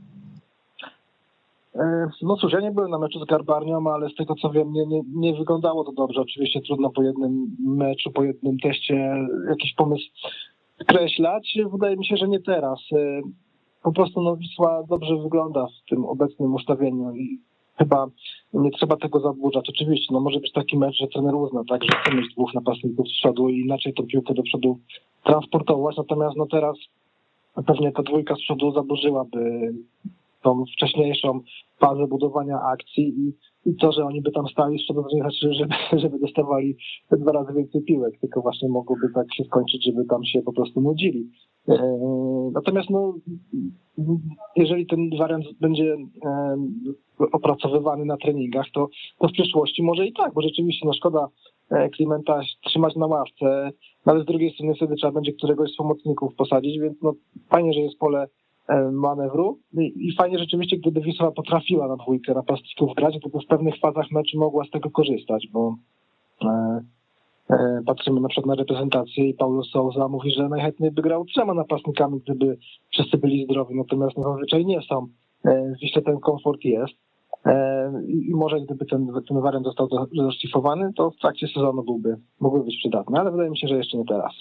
E, 1.75 2.07
No 2.23 2.37
cóż, 2.37 2.53
ja 2.53 2.61
nie 2.61 2.71
byłem 2.71 2.91
na 2.91 2.99
meczu 2.99 3.21
z 3.21 3.25
Garbarnią, 3.25 3.93
ale 3.93 4.09
z 4.11 4.14
tego 4.14 4.35
co 4.35 4.51
wiem, 4.51 4.73
nie, 4.73 4.87
nie, 4.87 5.01
nie 5.14 5.35
wyglądało 5.35 5.85
to 5.85 5.93
dobrze. 5.93 6.21
Oczywiście 6.21 6.61
trudno 6.61 6.91
po 6.91 7.03
jednym 7.03 7.57
meczu, 7.59 8.11
po 8.11 8.25
jednym 8.25 8.59
teście 8.59 9.27
jakiś 9.49 9.75
pomysł 9.75 10.05
skreślać. 10.83 11.59
Wydaje 11.73 11.97
mi 11.97 12.07
się, 12.07 12.16
że 12.16 12.29
nie 12.29 12.41
teraz. 12.41 12.81
E, 12.93 13.21
Po 13.83 13.93
prostu 13.93 14.23
no, 14.23 14.37
Wisła 14.37 14.83
dobrze 14.89 15.16
wygląda 15.16 15.66
w 15.66 15.91
tym 15.91 16.05
obecnym 16.05 16.55
ustawieniu 16.55 17.14
i 17.14 17.39
chyba 17.77 18.07
nie 18.55 18.71
trzeba 18.71 18.97
tego 18.97 19.21
zaburzać. 19.21 19.68
Oczywiście, 19.68 20.14
no 20.14 20.21
może 20.21 20.41
być 20.41 20.53
taki 20.53 20.79
mecz, 20.79 20.97
że 20.97 21.07
trener 21.09 21.35
uzna, 21.35 21.62
tak, 21.68 21.85
że 21.85 21.91
chce 21.91 22.16
mieć 22.16 22.35
dwóch 22.35 22.55
napastników 22.55 23.09
z 23.09 23.12
przodu 23.12 23.49
i 23.49 23.61
inaczej 23.61 23.95
tą 23.95 24.07
piłkę 24.07 24.35
do 24.35 24.43
przodu 24.43 24.79
transportować. 25.25 25.97
Natomiast 25.97 26.37
no 26.37 26.47
teraz 26.47 26.77
pewnie 27.66 27.93
ta 27.93 28.03
dwójka 28.03 28.35
z 28.35 28.39
przodu 28.41 28.73
zaburzyłaby 28.73 29.73
tą 30.43 30.64
wcześniejszą 30.76 31.41
fazę 31.80 32.07
budowania 32.07 32.61
akcji 32.61 33.14
i, 33.18 33.32
i 33.70 33.76
to, 33.76 33.93
że 33.93 34.05
oni 34.05 34.22
by 34.22 34.32
tam 34.32 34.47
stali 34.49 34.78
znaczy, 35.18 35.55
żeby, 35.55 35.74
żeby 36.03 36.18
dostawali 36.18 36.76
dwa 37.12 37.32
razy 37.32 37.53
więcej 37.53 37.82
piłek, 37.82 38.20
tylko 38.20 38.41
właśnie 38.41 38.68
mogłoby 38.68 39.09
tak 39.14 39.34
się 39.34 39.45
skończyć, 39.45 39.84
żeby 39.84 40.05
tam 40.05 40.24
się 40.24 40.43
po 40.43 40.53
prostu 40.53 40.80
nudzili. 40.80 41.30
E, 41.68 41.99
Natomiast 42.53 42.91
no, 42.91 43.14
jeżeli 44.57 44.86
ten 44.86 45.11
wariant 45.18 45.45
będzie 45.61 45.97
e, 46.24 46.57
opracowywany 47.32 48.05
na 48.05 48.16
treningach, 48.16 48.66
to, 48.74 48.88
to 49.18 49.28
w 49.28 49.32
przyszłości 49.32 49.82
może 49.82 50.07
i 50.07 50.12
tak, 50.12 50.34
bo 50.34 50.43
rzeczywiście 50.43 50.86
no 50.86 50.93
szkoda 50.93 51.28
e, 51.70 51.88
Klimenta 51.88 52.41
trzymać 52.64 52.97
na 52.97 53.07
ławce, 53.07 53.70
no 54.07 54.12
ale 54.12 54.22
z 54.22 54.26
drugiej 54.26 54.51
strony 54.55 54.74
wtedy 54.74 54.95
trzeba 54.95 55.12
będzie 55.12 55.32
któregoś 55.32 55.70
z 55.70 55.76
pomocników 55.76 56.34
posadzić, 56.34 56.80
więc 56.80 57.03
no 57.03 57.12
fajnie, 57.51 57.72
że 57.72 57.80
jest 57.80 57.99
pole 57.99 58.28
manewru 58.93 59.59
i 59.79 60.09
i 60.09 60.16
fajnie 60.16 60.39
rzeczywiście, 60.39 60.77
gdyby 60.77 61.01
Wisła 61.01 61.31
potrafiła 61.31 61.89
na 61.89 61.97
dwójkę 61.97 62.35
napastników 62.35 62.95
grać, 62.97 63.18
by 63.18 63.41
w 63.41 63.47
pewnych 63.47 63.79
fazach 63.79 64.11
meczu 64.11 64.39
mogła 64.39 64.64
z 64.64 64.71
tego 64.71 64.91
korzystać, 64.91 65.49
bo 65.53 65.77
e, 66.45 66.81
e, 67.51 67.83
patrzymy 67.87 68.21
na 68.21 68.29
przykład 68.29 68.47
na 68.47 68.62
reprezentację 68.62 69.29
i 69.29 69.35
Paulo 69.35 69.62
Souza 69.62 70.09
mówi, 70.09 70.31
że 70.31 70.49
najchętniej 70.49 70.91
by 70.91 71.03
grał 71.03 71.25
trzema 71.25 71.55
napastnikami, 71.55 72.21
gdyby 72.21 72.57
wszyscy 72.93 73.18
byli 73.18 73.45
zdrowi, 73.45 73.75
natomiast 73.75 74.16
no, 74.16 74.23
zazwyczaj 74.23 74.66
nie 74.66 74.83
są. 74.83 75.07
E, 75.45 75.75
Wiśle 75.83 76.03
ten 76.03 76.21
komfort 76.21 76.64
jest. 76.64 76.95
E, 77.47 77.93
I 78.09 78.35
może 78.35 78.61
gdyby 78.61 78.87
ten, 78.87 79.12
ten 79.29 79.41
wariant 79.41 79.66
został 79.66 79.89
doszlifowany, 80.12 80.93
to 80.97 81.11
w 81.11 81.16
trakcie 81.16 81.47
sezonu 81.49 81.83
byłby, 81.83 82.16
mógłby 82.41 82.64
być 82.64 82.77
przydatny, 82.79 83.21
ale 83.21 83.31
wydaje 83.31 83.51
mi 83.51 83.59
się, 83.59 83.68
że 83.68 83.77
jeszcze 83.77 83.99
nie 83.99 84.05
teraz. 84.05 84.33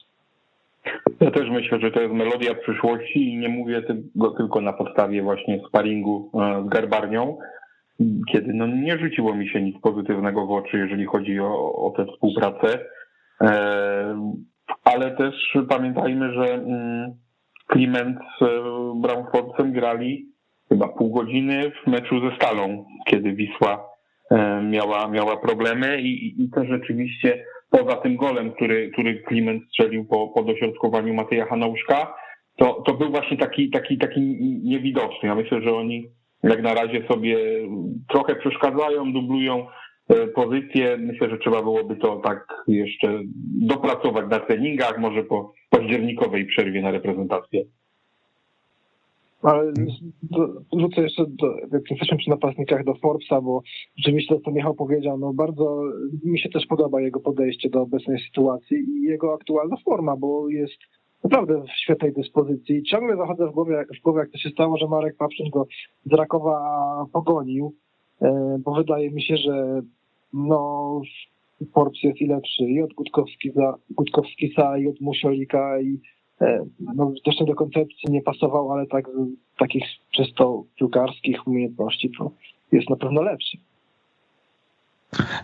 Ja 1.19 1.31
też 1.31 1.49
myślę, 1.49 1.79
że 1.79 1.91
to 1.91 2.01
jest 2.01 2.13
melodia 2.13 2.55
przyszłości 2.55 3.33
i 3.33 3.37
nie 3.37 3.49
mówię 3.49 3.81
tego 3.81 4.31
tylko 4.31 4.61
na 4.61 4.73
podstawie 4.73 5.23
właśnie 5.23 5.61
sparingu 5.67 6.31
e, 6.33 6.63
z 6.65 6.69
Garbarnią, 6.69 7.37
kiedy 8.31 8.53
no 8.53 8.67
nie 8.67 8.97
rzuciło 8.97 9.35
mi 9.35 9.49
się 9.49 9.61
nic 9.61 9.81
pozytywnego 9.81 10.47
w 10.47 10.51
oczy, 10.51 10.77
jeżeli 10.77 11.05
chodzi 11.05 11.39
o, 11.39 11.73
o 11.73 11.93
tę 11.97 12.05
współpracę. 12.05 12.79
E, 13.41 14.33
Ale 14.83 15.11
też 15.11 15.57
pamiętajmy, 15.69 16.33
że 16.33 16.53
mm, 16.53 17.11
Kliment 17.67 18.19
z 18.39 18.43
e, 18.43 18.47
Brownfordsem 19.01 19.73
grali 19.73 20.25
chyba 20.69 20.87
pół 20.87 21.11
godziny 21.11 21.71
w 21.71 21.87
meczu 21.87 22.29
ze 22.29 22.35
Stalą, 22.35 22.85
kiedy 23.05 23.33
Wisła 23.33 23.89
miała, 24.63 25.07
miała 25.07 25.37
problemy 25.37 26.01
i, 26.01 26.43
i 26.43 26.49
też 26.49 26.67
rzeczywiście 26.67 27.45
poza 27.69 27.95
tym 27.95 28.15
golem, 28.15 28.51
który, 28.51 28.91
który 28.91 29.23
Kliment 29.23 29.63
strzelił 29.69 30.05
po, 30.05 30.27
po 30.27 30.43
dośrodkowaniu 30.43 31.13
Mateja 31.13 31.45
Hanauszka, 31.45 32.13
to, 32.57 32.83
to 32.85 32.93
był 32.93 33.09
właśnie 33.09 33.37
taki, 33.37 33.69
taki, 33.69 33.97
taki 33.97 34.21
niewidoczny. 34.63 35.29
Ja 35.29 35.35
myślę, 35.35 35.61
że 35.61 35.75
oni 35.75 36.09
jak 36.43 36.61
na 36.61 36.73
razie 36.73 37.07
sobie 37.07 37.37
trochę 38.09 38.35
przeszkadzają, 38.35 39.13
dublują 39.13 39.67
e, 40.09 40.27
pozycje. 40.27 40.97
Myślę, 40.97 41.29
że 41.29 41.37
trzeba 41.37 41.61
byłoby 41.61 41.95
to 41.95 42.21
tak 42.23 42.47
jeszcze 42.67 43.19
dopracować 43.61 44.25
na 44.29 44.39
treningach, 44.39 44.99
może 44.99 45.23
po 45.23 45.53
październikowej 45.69 46.45
przerwie 46.45 46.81
na 46.81 46.91
reprezentację. 46.91 47.63
Ale 49.41 49.73
wrócę 50.73 51.01
jeszcze, 51.01 51.25
do, 51.27 51.57
jak 51.71 51.91
jesteśmy 51.91 52.17
przy 52.17 52.29
napastnikach, 52.29 52.83
do 52.83 52.95
Forbesa, 52.95 53.41
bo 53.41 53.61
rzeczywiście 53.97 54.35
to, 54.35 54.41
co 54.41 54.51
Michał 54.51 54.73
powiedział, 54.73 55.17
no 55.17 55.33
bardzo 55.33 55.81
mi 56.23 56.39
się 56.39 56.49
też 56.49 56.65
podoba 56.65 57.01
jego 57.01 57.19
podejście 57.19 57.69
do 57.69 57.81
obecnej 57.81 58.19
sytuacji 58.19 58.77
i 58.77 59.03
jego 59.03 59.33
aktualna 59.33 59.77
forma, 59.85 60.15
bo 60.17 60.49
jest 60.49 60.79
naprawdę 61.23 61.63
w 61.63 61.83
świetnej 61.83 62.13
dyspozycji. 62.13 62.83
Ciągle 62.83 63.17
zachodzę 63.17 63.47
w 63.47 63.51
głowie, 63.51 63.85
w 63.99 64.03
głowie, 64.03 64.19
jak 64.19 64.31
to 64.31 64.37
się 64.37 64.49
stało, 64.49 64.77
że 64.77 64.87
Marek 64.87 65.17
Papszyn 65.17 65.49
go 65.49 65.67
z 66.05 66.13
Rakowa 66.13 67.05
pogonił, 67.13 67.75
e, 68.21 68.57
bo 68.65 68.73
wydaje 68.73 69.11
mi 69.11 69.23
się, 69.23 69.37
że 69.37 69.81
no 70.33 71.01
Forbes 71.73 72.03
jest 72.03 72.21
i 72.21 72.27
lepszy 72.27 72.63
i 72.63 72.81
od 72.81 72.93
Gutkowskisa, 72.93 73.75
Gutkowskisa 73.89 74.77
i 74.77 74.87
od 74.87 75.01
Musiolika 75.01 75.81
i 75.81 75.99
no, 76.79 77.13
też 77.25 77.39
nie 77.39 77.45
do 77.45 77.55
koncepcji 77.55 78.11
nie 78.11 78.21
pasował, 78.21 78.71
ale 78.71 78.87
tak 78.87 79.07
takich 79.57 79.83
czysto 80.11 80.63
piłkarskich 80.75 81.47
umiejętności 81.47 82.11
to 82.17 82.31
jest 82.71 82.89
na 82.89 82.95
pewno 82.95 83.21
lepszy. 83.21 83.57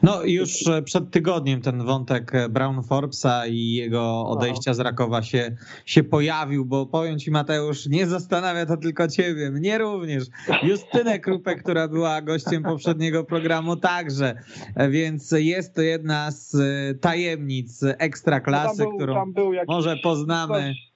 No 0.03 0.23
już 0.23 0.67
e, 0.67 0.81
przed 0.81 1.11
tygodniem 1.11 1.61
ten 1.61 1.83
wątek 1.85 2.35
e, 2.35 2.49
Brown 2.49 2.83
Forbesa 2.83 3.47
i 3.47 3.71
jego 3.71 4.25
odejścia 4.27 4.73
z 4.73 4.79
Rakowa 4.79 5.21
się, 5.23 5.55
się 5.85 6.03
pojawił, 6.03 6.65
bo 6.65 6.85
powiem 6.85 7.19
ci 7.19 7.31
Mateusz, 7.31 7.85
nie 7.87 8.07
zastanawia 8.07 8.65
to 8.65 8.77
tylko 8.77 9.07
ciebie, 9.07 9.51
mnie 9.51 9.77
również. 9.77 10.23
Justynę 10.63 11.19
Krupę, 11.19 11.55
która 11.55 11.87
była 11.87 12.21
gościem 12.21 12.63
poprzedniego 12.63 13.23
programu 13.23 13.75
także, 13.75 14.35
E, 14.75 14.89
więc 14.89 15.31
jest 15.31 15.75
to 15.75 15.81
jedna 15.81 16.31
z 16.31 16.55
tajemnic 17.01 17.83
ekstraklasy, 17.83 18.67
No 18.67 18.83
tam 18.83 18.87
był, 18.89 18.97
którą 18.97 19.13
tam 19.13 19.53
jakiś, 19.53 19.67
może 19.67 19.97
poznamy. 19.97 20.53
coś- 20.53 20.94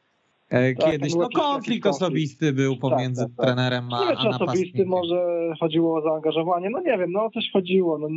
e, 0.50 0.76
tak, 0.76 0.92
kiedyś. 0.92 1.12
tam 1.14 1.22
No 1.22 1.30
konflikt 1.30 1.86
osobisty 1.88 2.54
był 2.54 2.78
pomiędzy 2.78 3.22
tak, 3.22 3.32
tak. 3.38 3.46
trenerem 3.46 3.94
a, 3.94 4.00
nie 4.00 4.06
wiem, 4.08 4.18
a 4.18 4.22
czy 4.22 4.28
osobisty, 4.28 4.46
napastnikiem. 4.46 4.88
może 4.88 5.54
chodziło 5.60 5.98
o 5.98 6.02
zaangażowanie, 6.02 6.70
no 6.70 6.80
nie 6.80 6.98
wiem, 6.98 7.12
no 7.12 7.26
o 7.26 7.30
coś 7.30 7.50
chodziło, 7.54 7.98
no 7.98 8.08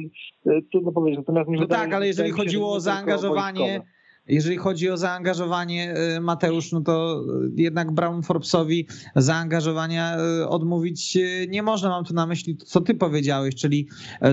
y, 0.53 0.63
trudno 0.73 0.93
powiedzieć, 0.93 1.19
natomiast 1.19 1.51
mi 1.51 1.61
No 1.61 1.67
tak, 1.67 1.95
ale 1.95 2.07
jeżeli 2.07 2.31
chodziło 2.31 2.73
o 2.73 2.75
nie 2.75 2.81
zaangażowanie, 2.81 3.81
jeżeli 4.29 4.57
chodzi 4.57 4.91
o 4.91 4.97
zaangażowanie 4.97 5.95
Mateusz, 6.21 6.73
no 6.73 6.81
to 6.81 7.25
jednak 7.57 7.93
Brown 7.93 8.23
Forbesowi 8.23 8.87
zaangażowania 9.17 10.17
odmówić 10.49 11.19
nie 11.49 11.63
można. 11.63 11.89
Mam 11.89 12.05
tu 12.05 12.15
na 12.15 12.27
myśli 12.27 12.57
to, 12.57 12.67
co 12.67 12.81
ty 12.81 12.95
powiedziałeś, 12.95 13.55
czyli 13.55 13.89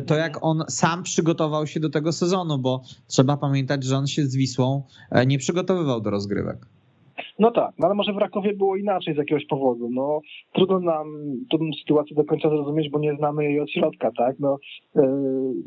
to 0.06 0.16
jak 0.16 0.38
on 0.41 0.64
sam 0.68 1.04
przygotował 1.04 1.68
się 1.68 1.80
do 1.80 1.89
tego 1.89 2.12
sezonu, 2.12 2.58
bo 2.58 2.82
trzeba 3.08 3.38
pamiętać, 3.38 3.84
że 3.84 3.97
on 3.97 4.08
się 4.08 4.26
z 4.26 4.36
Wisłą 4.36 4.84
nie 5.28 5.38
przygotowywał 5.38 6.02
do 6.02 6.10
rozgrywek. 6.10 6.66
No 7.40 7.52
tak, 7.52 7.74
no 7.80 7.86
ale 7.86 7.96
może 7.96 8.14
w 8.14 8.18
Rakowie 8.18 8.54
było 8.54 8.76
inaczej 8.76 9.14
z 9.14 9.18
jakiegoś 9.18 9.46
powodu. 9.46 9.90
No 9.92 10.22
trudno 10.54 10.80
nam 10.80 11.08
tę 11.52 11.58
sytuację 11.82 12.16
do 12.16 12.24
końca 12.24 12.50
zrozumieć, 12.50 12.90
bo 12.90 13.00
nie 13.00 13.16
znamy 13.16 13.44
jej 13.44 13.60
od 13.60 13.72
środka, 13.72 14.12
tak? 14.18 14.40
No, 14.40 14.58
yy, 14.96 15.04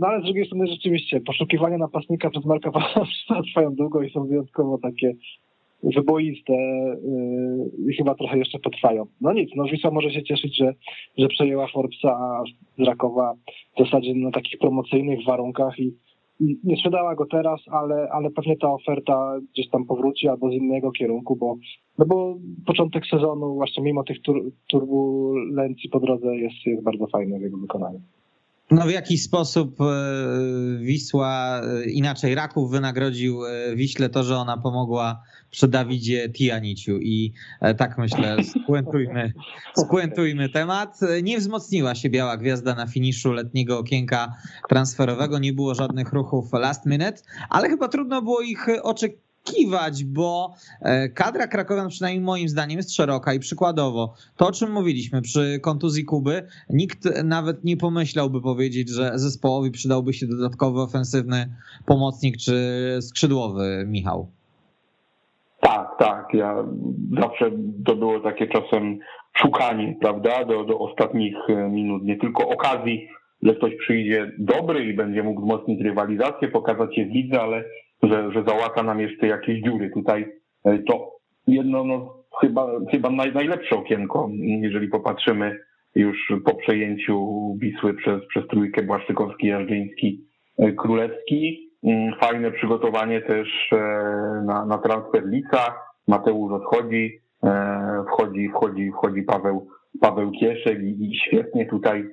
no 0.00 0.06
ale 0.06 0.20
z 0.20 0.24
drugiej 0.24 0.46
strony 0.46 0.66
rzeczywiście 0.66 1.20
poszukiwania 1.20 1.78
napastnika 1.78 2.30
przez 2.30 2.44
Marka 2.44 2.70
Pawłowska 2.80 3.42
trwają 3.42 3.74
długo 3.74 4.02
i 4.02 4.10
są 4.10 4.26
wyjątkowo 4.26 4.78
takie 4.78 5.14
wyboiste 5.82 6.52
yy, 6.52 7.90
i 7.90 7.96
chyba 7.96 8.14
trochę 8.14 8.38
jeszcze 8.38 8.58
potrwają. 8.58 9.06
No 9.20 9.32
nic, 9.32 9.50
no 9.56 9.64
Wisła 9.64 9.90
może 9.90 10.10
się 10.10 10.22
cieszyć, 10.22 10.56
że, 10.56 10.74
że 11.18 11.28
przejęła 11.28 11.66
Forbesa 11.66 12.42
z 12.78 12.82
Rakowa 12.82 13.34
w 13.76 13.84
zasadzie 13.84 14.14
na 14.14 14.30
takich 14.30 14.58
promocyjnych 14.58 15.18
warunkach 15.26 15.78
i 15.78 15.92
nie 16.64 16.76
sprzedała 16.76 17.14
go 17.14 17.26
teraz, 17.26 17.60
ale, 17.70 18.08
ale 18.12 18.30
pewnie 18.30 18.56
ta 18.56 18.68
oferta 18.68 19.38
gdzieś 19.52 19.68
tam 19.70 19.84
powróci 19.84 20.28
albo 20.28 20.50
z 20.50 20.52
innego 20.52 20.92
kierunku, 20.92 21.36
bo, 21.36 21.56
no 21.98 22.06
bo 22.06 22.38
początek 22.66 23.06
sezonu 23.06 23.54
właśnie 23.54 23.82
mimo 23.82 24.04
tych 24.04 24.22
tur, 24.22 24.52
turbulencji 24.70 25.90
po 25.90 26.00
drodze 26.00 26.36
jest, 26.36 26.66
jest 26.66 26.82
bardzo 26.82 27.06
fajny 27.06 27.38
w 27.38 27.42
jego 27.42 27.56
wykonaniu. 27.56 28.00
No 28.70 28.86
w 28.86 28.90
jakiś 28.90 29.22
sposób 29.22 29.80
e, 29.80 29.84
Wisła, 30.78 31.60
e, 31.60 31.90
inaczej 31.90 32.34
Raków 32.34 32.70
wynagrodził 32.70 33.44
e, 33.44 33.76
Wiśle 33.76 34.08
to, 34.08 34.22
że 34.22 34.36
ona 34.36 34.56
pomogła 34.56 35.22
przy 35.52 35.68
Dawidzie 35.68 36.28
Tianiciu 36.30 36.98
i 36.98 37.32
tak 37.78 37.98
myślę, 37.98 38.36
spuentujmy, 38.44 39.32
spuentujmy 39.76 40.48
temat. 40.48 41.00
Nie 41.22 41.38
wzmocniła 41.38 41.94
się 41.94 42.10
Biała 42.10 42.36
Gwiazda 42.36 42.74
na 42.74 42.86
finiszu 42.86 43.32
letniego 43.32 43.78
okienka 43.78 44.32
transferowego, 44.68 45.38
nie 45.38 45.52
było 45.52 45.74
żadnych 45.74 46.12
ruchów 46.12 46.52
last 46.52 46.86
minute, 46.86 47.22
ale 47.50 47.68
chyba 47.68 47.88
trudno 47.88 48.22
było 48.22 48.40
ich 48.40 48.66
oczekiwać 48.82 49.22
oczekiwać, 49.44 50.04
bo 50.04 50.54
e, 50.80 51.08
kadra 51.08 51.46
Krakowian 51.46 51.88
przynajmniej 51.88 52.24
moim 52.24 52.48
zdaniem 52.48 52.76
jest 52.76 52.94
szeroka 52.94 53.34
i 53.34 53.38
przykładowo 53.38 54.14
to, 54.36 54.46
o 54.46 54.52
czym 54.52 54.72
mówiliśmy 54.72 55.22
przy 55.22 55.60
kontuzji 55.62 56.04
Kuby, 56.04 56.46
nikt 56.70 57.08
nawet 57.24 57.64
nie 57.64 57.76
pomyślałby 57.76 58.40
powiedzieć, 58.40 58.88
że 58.88 59.12
zespołowi 59.14 59.70
przydałby 59.70 60.12
się 60.12 60.26
dodatkowy 60.26 60.80
ofensywny 60.80 61.54
pomocnik 61.86 62.36
czy 62.36 62.98
skrzydłowy 63.00 63.84
Michał. 63.86 64.30
Tak, 65.62 65.88
tak. 65.98 66.34
Ja 66.34 66.64
zawsze 67.20 67.50
to 67.86 67.96
było 67.96 68.20
takie 68.20 68.46
czasem 68.46 68.98
szukanie, 69.36 69.96
prawda, 70.00 70.44
do, 70.44 70.64
do 70.64 70.78
ostatnich 70.78 71.36
e, 71.48 71.68
minut, 71.68 72.04
nie 72.04 72.16
tylko 72.16 72.48
okazji, 72.48 73.08
że 73.42 73.54
ktoś 73.54 73.76
przyjdzie 73.76 74.32
dobry 74.38 74.84
i 74.84 74.94
będzie 74.94 75.22
mógł 75.22 75.40
wzmocnić 75.40 75.82
rywalizację, 75.82 76.48
pokazać 76.48 76.96
się 76.96 77.04
w 77.04 77.10
lidze, 77.10 77.40
ale 77.40 77.64
że, 78.02 78.32
że 78.32 78.44
załata 78.46 78.82
nam 78.82 79.00
jeszcze 79.00 79.26
jakieś 79.26 79.62
dziury. 79.62 79.90
Tutaj 79.90 80.26
e, 80.64 80.78
to 80.78 81.12
jedno, 81.46 81.84
no, 81.84 82.14
chyba, 82.40 82.66
chyba 82.90 83.10
naj, 83.10 83.32
najlepsze 83.32 83.76
okienko, 83.76 84.30
jeżeli 84.60 84.88
popatrzymy 84.88 85.58
już 85.94 86.32
po 86.44 86.54
przejęciu 86.54 87.28
Wisły 87.60 87.94
przez, 87.94 88.26
przez 88.28 88.46
trójkę 88.46 88.82
Błaszczykowski, 88.82 89.46
Jarzyński, 89.46 90.24
e, 90.58 90.72
Królewski. 90.72 91.61
Mm, 91.84 92.14
fajne 92.20 92.50
przygotowanie 92.50 93.20
też 93.20 93.72
e, 93.72 93.76
na, 94.44 94.66
na 94.66 94.78
transfer 94.78 95.26
Lica. 95.26 95.74
Mateusz 96.08 96.52
odchodzi, 96.52 97.20
wchodzi, 98.12 98.48
wchodzi, 98.48 98.90
wchodzi 98.90 99.22
Paweł, 99.22 99.68
Paweł 100.00 100.30
Kieszek 100.30 100.82
i, 100.82 101.04
i 101.04 101.16
świetnie 101.26 101.66
tutaj 101.66 102.04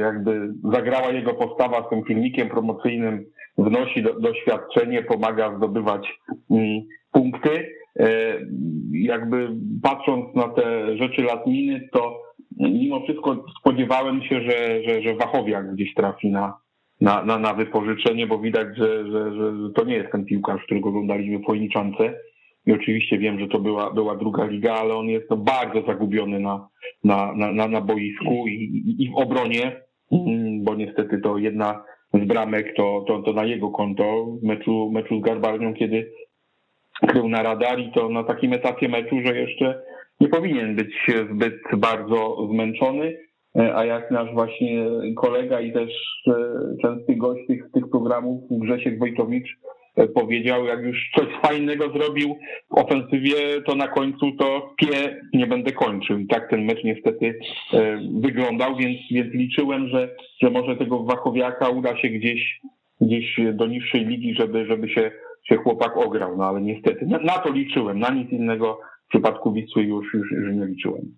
jakby 0.00 0.48
zagrała 0.72 1.10
jego 1.10 1.34
postawa 1.34 1.86
z 1.86 1.90
tym 1.90 2.04
filmikiem 2.04 2.48
promocyjnym 2.48 3.24
wnosi 3.58 4.02
do, 4.02 4.20
doświadczenie, 4.20 5.02
pomaga 5.02 5.56
zdobywać 5.56 6.18
mm, 6.50 6.80
punkty. 7.12 7.68
E, 8.00 8.08
jakby 8.92 9.48
patrząc 9.82 10.34
na 10.34 10.48
te 10.48 10.96
rzeczy 10.96 11.22
latminy, 11.22 11.88
to 11.92 12.22
mimo 12.56 13.00
wszystko 13.00 13.44
spodziewałem 13.60 14.22
się, 14.22 14.40
że, 14.40 14.82
że, 14.82 15.02
że 15.02 15.14
Wachowiak 15.14 15.74
gdzieś 15.74 15.94
trafi 15.94 16.30
na, 16.30 16.56
na, 17.00 17.24
na, 17.24 17.38
na 17.38 17.54
wypożyczenie, 17.54 18.26
bo 18.26 18.38
widać, 18.38 18.68
że, 18.76 19.10
że, 19.10 19.34
że 19.34 19.70
to 19.74 19.84
nie 19.84 19.94
jest 19.94 20.12
ten 20.12 20.24
piłkarz, 20.24 20.62
którego 20.64 20.88
oglądaliśmy 20.88 21.38
w 21.38 21.44
Chojniczance. 21.44 22.14
I 22.66 22.72
oczywiście 22.72 23.18
wiem, 23.18 23.40
że 23.40 23.48
to 23.48 23.58
była, 23.58 23.90
była 23.90 24.16
druga 24.16 24.46
liga, 24.46 24.74
ale 24.74 24.94
on 24.94 25.06
jest 25.06 25.30
no, 25.30 25.36
bardzo 25.36 25.82
zagubiony 25.86 26.40
na, 26.40 26.68
na, 27.04 27.32
na, 27.52 27.68
na 27.68 27.80
boisku 27.80 28.48
i, 28.48 28.52
i, 28.52 29.02
i 29.02 29.10
w 29.10 29.16
obronie, 29.16 29.80
mm, 30.12 30.64
bo 30.64 30.74
niestety 30.74 31.18
to 31.18 31.38
jedna 31.38 31.84
z 32.14 32.26
bramek, 32.26 32.74
to, 32.76 33.04
to, 33.08 33.22
to 33.22 33.32
na 33.32 33.44
jego 33.44 33.70
konto 33.70 34.26
w 34.42 34.46
meczu, 34.46 34.90
meczu 34.92 35.20
z 35.20 35.22
Garbarnią, 35.22 35.74
kiedy 35.74 36.12
krył 37.08 37.28
na 37.28 37.42
radar 37.42 37.80
i 37.80 37.92
to 37.92 38.08
na 38.08 38.24
takim 38.24 38.52
etapie 38.52 38.88
meczu, 38.88 39.16
że 39.24 39.38
jeszcze 39.38 39.82
nie 40.20 40.28
powinien 40.28 40.76
być 40.76 40.94
zbyt 41.32 41.60
bardzo 41.76 42.48
zmęczony, 42.52 43.16
a 43.58 43.84
jak 43.84 44.10
nasz 44.10 44.32
właśnie 44.32 44.86
kolega 45.16 45.60
i 45.60 45.72
też 45.72 45.90
e, 46.26 46.32
częsty 46.82 47.16
gość 47.16 47.46
tych, 47.46 47.70
tych 47.74 47.90
programów 47.90 48.40
Grzesiek 48.50 48.98
Wojtowicz 48.98 49.56
powiedział, 50.06 50.64
jak 50.64 50.82
już 50.82 51.10
coś 51.16 51.26
fajnego 51.42 51.90
zrobił 51.90 52.36
w 52.70 52.78
ofensywie, 52.78 53.62
to 53.66 53.74
na 53.74 53.88
końcu 53.88 54.32
to 54.32 54.74
pie 54.76 55.20
nie 55.32 55.46
będę 55.46 55.72
kończył. 55.72 56.18
I 56.18 56.26
tak 56.26 56.50
ten 56.50 56.64
mecz 56.64 56.84
niestety 56.84 57.38
e, 57.72 57.98
wyglądał, 58.20 58.76
więc, 58.76 58.98
więc 59.10 59.34
liczyłem, 59.34 59.88
że, 59.88 60.08
że 60.42 60.50
może 60.50 60.76
tego 60.76 61.04
Wachowiaka 61.04 61.68
uda 61.68 61.96
się 61.96 62.08
gdzieś, 62.08 62.60
gdzieś 63.00 63.40
do 63.52 63.66
niższej 63.66 64.06
ligi, 64.06 64.34
żeby, 64.34 64.66
żeby 64.66 64.88
się, 64.88 65.10
się 65.44 65.56
chłopak 65.56 65.96
ograł. 65.96 66.36
No 66.36 66.44
ale 66.44 66.60
niestety 66.60 67.06
na, 67.06 67.18
na 67.18 67.38
to 67.38 67.52
liczyłem, 67.52 67.98
na 67.98 68.10
nic 68.10 68.30
innego 68.30 68.80
w 69.06 69.08
przypadku 69.08 69.52
Wisły 69.52 69.82
już, 69.82 70.14
już, 70.14 70.30
już 70.30 70.54
nie 70.54 70.66
liczyłem. 70.66 71.14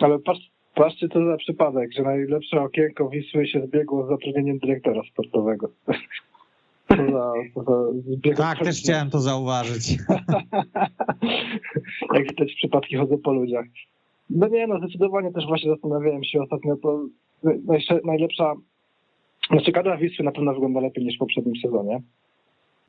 Ale 0.00 0.18
patrz, 0.18 0.50
patrzcie 0.74 1.08
to 1.08 1.26
za 1.26 1.36
przypadek, 1.36 1.92
że 1.92 2.02
najlepsze 2.02 2.60
okienko 2.60 3.08
Wisły 3.08 3.46
się 3.46 3.66
zbiegło 3.66 4.06
z 4.06 4.08
zatrudnieniem 4.08 4.58
dyrektora 4.58 5.02
sportowego. 5.12 5.68
tak, 8.36 8.58
też 8.58 8.80
chciałem 8.80 9.10
to 9.10 9.20
zauważyć. 9.20 9.90
Jak 12.14 12.30
widać 12.30 12.54
przypadki 12.54 12.96
chodzą 12.96 13.18
po 13.18 13.32
ludziach. 13.32 13.64
No 14.30 14.48
nie, 14.48 14.66
no 14.66 14.78
zdecydowanie 14.78 15.32
też 15.32 15.46
właśnie 15.46 15.70
zastanawiałem 15.70 16.24
się 16.24 16.42
ostatnio, 16.42 16.76
to 16.76 17.04
najlepsza, 18.04 18.54
znaczy 19.50 19.72
kadra 19.72 19.96
Wisły 19.96 20.24
na 20.24 20.32
pewno 20.32 20.54
wygląda 20.54 20.80
lepiej 20.80 21.04
niż 21.04 21.16
w 21.16 21.18
poprzednim 21.18 21.54
sezonie. 21.62 22.02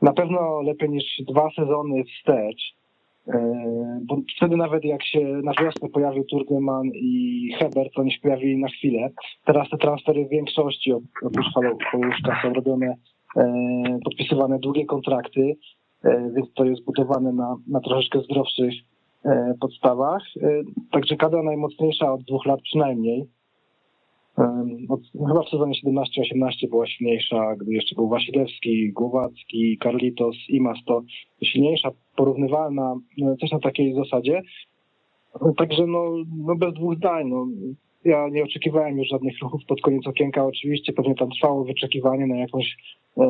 Na 0.02 0.14
pewno 0.14 0.62
lepiej 0.62 0.90
niż 0.90 1.04
dwa 1.28 1.50
sezony 1.56 2.04
wstecz, 2.04 2.76
bo 4.02 4.18
wtedy 4.38 4.58
nawet 4.58 4.86
jak 4.86 5.04
się 5.06 5.20
na 5.20 5.52
wiosnę 5.64 5.90
pojawił 5.90 6.24
Turgeman 6.24 6.88
i 6.94 7.50
Hebert, 7.60 7.94
to 7.94 8.02
oni 8.02 8.12
się 8.12 8.20
pojawili 8.22 8.58
na 8.58 8.68
chwilę. 8.68 9.10
Teraz 9.46 9.70
te 9.70 9.78
transfery 9.78 10.26
w 10.26 10.30
większości 10.30 10.94
oprócz 10.94 11.54
Faluszka 11.92 12.40
są 12.42 12.54
robione 12.54 12.96
E, 13.36 14.00
podpisywane 14.04 14.60
długie 14.60 14.86
kontrakty, 14.86 15.56
e, 16.04 16.32
więc 16.36 16.54
to 16.54 16.66
jest 16.66 16.86
budowane 16.86 17.34
na, 17.34 17.56
na 17.68 17.80
troszeczkę 17.80 18.22
zdrowszych 18.22 18.74
e, 19.26 19.54
podstawach. 19.60 20.24
Także 20.92 21.16
kadra 21.16 21.44
najmocniejsza 21.44 22.14
od 22.14 22.22
dwóch 22.22 22.46
lat 22.46 22.62
przynajmniej. 22.62 23.26
Od, 24.90 25.02
chyba 25.28 25.44
w 25.44 25.50
sezonie 25.50 25.74
17-18 25.86 26.70
była 26.70 26.88
silniejsza, 26.88 27.56
gdy 27.56 27.74
jeszcze 27.74 27.96
był 27.96 28.10
Wasilewski, 28.10 28.92
Głowacki, 28.94 29.78
Carlitos, 29.84 30.36
Imas, 30.50 30.78
to 30.86 31.02
silniejsza, 31.44 31.92
porównywalna, 32.16 32.96
coś 33.42 33.52
na 33.52 33.60
takiej 33.60 33.94
zasadzie. 33.94 34.42
Także 35.58 35.88
no, 35.88 36.12
no 36.38 36.56
bez 36.56 36.74
dwóch 36.74 36.96
zdań, 36.96 37.30
no, 37.30 37.48
ja 38.06 38.30
nie 38.30 38.44
oczekiwałem 38.44 38.98
już 38.98 39.08
żadnych 39.08 39.40
ruchów 39.42 39.62
pod 39.68 39.82
koniec 39.82 40.08
okienka. 40.08 40.46
Oczywiście 40.46 40.94
pewnie 40.94 41.16
tam 41.16 41.30
trwało 41.30 41.64
wyczekiwanie 41.66 42.28
na 42.28 42.38
jakąś, 42.38 42.78
e, 43.18 43.26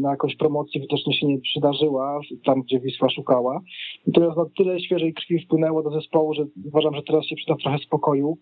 na 0.00 0.10
jakąś 0.10 0.36
promocję, 0.36 0.80
widocznie 0.80 1.14
się 1.14 1.26
nie 1.26 1.38
przydarzyła 1.38 2.20
tam, 2.44 2.62
gdzie 2.62 2.80
Wisła 2.80 3.10
szukała. 3.10 3.60
Natomiast 4.06 4.36
no, 4.36 4.46
tyle 4.56 4.80
świeżej 4.80 5.14
krwi 5.14 5.38
wpłynęło 5.38 5.82
do 5.82 5.90
zespołu, 5.90 6.34
że 6.34 6.46
uważam, 6.66 6.94
że 6.94 7.02
teraz 7.02 7.26
się 7.26 7.36
przyda 7.36 7.54
trochę 7.56 7.78
spokoju, 7.78 8.38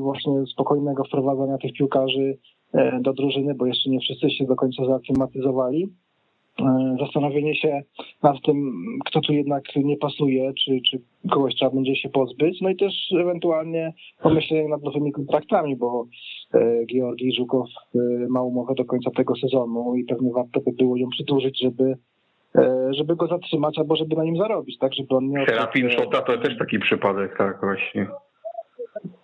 właśnie 0.00 0.46
spokojnego 0.46 1.04
wprowadzania 1.04 1.58
tych 1.58 1.72
piłkarzy 1.72 2.38
e, 2.72 3.00
do 3.00 3.12
drużyny, 3.12 3.54
bo 3.54 3.66
jeszcze 3.66 3.90
nie 3.90 4.00
wszyscy 4.00 4.30
się 4.30 4.44
do 4.44 4.56
końca 4.56 4.84
zaaklimatyzowali. 4.86 5.88
e, 6.60 6.96
zastanowienie 7.00 7.56
się 7.56 7.82
nad 8.22 8.36
tym, 8.46 8.72
kto 9.06 9.20
tu 9.20 9.32
jednak 9.32 9.64
nie 9.76 9.96
pasuje, 9.96 10.52
czy, 10.64 10.80
czy 10.90 11.00
kogoś 11.30 11.54
trzeba 11.54 11.70
będzie 11.70 11.96
się 11.96 12.08
pozbyć, 12.08 12.60
no 12.60 12.68
i 12.68 12.76
też 12.76 12.92
ewentualnie 13.20 13.92
pomyślenie 14.22 14.68
nad 14.68 14.82
nowymi 14.82 15.12
kontraktami, 15.12 15.76
bo 15.76 16.06
e, 16.54 16.86
Georgii 16.86 17.34
Żukow 17.36 17.68
e, 17.94 17.98
ma 18.28 18.42
umowę 18.42 18.74
do 18.74 18.84
końca 18.84 19.10
tego 19.10 19.34
sezonu 19.36 19.96
i 19.96 20.04
pewnie 20.04 20.32
warto 20.32 20.60
by 20.60 20.72
było 20.72 20.96
ją 20.96 21.08
przedłużyć, 21.08 21.60
żeby 21.62 21.96
e, 22.56 22.88
żeby 22.94 23.16
go 23.16 23.26
zatrzymać 23.26 23.78
albo 23.78 23.96
żeby 23.96 24.16
na 24.16 24.24
nim 24.24 24.36
zarobić, 24.36 24.78
tak, 24.78 24.94
żeby 24.94 25.14
on 25.14 25.28
nie... 25.28 25.46
Serafin 25.46 25.86
e, 25.86 25.90
Szota 25.90 26.22
to 26.22 26.38
też 26.38 26.58
taki 26.58 26.78
przypadek, 26.78 27.38
tak 27.38 27.60
właśnie. 27.60 28.06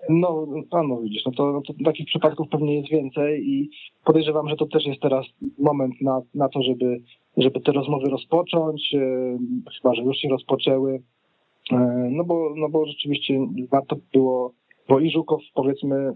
No, 0.09 0.47
no 0.73 1.01
widzisz, 1.03 1.25
no 1.27 1.33
to, 1.33 1.53
no 1.53 1.61
to 1.61 1.75
takich 1.85 2.07
przypadków 2.07 2.49
pewnie 2.49 2.77
jest 2.77 2.91
więcej 2.91 3.49
i 3.49 3.71
podejrzewam, 4.05 4.49
że 4.49 4.57
to 4.57 4.67
też 4.67 4.87
jest 4.87 5.01
teraz 5.01 5.27
moment 5.59 5.95
na, 6.01 6.21
na 6.35 6.49
to, 6.49 6.63
żeby, 6.63 7.01
żeby 7.37 7.61
te 7.61 7.73
rozmowy 7.73 8.11
rozpocząć, 8.11 8.95
e, 8.95 9.39
chyba, 9.81 9.95
że 9.95 10.03
już 10.03 10.17
się 10.17 10.29
rozpoczęły, 10.29 11.03
e, 11.73 12.09
no 12.11 12.25
bo, 12.25 12.55
no 12.57 12.69
bo 12.69 12.87
rzeczywiście 12.87 13.47
warto 13.71 13.97
było, 14.13 14.53
bo 14.89 15.01
i 15.01 15.11
Żukow 15.11 15.41
powiedzmy 15.55 16.13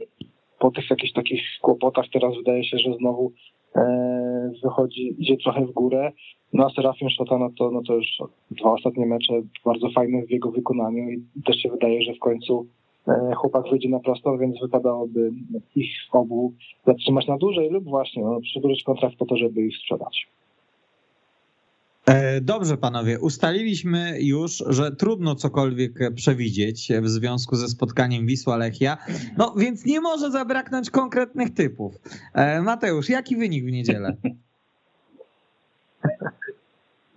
po 0.59 0.71
tych 0.71 0.91
jakichś 0.91 1.13
takich 1.13 1.43
kłopotach 1.61 2.05
teraz 2.13 2.37
wydaje 2.37 2.65
się, 2.65 2.79
że 2.79 2.95
znowu 2.95 3.33
e, 3.77 4.53
wychodzi, 4.63 5.15
idzie 5.19 5.37
trochę 5.37 5.67
w 5.67 5.73
górę, 5.73 6.13
no 6.53 6.67
a 6.67 6.71
Serafin 6.71 7.11
Szota, 7.11 7.39
no 7.39 7.51
to, 7.59 7.71
no 7.71 7.83
to 7.83 7.95
już 7.95 8.07
dwa 8.51 8.73
ostatnie 8.73 9.07
mecze 9.07 9.35
bardzo 9.65 9.91
fajne 9.91 10.27
w 10.27 10.31
jego 10.31 10.51
wykonaniu 10.51 11.11
i 11.11 11.43
też 11.47 11.57
się 11.57 11.69
wydaje, 11.69 12.03
że 12.03 12.15
w 12.15 12.19
końcu 12.19 12.67
chłopak 13.37 13.65
wyjdzie 13.71 13.89
na 13.89 14.01
prostą, 14.01 14.39
więc 14.39 14.61
wypadałoby 14.61 15.31
ich 15.75 15.91
obu 16.13 16.53
zatrzymać 16.87 17.27
na 17.27 17.39
dłużej 17.39 17.71
lub 17.71 17.85
właśnie 17.85 18.25
no, 18.25 18.41
przedłużyć 18.41 18.83
kontrakt 18.83 19.17
po 19.17 19.27
to, 19.27 19.37
żeby 19.37 19.63
ich 19.63 19.77
sprzedać. 19.77 20.29
E, 22.07 22.41
Dobrze, 22.41 22.77
panowie, 22.77 23.21
ustaliliśmy 23.21 24.19
już, 24.21 24.65
że 24.67 24.97
trudno 24.97 25.35
cokolwiek 25.35 26.15
przewidzieć 26.15 26.93
w 27.03 27.09
związku 27.09 27.57
ze 27.57 27.69
spotkaniem 27.69 28.27
Wisła-Lechia, 28.27 28.97
no 29.39 29.55
więc 29.57 29.87
nie 29.87 30.01
może 30.01 30.31
zabraknąć 30.31 30.91
konkretnych 30.91 31.55
typów. 31.55 31.95
E, 32.35 32.63
Mateusz, 32.63 33.09
jaki 33.09 33.37
wynik 33.37 33.65
w 33.65 33.73
niedzielę? 33.73 34.17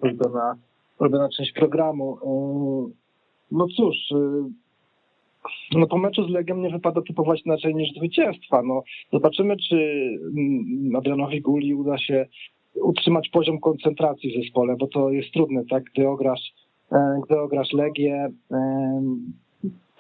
ulubiona, 0.02 0.58
ulubiona 1.00 1.30
część 1.38 1.52
programu. 1.52 2.18
No 3.52 3.68
cóż, 3.78 3.96
no 5.72 5.88
po 5.88 5.98
meczu 5.98 6.28
z 6.28 6.30
Legią 6.30 6.58
nie 6.58 6.70
wypada 6.70 7.02
typować 7.02 7.42
inaczej 7.46 7.76
niż 7.76 7.94
zwycięstwa. 7.94 8.62
No, 8.64 8.84
zobaczymy, 9.14 9.58
czy 9.58 9.76
mm, 10.38 10.96
Adrianowi 10.96 11.42
Guli 11.42 11.74
uda 11.74 11.98
się 11.98 12.26
utrzymać 12.76 13.30
poziom 13.30 13.60
koncentracji 13.60 14.32
w 14.32 14.44
zespole, 14.44 14.76
bo 14.80 14.88
to 14.88 15.12
jest 15.12 15.32
trudne, 15.32 15.64
tak? 15.70 15.84
Gdy 15.84 16.08
ograsz, 16.08 16.54
e, 16.92 17.20
gdy 17.26 17.39
ograsz 17.39 17.74
Legię, 17.74 18.30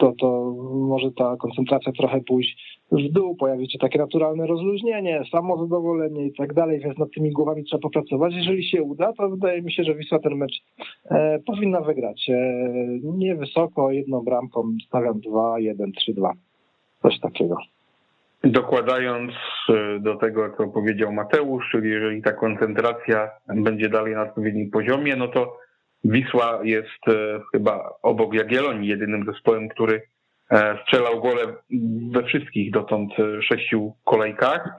to, 0.01 0.13
to 0.19 0.55
może 0.73 1.11
ta 1.11 1.35
koncentracja 1.37 1.91
trochę 1.91 2.21
pójść 2.21 2.81
w 2.91 3.11
dół, 3.11 3.35
pojawi 3.35 3.71
się 3.71 3.79
takie 3.79 3.99
naturalne 3.99 4.47
rozluźnienie, 4.47 5.23
samozadowolenie 5.31 6.25
i 6.25 6.33
tak 6.33 6.53
dalej, 6.53 6.79
więc 6.79 6.97
nad 6.97 7.11
tymi 7.11 7.31
głowami 7.31 7.63
trzeba 7.63 7.81
popracować. 7.81 8.33
Jeżeli 8.33 8.63
się 8.63 8.81
uda, 8.83 9.13
to 9.13 9.29
wydaje 9.29 9.61
mi 9.61 9.71
się, 9.71 9.83
że 9.83 9.95
Wisła 9.95 10.19
ten 10.19 10.35
mecz 10.35 10.61
e, 11.11 11.39
powinna 11.39 11.81
wygrać. 11.81 12.29
E, 12.29 12.63
niewysoko, 13.03 13.91
jedną 13.91 14.21
bramką, 14.21 14.63
stawiam 14.87 15.19
2, 15.19 15.59
1, 15.59 15.91
3, 15.91 16.13
2. 16.13 16.33
Coś 17.01 17.19
takiego. 17.19 17.57
Dokładając 18.43 19.31
e, 19.69 19.99
do 19.99 20.15
tego, 20.15 20.49
co 20.57 20.67
powiedział 20.67 21.13
Mateusz, 21.13 21.69
czyli 21.71 21.89
jeżeli 21.89 22.21
ta 22.21 22.33
koncentracja 22.33 23.29
będzie 23.47 23.89
dalej 23.89 24.13
na 24.13 24.21
odpowiednim 24.21 24.71
poziomie, 24.71 25.15
no 25.15 25.27
to 25.27 25.57
Wisła 26.03 26.59
jest 26.63 27.07
e, 27.07 27.41
chyba 27.51 27.89
obok 28.01 28.33
Jagiellonii 28.33 28.89
jedynym 28.89 29.25
zespołem, 29.25 29.69
który 29.69 30.01
e, 30.51 30.77
strzelał 30.83 31.21
gole 31.21 31.41
we 32.11 32.23
wszystkich 32.23 32.71
dotąd 32.71 33.11
e, 33.19 33.41
sześciu 33.41 33.93
kolejkach, 34.03 34.75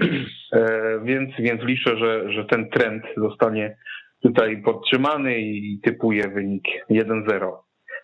więc, 1.04 1.30
więc 1.38 1.62
liczę, 1.62 1.96
że, 1.96 2.32
że 2.32 2.44
ten 2.44 2.70
trend 2.70 3.02
zostanie 3.16 3.76
tutaj 4.22 4.62
podtrzymany 4.62 5.40
i 5.40 5.80
typuję 5.82 6.28
wynik 6.28 6.64
1-0 6.90 7.52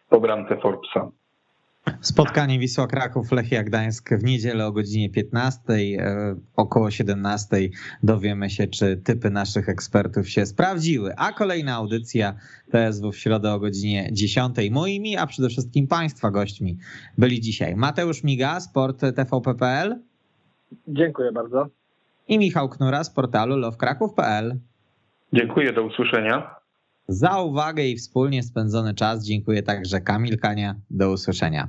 po 0.08 0.20
bramce 0.20 0.56
Forbesa. 0.56 1.10
Spotkanie 2.00 2.58
Wisła 2.58 2.86
Kraków 2.86 3.32
Lechia 3.32 3.64
Gdańsk 3.64 4.10
w 4.14 4.24
niedzielę 4.24 4.66
o 4.66 4.72
godzinie 4.72 5.10
15, 5.10 5.62
e, 5.72 6.36
około 6.56 6.90
17 6.90 7.56
dowiemy 8.02 8.50
się, 8.50 8.66
czy 8.66 8.96
typy 8.96 9.30
naszych 9.30 9.68
ekspertów 9.68 10.28
się 10.28 10.46
sprawdziły. 10.46 11.14
A 11.16 11.32
kolejna 11.32 11.74
audycja 11.74 12.34
TSW 12.70 13.12
w 13.12 13.18
środę 13.18 13.52
o 13.52 13.60
godzinie 13.60 14.08
10. 14.12 14.56
Moimi, 14.70 15.16
a 15.16 15.26
przede 15.26 15.48
wszystkim 15.48 15.86
Państwa 15.86 16.30
gośćmi 16.30 16.78
byli 17.18 17.40
dzisiaj 17.40 17.76
Mateusz 17.76 18.24
Miga, 18.24 18.60
Sport 18.60 19.00
TVP.pl 19.00 20.02
Dziękuję 20.88 21.32
bardzo. 21.32 21.66
i 22.28 22.38
Michał 22.38 22.68
Knura 22.68 23.04
z 23.04 23.10
portalu 23.10 23.56
lovkraków.pl. 23.56 24.58
Dziękuję, 25.32 25.72
do 25.72 25.82
usłyszenia. 25.82 26.54
Za 27.08 27.40
uwagę 27.40 27.84
i 27.84 27.96
wspólnie 27.96 28.42
spędzony 28.42 28.94
czas 28.94 29.24
dziękuję 29.24 29.62
także 29.62 30.00
Kamil 30.00 30.38
Kania. 30.38 30.74
Do 30.90 31.10
usłyszenia. 31.10 31.68